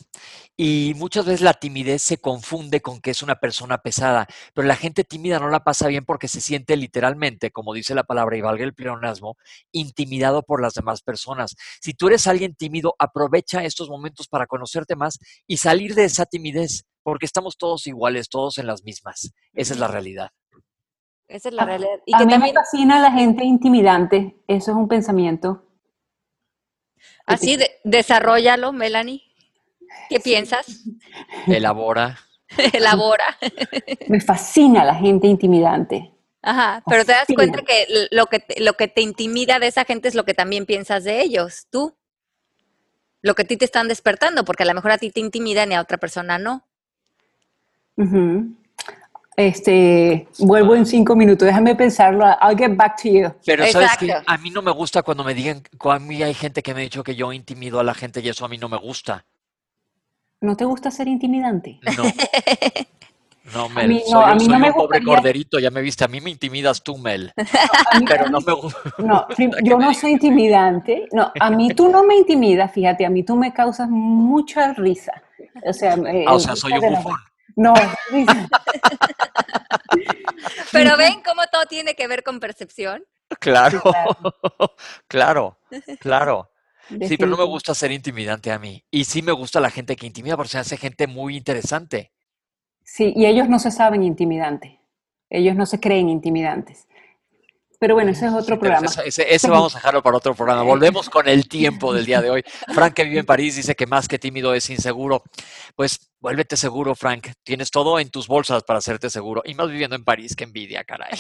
y 0.58 0.94
muchas 0.96 1.26
veces 1.26 1.42
la 1.42 1.54
timidez 1.54 2.02
se 2.02 2.18
confunde 2.18 2.82
con 2.82 3.00
que 3.00 3.12
es 3.12 3.22
una 3.22 3.36
persona 3.36 3.78
pesada, 3.78 4.28
pero 4.54 4.68
la 4.68 4.76
gente 4.76 5.04
tímida 5.04 5.40
no 5.40 5.50
la 5.50 5.64
pasa 5.64 5.88
bien 5.88 6.04
porque 6.04 6.28
se 6.28 6.42
siente 6.42 6.76
literalmente, 6.76 7.52
como 7.52 7.74
dice 7.74 7.94
la 7.96 8.04
palabra 8.04 8.38
y 8.38 8.42
valga 8.42 8.64
el 8.64 8.74
pleonasmo, 8.74 9.38
intimidado 9.72 10.44
por 10.44 10.62
las 10.62 10.74
demás 10.74 11.02
personas. 11.02 11.56
Si 11.80 11.94
tú 11.94 12.08
eres 12.08 12.28
alguien 12.28 12.56
tímido, 12.56 12.96
aprovecha 13.00 13.64
estos 13.64 13.90
momentos 13.90 14.28
para 14.28 14.48
conocerte 14.48 14.96
más 14.96 15.20
y 15.46 15.58
salir 15.58 15.94
de 15.96 16.06
esa 16.06 16.26
timidez, 16.26 16.86
porque 17.04 17.26
estamos 17.28 17.58
todos 17.58 17.86
iguales, 17.88 18.28
todos 18.30 18.58
en 18.58 18.68
las 18.68 18.84
mismas. 18.84 19.32
Esa 19.54 19.74
es 19.74 19.80
la 19.80 19.88
realidad. 19.88 20.32
Esa 21.28 21.50
es 21.50 21.56
la 21.56 21.66
realidad. 21.66 22.00
Y 22.06 22.16
a 22.16 22.20
que 22.20 22.26
mí 22.26 22.32
también... 22.32 22.54
me 22.54 22.62
fascina 22.62 23.00
la 23.00 23.12
gente 23.12 23.44
intimidante. 23.44 24.38
Eso 24.48 24.72
es 24.72 24.78
un 24.78 24.88
pensamiento. 24.88 25.64
Así, 27.26 27.58
de, 27.58 27.70
desarrollalo, 27.84 28.72
Melanie. 28.72 29.24
¿Qué 30.10 30.20
piensas? 30.20 30.84
Elabora. 31.48 32.18
Elabora. 32.74 33.38
me 34.08 34.22
fascina 34.22 34.86
la 34.86 34.96
gente 34.96 35.28
intimidante. 35.28 36.14
Ajá, 36.42 36.82
pero 36.88 37.04
te 37.04 37.12
das 37.12 37.28
cuenta 37.36 37.62
que 37.62 38.08
lo, 38.12 38.28
que 38.28 38.42
lo 38.60 38.74
que 38.74 38.88
te 38.88 39.02
intimida 39.02 39.60
de 39.60 39.68
esa 39.68 39.84
gente 39.84 40.08
es 40.08 40.16
lo 40.16 40.24
que 40.24 40.34
también 40.34 40.66
piensas 40.66 41.04
de 41.04 41.22
ellos, 41.22 41.68
tú. 41.70 41.98
Lo 43.22 43.36
que 43.36 43.42
a 43.42 43.46
ti 43.46 43.58
te 43.58 43.66
están 43.66 43.90
despertando, 43.90 44.46
porque 44.46 44.64
a 44.64 44.68
lo 44.68 44.74
mejor 44.74 44.92
a 44.92 44.98
ti 44.98 45.12
te 45.12 45.20
intimida 45.20 45.66
y 45.66 45.74
a 45.74 45.82
otra 45.82 45.98
persona 45.98 46.38
no. 46.38 46.66
Este, 49.38 50.28
vuelvo 50.40 50.76
en 50.76 50.88
cinco 50.88 51.16
minutos, 51.16 51.46
déjame 51.46 51.76
pensarlo, 51.76 52.26
I'll 52.42 52.58
get 52.58 52.76
back 52.76 53.00
to 53.04 53.08
you. 53.08 53.32
Pero 53.46 53.68
sabes 53.68 53.96
que 54.00 54.12
a 54.12 54.38
mí 54.40 54.50
no 54.50 54.64
me 54.64 54.72
gusta 54.72 55.04
cuando 55.04 55.24
me 55.24 55.36
digan, 55.36 55.62
a 55.80 56.00
mí 56.00 56.24
hay 56.24 56.34
gente 56.34 56.64
que 56.64 56.74
me 56.74 56.82
ha 56.82 56.84
dicho 56.84 57.04
que 57.04 57.16
yo 57.16 57.32
intimido 57.32 57.80
a 57.80 57.84
la 57.84 57.94
gente 57.94 58.20
y 58.20 58.30
eso 58.30 58.46
a 58.46 58.48
mí 58.48 58.58
no 58.58 58.68
me 58.68 58.78
gusta. 58.78 59.26
¿No 60.42 60.58
te 60.58 60.66
gusta 60.66 60.90
ser 60.90 61.08
intimidante? 61.08 61.80
No. 61.96 62.04
No, 63.54 63.70
Mel, 63.70 63.86
a 63.86 63.88
mí, 63.88 64.04
no, 64.10 64.12
soy, 64.12 64.24
a 64.32 64.36
mí 64.36 64.48
no 64.50 64.60
me 64.60 64.68
un 64.68 64.74
pobre 64.74 65.02
corderito, 65.02 65.58
ya 65.58 65.72
me 65.72 65.82
viste, 65.82 66.04
a 66.04 66.10
mí 66.10 66.20
me 66.20 66.30
intimidas 66.30 66.84
tú, 66.84 66.98
Mel. 66.98 67.32
No, 67.98 68.06
pero 68.06 68.30
no 68.30 68.42
me 68.42 68.52
gusta. 68.52 68.80
No, 68.98 69.26
yo 69.64 69.80
no 69.80 69.94
soy 69.94 70.12
intimidante. 70.12 71.08
No, 71.14 71.32
a 71.40 71.50
mí 71.50 71.70
tú 71.70 71.88
no 71.88 72.04
me 72.04 72.18
intimidas, 72.18 72.70
fíjate, 72.74 73.06
a 73.06 73.10
mí 73.10 73.24
tú 73.24 73.38
me 73.38 73.54
causas 73.54 73.88
mucha 73.90 74.74
risa. 74.74 75.14
O 75.64 75.72
sea, 75.72 75.96
ah, 76.28 76.34
o 76.34 76.40
sea 76.42 76.58
soy 76.58 76.74
un 76.74 76.94
bufón. 76.94 77.14
No, 77.58 77.74
Pero 80.72 80.96
ven 80.96 81.22
cómo 81.26 81.42
todo 81.52 81.66
tiene 81.66 81.96
que 81.96 82.08
ver 82.08 82.24
con 82.24 82.40
percepción. 82.40 83.04
Claro, 83.40 83.82
claro, 85.08 85.58
claro. 86.00 86.52
Sí, 86.88 87.18
pero 87.18 87.32
no 87.32 87.38
me 87.38 87.44
gusta 87.44 87.74
ser 87.74 87.92
intimidante 87.92 88.52
a 88.52 88.60
mí. 88.60 88.86
Y 88.92 89.06
sí 89.06 89.24
me 89.24 89.32
gusta 89.32 89.60
la 89.60 89.72
gente 89.72 89.96
que 89.96 90.06
intimida 90.06 90.38
porque 90.38 90.52
se 90.52 90.60
hace 90.60 90.78
gente 90.78 91.08
muy 91.08 91.36
interesante. 91.36 92.14
Sí, 92.84 93.12
y 93.16 93.26
ellos 93.26 93.50
no 93.50 93.58
se 93.60 93.72
saben 93.72 94.04
intimidantes. 94.04 94.78
Ellos 95.30 95.56
no 95.56 95.66
se 95.66 95.80
creen 95.80 96.10
intimidantes. 96.10 96.88
Pero 97.80 97.96
bueno, 97.96 98.12
ese 98.12 98.28
es 98.28 98.34
otro 98.34 98.60
programa. 98.60 98.88
Ese, 99.06 99.50
vamos 99.50 99.76
a 99.76 99.80
dejarlo 99.80 100.02
para 100.02 100.18
otro 100.18 100.34
programa. 100.34 100.64
Volvemos 100.64 101.10
con 101.10 101.28
el 101.28 101.48
tiempo 101.48 101.94
del 101.94 102.06
día 102.06 102.22
de 102.22 102.30
hoy. 102.30 102.44
Frank, 102.74 102.94
que 102.94 103.04
vive 103.04 103.20
en 103.20 103.26
París, 103.26 103.56
dice 103.56 103.76
que 103.76 103.86
más 103.86 104.08
que 104.08 104.18
tímido 104.18 104.54
es 104.54 104.70
inseguro. 104.70 105.24
Pues 105.76 106.07
vuélvete 106.20 106.58
seguro, 106.58 106.96
Frank. 106.96 107.30
Tienes 107.44 107.72
todo 107.72 108.00
en 108.00 108.10
tus 108.10 108.28
bolsas 108.28 108.64
para 108.64 108.80
hacerte 108.80 109.10
seguro. 109.10 109.42
Y 109.46 109.54
más 109.54 109.70
viviendo 109.70 109.96
en 109.96 110.04
París, 110.04 110.36
que 110.36 110.44
envidia, 110.44 110.84
caray. 110.84 111.18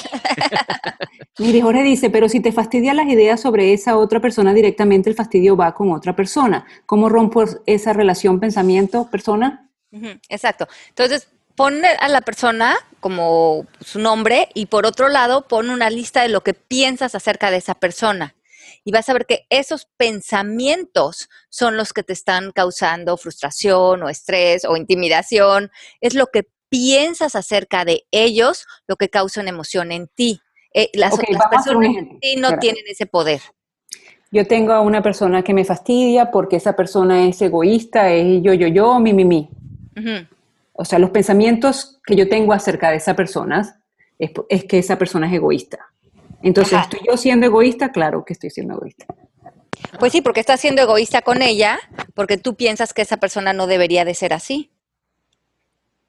Mire, 1.39 1.61
Jorge 1.61 1.83
dice, 1.83 2.09
pero 2.09 2.29
si 2.29 2.39
te 2.39 2.51
fastidian 2.51 2.97
las 2.97 3.07
ideas 3.07 3.41
sobre 3.41 3.73
esa 3.73 3.97
otra 3.97 4.19
persona 4.19 4.53
directamente, 4.53 5.09
el 5.09 5.15
fastidio 5.15 5.55
va 5.55 5.73
con 5.73 5.91
otra 5.91 6.15
persona. 6.15 6.65
¿Cómo 6.85 7.09
rompo 7.09 7.43
esa 7.65 7.93
relación 7.93 8.39
pensamiento-persona? 8.39 9.69
Exacto. 10.29 10.67
Entonces, 10.89 11.29
pon 11.55 11.83
a 11.83 12.07
la 12.07 12.21
persona 12.21 12.75
como 12.99 13.65
su 13.81 13.99
nombre 13.99 14.49
y 14.53 14.67
por 14.67 14.85
otro 14.85 15.09
lado 15.09 15.47
pon 15.47 15.69
una 15.69 15.89
lista 15.89 16.21
de 16.21 16.29
lo 16.29 16.41
que 16.41 16.53
piensas 16.53 17.15
acerca 17.15 17.51
de 17.51 17.57
esa 17.57 17.73
persona. 17.73 18.35
Y 18.84 18.91
vas 18.91 19.09
a 19.09 19.13
ver 19.13 19.26
que 19.26 19.45
esos 19.49 19.88
pensamientos 19.97 21.30
son 21.49 21.78
los 21.78 21.93
que 21.93 22.03
te 22.03 22.13
están 22.13 22.51
causando 22.51 23.18
frustración 23.18 24.03
o 24.03 24.09
estrés 24.09 24.65
o 24.65 24.78
intimidación. 24.78 25.72
Es 26.01 26.13
lo 26.13 26.28
que 26.28 26.47
piensas 26.70 27.36
acerca 27.36 27.86
de 27.86 28.05
ellos 28.11 28.65
lo 28.88 28.95
que 28.95 29.09
causa 29.09 29.41
una 29.41 29.49
emoción 29.49 29.91
en 29.91 30.07
ti. 30.07 30.41
Eh, 30.74 30.89
las 30.93 31.13
otras 31.13 31.47
personas 31.49 31.95
en 31.95 32.20
ti 32.20 32.36
no 32.36 32.57
tienen 32.59 32.84
ese 32.88 33.05
poder. 33.05 33.41
Yo 34.32 34.45
tengo 34.45 34.74
a 34.74 34.82
una 34.82 35.01
persona 35.01 35.41
que 35.43 35.53
me 35.53 35.63
fastidia 35.63 36.32
porque 36.32 36.57
esa 36.57 36.76
persona 36.76 37.28
es 37.28 37.41
egoísta, 37.41 38.11
es 38.11 38.41
yo, 38.43 38.53
yo, 38.53 38.68
yo, 38.68 38.99
mi, 38.99 39.13
mi, 39.13 39.24
mi. 39.24 39.49
O 40.74 40.86
sea, 40.86 40.99
los 40.99 41.09
pensamientos 41.09 41.99
que 42.05 42.15
yo 42.15 42.30
tengo 42.30 42.53
acerca 42.53 42.91
de 42.91 42.97
esa 42.97 43.15
persona 43.15 43.82
es, 44.20 44.65
que 44.65 44.78
esa 44.78 44.97
persona 44.97 45.28
es 45.28 45.34
egoísta. 45.34 45.80
Entonces, 46.43 46.79
¿estoy 46.79 46.99
yo 47.07 47.17
siendo 47.17 47.45
egoísta? 47.45 47.91
Claro 47.91 48.23
que 48.25 48.33
estoy 48.33 48.49
siendo 48.49 48.75
egoísta. 48.75 49.05
Pues 49.99 50.11
sí, 50.11 50.21
porque 50.21 50.39
estás 50.39 50.59
siendo 50.59 50.81
egoísta 50.81 51.21
con 51.21 51.41
ella, 51.41 51.79
porque 52.13 52.38
tú 52.38 52.55
piensas 52.55 52.93
que 52.93 53.01
esa 53.01 53.17
persona 53.17 53.53
no 53.53 53.67
debería 53.67 54.05
de 54.05 54.13
ser 54.13 54.33
así. 54.33 54.71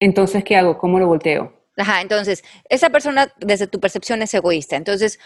Entonces, 0.00 0.44
¿qué 0.44 0.56
hago? 0.56 0.78
¿Cómo 0.78 0.98
lo 0.98 1.06
volteo? 1.06 1.52
Ajá, 1.76 2.00
entonces, 2.00 2.44
esa 2.68 2.90
persona 2.90 3.32
desde 3.38 3.66
tu 3.66 3.80
percepción 3.80 4.22
es 4.22 4.32
egoísta. 4.34 4.76
Entonces, 4.76 5.18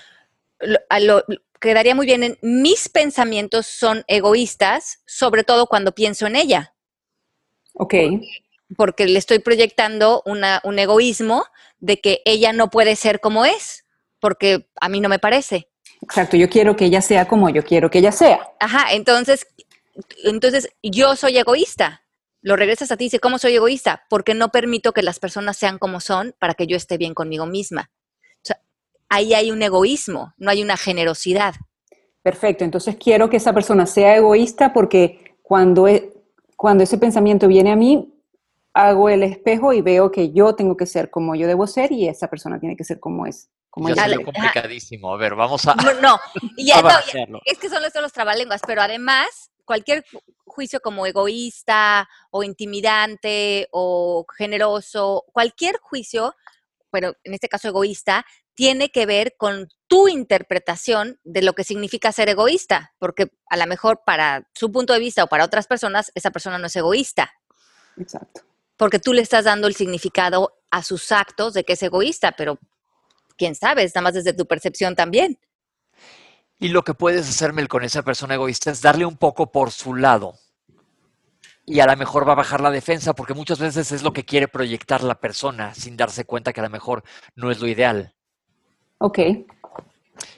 lo, 0.61 1.25
quedaría 1.61 1.95
muy 1.95 2.07
bien 2.07 2.23
en 2.23 2.39
mis 2.43 2.89
pensamientos 2.89 3.67
son 3.67 4.05
egoístas, 4.07 5.03
sobre 5.07 5.45
todo 5.45 5.67
cuando 5.67 5.93
pienso 5.93 6.27
en 6.27 6.37
ella. 6.37 6.75
Ok 7.75 7.95
porque 8.77 9.07
le 9.07 9.19
estoy 9.19 9.39
proyectando 9.39 10.23
un 10.25 10.79
egoísmo 10.79 11.45
de 11.81 12.01
que 12.01 12.23
ella 12.25 12.53
no 12.53 12.71
puede 12.71 12.97
ser 12.97 13.21
como 13.21 13.45
es, 13.45 13.82
porque 14.23 14.69
a 14.81 14.89
mí 14.89 15.01
no 15.01 15.09
me 15.09 15.19
parece. 15.19 15.69
Exacto, 16.01 16.37
yo 16.37 16.49
quiero 16.49 16.77
que 16.77 16.85
ella 16.85 17.03
sea 17.03 17.27
como 17.27 17.51
yo 17.51 17.65
quiero 17.65 17.91
que 17.91 17.99
ella 17.99 18.13
sea. 18.13 18.39
Ajá, 18.61 18.93
entonces, 18.93 19.49
entonces 20.25 20.71
yo 20.81 21.17
soy 21.17 21.37
egoísta. 21.37 22.05
Lo 22.41 22.55
regresas 22.55 22.93
a 22.93 22.97
ti 22.97 23.05
y 23.05 23.07
dices, 23.07 23.21
¿cómo 23.21 23.39
soy 23.39 23.57
egoísta? 23.57 24.05
Porque 24.09 24.35
no 24.35 24.51
permito 24.51 24.93
que 24.93 25.03
las 25.03 25.19
personas 25.19 25.57
sean 25.57 25.79
como 25.79 25.99
son 26.01 26.35
para 26.39 26.55
que 26.55 26.69
yo 26.69 26.77
esté 26.77 26.99
bien 26.99 27.15
conmigo 27.15 27.47
misma. 27.47 27.91
O 28.37 28.45
sea, 28.45 28.61
ahí 29.09 29.35
hay 29.35 29.51
un 29.51 29.61
egoísmo, 29.61 30.35
no 30.39 30.51
hay 30.51 30.63
una 30.63 30.77
generosidad. 30.77 31.55
Perfecto, 32.23 32.65
entonces 32.65 32.97
quiero 32.97 33.29
que 33.29 33.39
esa 33.39 33.53
persona 33.53 33.87
sea 33.87 34.17
egoísta 34.17 34.73
porque 34.73 35.37
cuando, 35.43 35.89
e, 35.89 36.13
cuando 36.57 36.85
ese 36.85 36.97
pensamiento 36.97 37.49
viene 37.49 37.73
a 37.73 37.77
mí, 37.77 38.09
hago 38.73 39.09
el 39.09 39.25
espejo 39.25 39.73
y 39.73 39.83
veo 39.83 40.13
que 40.13 40.31
yo 40.31 40.55
tengo 40.55 40.77
que 40.77 40.87
ser 40.87 41.11
como 41.11 41.35
yo 41.35 41.49
debo 41.49 41.67
ser 41.67 41.91
y 41.91 42.07
esa 42.09 42.29
persona 42.31 42.61
tiene 42.61 42.77
que 42.77 42.85
ser 42.85 43.01
como 43.01 43.27
es. 43.27 43.51
Como 43.73 43.89
ya 43.89 44.05
es 44.05 44.19
complicadísimo. 44.19 45.15
A 45.15 45.17
ver, 45.17 45.35
vamos 45.35 45.67
a. 45.67 45.75
No, 45.77 45.95
no, 45.95 46.21
es 47.47 47.59
que 47.59 47.71
son 47.71 47.83
estos 47.87 48.03
los 48.03 48.13
trabalenguas, 48.13 48.61
pero 48.67 48.83
además, 48.83 49.51
cualquier 49.65 50.05
juicio 50.45 50.81
como 50.81 51.07
egoísta 51.07 52.07
o 52.31 52.43
intimidante 52.43 53.69
o 53.73 54.27
generoso, 54.37 55.25
cualquier 55.33 55.79
juicio, 55.79 56.35
pero 56.91 57.17
en 57.25 57.33
este 57.33 57.49
caso 57.49 57.69
egoísta, 57.69 58.27
tiene 58.53 58.91
que 58.91 59.07
ver 59.07 59.37
con 59.39 59.71
tu 59.87 60.07
interpretación 60.07 61.19
de 61.25 61.41
lo 61.41 61.55
que 61.55 61.65
significa 61.65 62.13
ser 62.13 62.29
egoísta, 62.29 62.93
porque 62.99 63.33
a 63.49 63.57
lo 63.57 63.67
mejor 63.67 64.03
para 64.05 64.47
su 64.53 64.71
punto 64.71 64.93
de 64.93 64.99
vista 64.99 65.25
o 65.25 65.29
para 65.29 65.47
otras 65.47 65.67
personas, 65.67 66.13
esa 66.15 66.31
persona 66.31 66.59
no 66.59 66.67
es 66.67 66.77
egoísta. 66.77 67.33
Exacto 67.97 68.43
porque 68.83 68.99
tú 68.99 69.13
le 69.13 69.23
estás 69.23 69.45
dando 69.45 69.69
el 69.69 69.77
significado 69.77 70.55
a 70.73 70.83
sus 70.83 71.13
actos 71.13 71.55
de 71.55 71.63
que 71.63 71.75
es 71.75 71.83
egoísta, 71.85 72.33
pero 72.33 72.59
quién 73.43 73.57
sabe, 73.57 73.83
está 73.83 74.01
más 74.01 74.15
desde 74.15 74.35
tu 74.35 74.47
percepción 74.47 74.95
también. 74.95 75.37
Y 76.61 76.69
lo 76.69 76.85
que 76.85 76.95
puedes 76.95 77.29
hacerme 77.29 77.67
con 77.67 77.83
esa 77.83 78.05
persona 78.05 78.35
egoísta 78.35 78.71
es 78.71 78.81
darle 78.81 79.05
un 79.05 79.17
poco 79.17 79.51
por 79.51 79.73
su 79.73 79.97
lado. 79.97 80.35
Y 81.67 81.81
a 81.81 81.87
lo 81.87 81.97
mejor 81.97 82.29
va 82.29 82.35
a 82.35 82.37
bajar 82.37 82.61
la 82.61 82.71
defensa, 82.71 83.15
porque 83.15 83.35
muchas 83.35 83.59
veces 83.59 83.91
es 83.91 84.05
lo 84.05 84.13
que 84.13 84.25
quiere 84.25 84.47
proyectar 84.47 85.03
la 85.03 85.17
persona 85.19 85.75
sin 85.75 85.97
darse 85.97 86.25
cuenta 86.25 86.53
que 86.53 86.61
a 86.61 86.63
lo 86.63 86.71
mejor 86.71 87.03
no 87.35 87.51
es 87.51 87.59
lo 87.61 87.67
ideal. 87.67 88.15
Ok. 88.99 89.19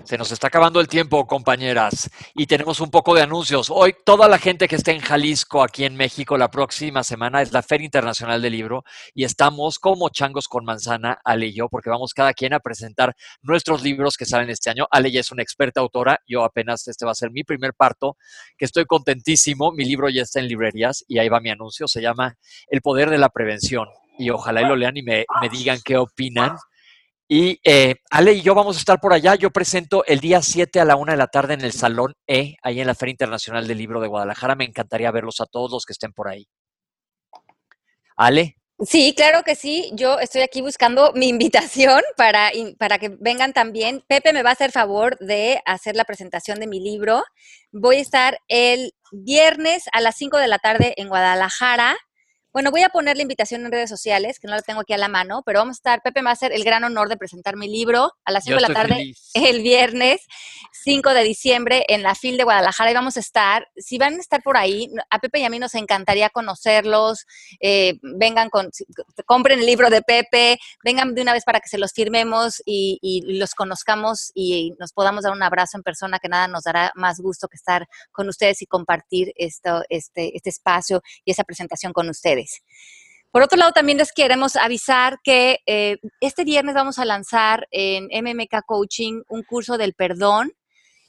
Se 0.04 0.18
nos 0.18 0.32
está 0.32 0.48
acabando 0.48 0.80
el 0.80 0.88
tiempo, 0.88 1.26
compañeras, 1.26 2.10
y 2.34 2.46
tenemos 2.46 2.80
un 2.80 2.90
poco 2.90 3.14
de 3.14 3.22
anuncios. 3.22 3.70
Hoy 3.70 3.94
toda 4.04 4.28
la 4.28 4.38
gente 4.38 4.68
que 4.68 4.76
esté 4.76 4.92
en 4.92 5.00
Jalisco, 5.00 5.62
aquí 5.62 5.84
en 5.84 5.96
México, 5.96 6.36
la 6.36 6.50
próxima 6.50 7.02
semana 7.02 7.42
es 7.42 7.52
la 7.52 7.62
Feria 7.62 7.84
Internacional 7.84 8.42
del 8.42 8.52
Libro 8.52 8.84
y 9.14 9.24
estamos 9.24 9.78
como 9.78 10.08
changos 10.08 10.48
con 10.48 10.64
manzana, 10.64 11.18
Ale 11.24 11.46
y 11.46 11.54
yo, 11.54 11.68
porque 11.68 11.90
vamos 11.90 12.12
cada 12.14 12.34
quien 12.34 12.54
a 12.54 12.60
presentar 12.60 13.14
nuestros 13.42 13.82
libros 13.82 14.16
que 14.16 14.26
salen 14.26 14.50
este 14.50 14.70
año. 14.70 14.86
Ale 14.90 15.10
ya 15.10 15.20
es 15.20 15.32
una 15.32 15.42
experta 15.42 15.80
autora, 15.80 16.20
yo 16.26 16.44
apenas 16.44 16.86
este 16.88 17.04
va 17.04 17.12
a 17.12 17.14
ser 17.14 17.30
mi 17.30 17.44
primer 17.44 17.74
parto, 17.74 18.16
que 18.58 18.64
estoy 18.64 18.84
contentísimo. 18.84 19.72
Mi 19.72 19.84
libro 19.84 20.08
ya 20.08 20.22
está 20.22 20.40
en 20.40 20.48
librerías 20.48 21.04
y 21.08 21.18
ahí 21.18 21.28
va 21.28 21.40
mi 21.40 21.50
anuncio, 21.50 21.88
se 21.88 22.00
llama 22.00 22.36
El 22.68 22.82
Poder 22.82 23.10
de 23.10 23.18
la 23.18 23.28
Prevención. 23.28 23.88
Y 24.18 24.30
ojalá 24.30 24.62
y 24.62 24.66
lo 24.66 24.76
lean 24.76 24.96
y 24.96 25.02
me, 25.02 25.24
me 25.40 25.48
digan 25.48 25.80
qué 25.84 25.96
opinan 25.96 26.56
Y 27.26 27.58
eh, 27.64 27.96
Ale 28.10 28.34
y 28.34 28.42
yo 28.42 28.54
vamos 28.54 28.76
a 28.76 28.78
estar 28.78 29.00
por 29.00 29.12
allá. 29.12 29.34
Yo 29.34 29.50
presento 29.50 30.04
el 30.04 30.20
día 30.20 30.42
7 30.42 30.78
a 30.80 30.84
la 30.84 30.96
1 30.96 31.12
de 31.12 31.18
la 31.18 31.26
tarde 31.28 31.54
en 31.54 31.62
el 31.62 31.72
Salón 31.72 32.14
E, 32.26 32.56
ahí 32.62 32.80
en 32.80 32.86
la 32.86 32.94
Feria 32.94 33.12
Internacional 33.12 33.66
del 33.66 33.78
Libro 33.78 34.00
de 34.00 34.08
Guadalajara. 34.08 34.54
Me 34.54 34.64
encantaría 34.64 35.10
verlos 35.10 35.40
a 35.40 35.46
todos 35.46 35.70
los 35.70 35.86
que 35.86 35.94
estén 35.94 36.12
por 36.12 36.28
ahí. 36.28 36.46
Ale. 38.16 38.56
Sí, 38.80 39.14
claro 39.16 39.42
que 39.42 39.54
sí. 39.54 39.90
Yo 39.94 40.18
estoy 40.18 40.42
aquí 40.42 40.60
buscando 40.60 41.12
mi 41.14 41.28
invitación 41.28 42.02
para, 42.16 42.50
para 42.78 42.98
que 42.98 43.08
vengan 43.20 43.54
también. 43.54 44.04
Pepe 44.06 44.32
me 44.34 44.42
va 44.42 44.50
a 44.50 44.54
hacer 44.54 44.72
favor 44.72 45.16
de 45.18 45.62
hacer 45.64 45.96
la 45.96 46.04
presentación 46.04 46.60
de 46.60 46.66
mi 46.66 46.80
libro. 46.80 47.24
Voy 47.72 47.96
a 47.96 48.00
estar 48.00 48.38
el 48.48 48.92
viernes 49.12 49.84
a 49.92 50.00
las 50.02 50.16
5 50.16 50.38
de 50.38 50.48
la 50.48 50.58
tarde 50.58 50.92
en 50.98 51.08
Guadalajara 51.08 51.96
bueno, 52.54 52.70
voy 52.70 52.82
a 52.82 52.88
poner 52.88 53.16
la 53.16 53.22
invitación 53.22 53.66
en 53.66 53.72
redes 53.72 53.90
sociales, 53.90 54.38
que 54.38 54.46
no 54.46 54.54
la 54.54 54.62
tengo 54.62 54.82
aquí 54.82 54.92
a 54.92 54.96
la 54.96 55.08
mano, 55.08 55.42
pero 55.44 55.58
vamos 55.58 55.74
a 55.74 55.78
estar, 55.78 56.02
Pepe 56.02 56.20
me 56.20 56.26
va 56.26 56.30
a 56.30 56.34
hacer 56.34 56.52
el 56.52 56.62
gran 56.62 56.84
honor 56.84 57.08
de 57.08 57.16
presentar 57.16 57.56
mi 57.56 57.66
libro 57.66 58.12
a 58.24 58.30
las 58.30 58.44
5 58.44 58.60
de 58.60 58.68
la 58.68 58.72
tarde 58.72 59.12
el 59.34 59.60
viernes 59.62 60.20
5 60.84 61.14
de 61.14 61.24
diciembre 61.24 61.84
en 61.88 62.04
la 62.04 62.14
FIL 62.14 62.36
de 62.36 62.44
Guadalajara 62.44 62.92
y 62.92 62.94
vamos 62.94 63.16
a 63.16 63.20
estar, 63.20 63.66
si 63.76 63.98
van 63.98 64.14
a 64.14 64.18
estar 64.18 64.40
por 64.40 64.56
ahí, 64.56 64.88
a 65.10 65.18
Pepe 65.18 65.40
y 65.40 65.44
a 65.44 65.50
mí 65.50 65.58
nos 65.58 65.74
encantaría 65.74 66.30
conocerlos, 66.30 67.26
eh, 67.58 67.94
vengan 68.02 68.50
con, 68.50 68.70
compren 69.26 69.58
el 69.58 69.66
libro 69.66 69.90
de 69.90 70.02
Pepe, 70.02 70.60
vengan 70.84 71.12
de 71.16 71.22
una 71.22 71.32
vez 71.32 71.42
para 71.42 71.58
que 71.58 71.68
se 71.68 71.78
los 71.78 71.92
firmemos 71.92 72.62
y, 72.64 73.00
y 73.02 73.36
los 73.36 73.56
conozcamos 73.56 74.30
y 74.32 74.74
nos 74.78 74.92
podamos 74.92 75.24
dar 75.24 75.32
un 75.32 75.42
abrazo 75.42 75.76
en 75.76 75.82
persona, 75.82 76.20
que 76.20 76.28
nada 76.28 76.46
nos 76.46 76.62
dará 76.62 76.92
más 76.94 77.18
gusto 77.18 77.48
que 77.48 77.56
estar 77.56 77.88
con 78.12 78.28
ustedes 78.28 78.62
y 78.62 78.66
compartir 78.66 79.32
esto, 79.34 79.82
este, 79.88 80.36
este 80.36 80.50
espacio 80.50 81.02
y 81.24 81.32
esa 81.32 81.42
presentación 81.42 81.92
con 81.92 82.08
ustedes. 82.08 82.43
Por 83.30 83.42
otro 83.42 83.58
lado, 83.58 83.72
también 83.72 83.98
les 83.98 84.12
queremos 84.12 84.54
avisar 84.54 85.18
que 85.24 85.58
eh, 85.66 85.98
este 86.20 86.44
viernes 86.44 86.76
vamos 86.76 87.00
a 87.00 87.04
lanzar 87.04 87.66
en 87.72 88.04
MMK 88.04 88.64
Coaching 88.64 89.22
un 89.28 89.42
curso 89.42 89.76
del 89.76 89.94
perdón. 89.94 90.52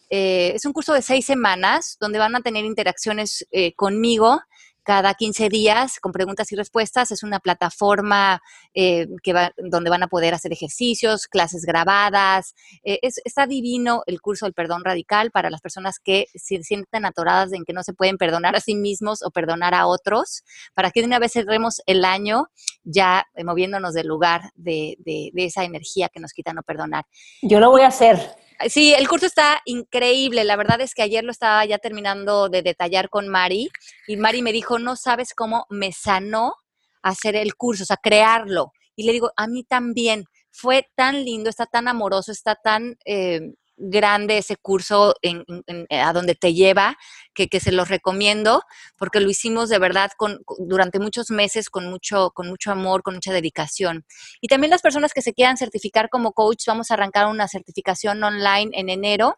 Eh, 0.10 0.54
es 0.56 0.66
un 0.66 0.74
curso 0.74 0.94
de 0.94 1.04
seis 1.04 1.26
semanas 1.26 1.98
donde 2.00 2.18
van 2.18 2.36
a 2.36 2.42
tener 2.42 2.66
interacciones 2.66 3.46
eh, 3.52 3.74
conmigo 3.76 4.42
cada 4.86 5.16
15 5.16 5.50
días 5.50 6.00
con 6.00 6.12
preguntas 6.12 6.52
y 6.52 6.56
respuestas. 6.56 7.12
Es 7.12 7.24
una 7.24 7.40
plataforma 7.40 8.42
eh, 8.74 9.08
que 9.24 9.34
va, 9.34 9.52
donde 9.58 9.90
van 9.90 10.04
a 10.04 10.08
poder 10.08 10.34
hacer 10.34 10.54
ejercicios, 10.54 11.28
clases 11.28 11.66
grabadas. 11.66 12.54
Eh, 12.84 13.00
es, 13.02 13.20
está 13.26 13.48
divino 13.48 14.04
el 14.06 14.22
curso 14.22 14.46
del 14.46 14.54
perdón 14.54 14.84
radical 14.86 15.32
para 15.32 15.50
las 15.50 15.60
personas 15.60 16.00
que 16.00 16.28
se 16.36 16.62
sienten 16.64 17.06
atoradas 17.06 17.52
en 17.52 17.66
que 17.66 17.74
no 17.74 17.84
se 17.84 17.94
pueden 17.94 18.18
perdonar 18.18 18.56
a 18.56 18.62
sí 18.62 18.76
mismos 18.76 19.24
o 19.24 19.32
perdonar 19.32 19.74
a 19.74 19.88
otros, 19.88 20.44
para 20.76 20.92
que 20.92 21.02
de 21.02 21.08
una 21.08 21.20
vez 21.20 21.34
cerremos 21.34 21.82
el 21.88 22.06
año 22.06 22.48
ya 22.84 23.26
eh, 23.36 23.44
moviéndonos 23.44 23.96
del 23.96 24.08
lugar 24.08 24.52
de, 24.56 24.98
de, 25.00 25.32
de 25.34 25.46
esa 25.46 25.64
energía 25.64 26.10
que 26.10 26.20
nos 26.20 26.32
quita 26.32 26.54
no 26.54 26.62
perdonar. 26.62 27.06
Yo 27.42 27.60
lo 27.60 27.72
voy 27.72 27.82
a 27.82 27.88
hacer. 27.88 28.45
Sí, 28.70 28.94
el 28.94 29.08
curso 29.08 29.26
está 29.26 29.62
increíble. 29.66 30.44
La 30.44 30.56
verdad 30.56 30.82
es 30.82 30.94
que 30.94 31.02
ayer 31.02 31.24
lo 31.24 31.32
estaba 31.32 31.66
ya 31.66 31.78
terminando 31.78 32.50
de 32.50 32.62
detallar 32.62 33.10
con 33.10 33.28
Mari 33.28 33.70
y 34.08 34.18
Mari 34.18 34.42
me 34.42 34.52
dijo, 34.52 34.80
no 34.80 34.96
sabes 34.96 35.34
cómo 35.34 35.66
me 35.70 35.92
sanó 35.92 36.56
hacer 37.02 37.36
el 37.36 37.56
curso, 37.56 37.84
o 37.84 37.86
sea, 37.86 37.98
crearlo. 37.98 38.72
Y 38.96 39.04
le 39.04 39.12
digo, 39.12 39.32
a 39.36 39.48
mí 39.48 39.64
también. 39.64 40.26
Fue 40.58 40.88
tan 40.96 41.26
lindo, 41.26 41.50
está 41.50 41.66
tan 41.66 41.90
amoroso, 41.90 42.32
está 42.32 42.56
tan... 42.56 42.98
Eh, 43.04 43.42
grande 43.78 44.38
ese 44.38 44.58
curso 44.58 45.16
en, 45.22 45.44
en, 45.68 45.86
a 45.90 46.14
donde 46.14 46.36
te 46.36 46.54
lleva, 46.54 46.98
que, 47.34 47.48
que, 47.48 47.60
se 47.60 47.72
los 47.72 47.90
recomiendo, 47.90 48.64
porque 48.98 49.20
lo 49.20 49.30
hicimos 49.30 49.70
de 49.70 49.80
verdad 49.80 50.12
con, 50.18 50.40
durante 50.60 51.00
muchos 51.00 51.32
meses 51.32 51.70
con 51.70 51.90
mucho, 51.90 52.32
con 52.32 52.48
mucho 52.48 52.72
amor, 52.72 53.04
con 53.04 53.16
mucha 53.16 53.34
dedicación. 53.34 54.06
Y 54.42 54.48
también 54.48 54.72
las 54.72 54.82
personas 54.82 55.14
que 55.14 55.22
se 55.22 55.34
quieran 55.34 55.58
certificar 55.58 56.10
como 56.10 56.34
coach, 56.34 56.66
vamos 56.68 56.92
a 56.92 56.94
arrancar 56.96 57.28
una 57.28 57.48
certificación 57.48 58.24
online 58.24 58.72
en 58.74 58.90
enero 58.90 59.38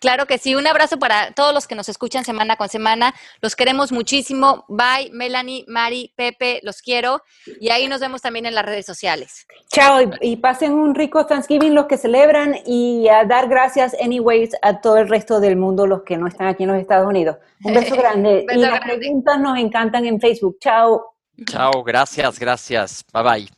Claro 0.00 0.26
que 0.26 0.38
sí, 0.38 0.54
un 0.54 0.66
abrazo 0.66 0.98
para 0.98 1.32
todos 1.32 1.52
los 1.52 1.66
que 1.66 1.74
nos 1.74 1.88
escuchan 1.88 2.24
semana 2.24 2.56
con 2.56 2.68
semana. 2.68 3.14
Los 3.40 3.56
queremos 3.56 3.92
muchísimo. 3.92 4.64
Bye, 4.68 5.10
Melanie, 5.12 5.64
Mari, 5.68 6.12
Pepe, 6.16 6.60
los 6.62 6.82
quiero. 6.82 7.22
Y 7.60 7.70
ahí 7.70 7.88
nos 7.88 8.00
vemos 8.00 8.22
también 8.22 8.46
en 8.46 8.54
las 8.54 8.64
redes 8.64 8.86
sociales. 8.86 9.46
Chao 9.72 10.00
y, 10.20 10.36
pasen 10.36 10.72
un 10.72 10.94
rico 10.94 11.26
Thanksgiving 11.26 11.74
los 11.74 11.86
que 11.86 11.96
celebran 11.98 12.56
y 12.64 13.08
a 13.08 13.24
dar 13.24 13.48
gracias, 13.48 13.94
anyways, 14.00 14.50
a 14.62 14.80
todo 14.80 14.98
el 14.98 15.08
resto 15.08 15.40
del 15.40 15.56
mundo, 15.56 15.86
los 15.86 16.02
que 16.02 16.16
no 16.16 16.26
están 16.26 16.46
aquí 16.46 16.62
en 16.62 16.70
los 16.70 16.78
Estados 16.78 17.06
Unidos. 17.06 17.36
Un 17.64 17.74
beso 17.74 17.96
grande. 17.96 18.44
beso 18.46 18.58
y 18.58 18.62
las 18.62 18.80
preguntas 18.80 19.40
nos 19.40 19.58
encantan 19.58 20.06
en 20.06 20.20
Facebook. 20.20 20.58
Chao. 20.60 21.14
Chao, 21.46 21.82
gracias, 21.84 22.38
gracias. 22.38 23.04
Bye 23.12 23.22
bye. 23.22 23.48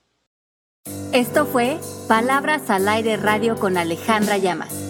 Esto 1.13 1.45
fue 1.45 1.79
Palabras 2.09 2.71
al 2.71 2.89
Aire 2.89 3.17
Radio 3.17 3.59
con 3.59 3.77
Alejandra 3.77 4.39
Llamas. 4.39 4.90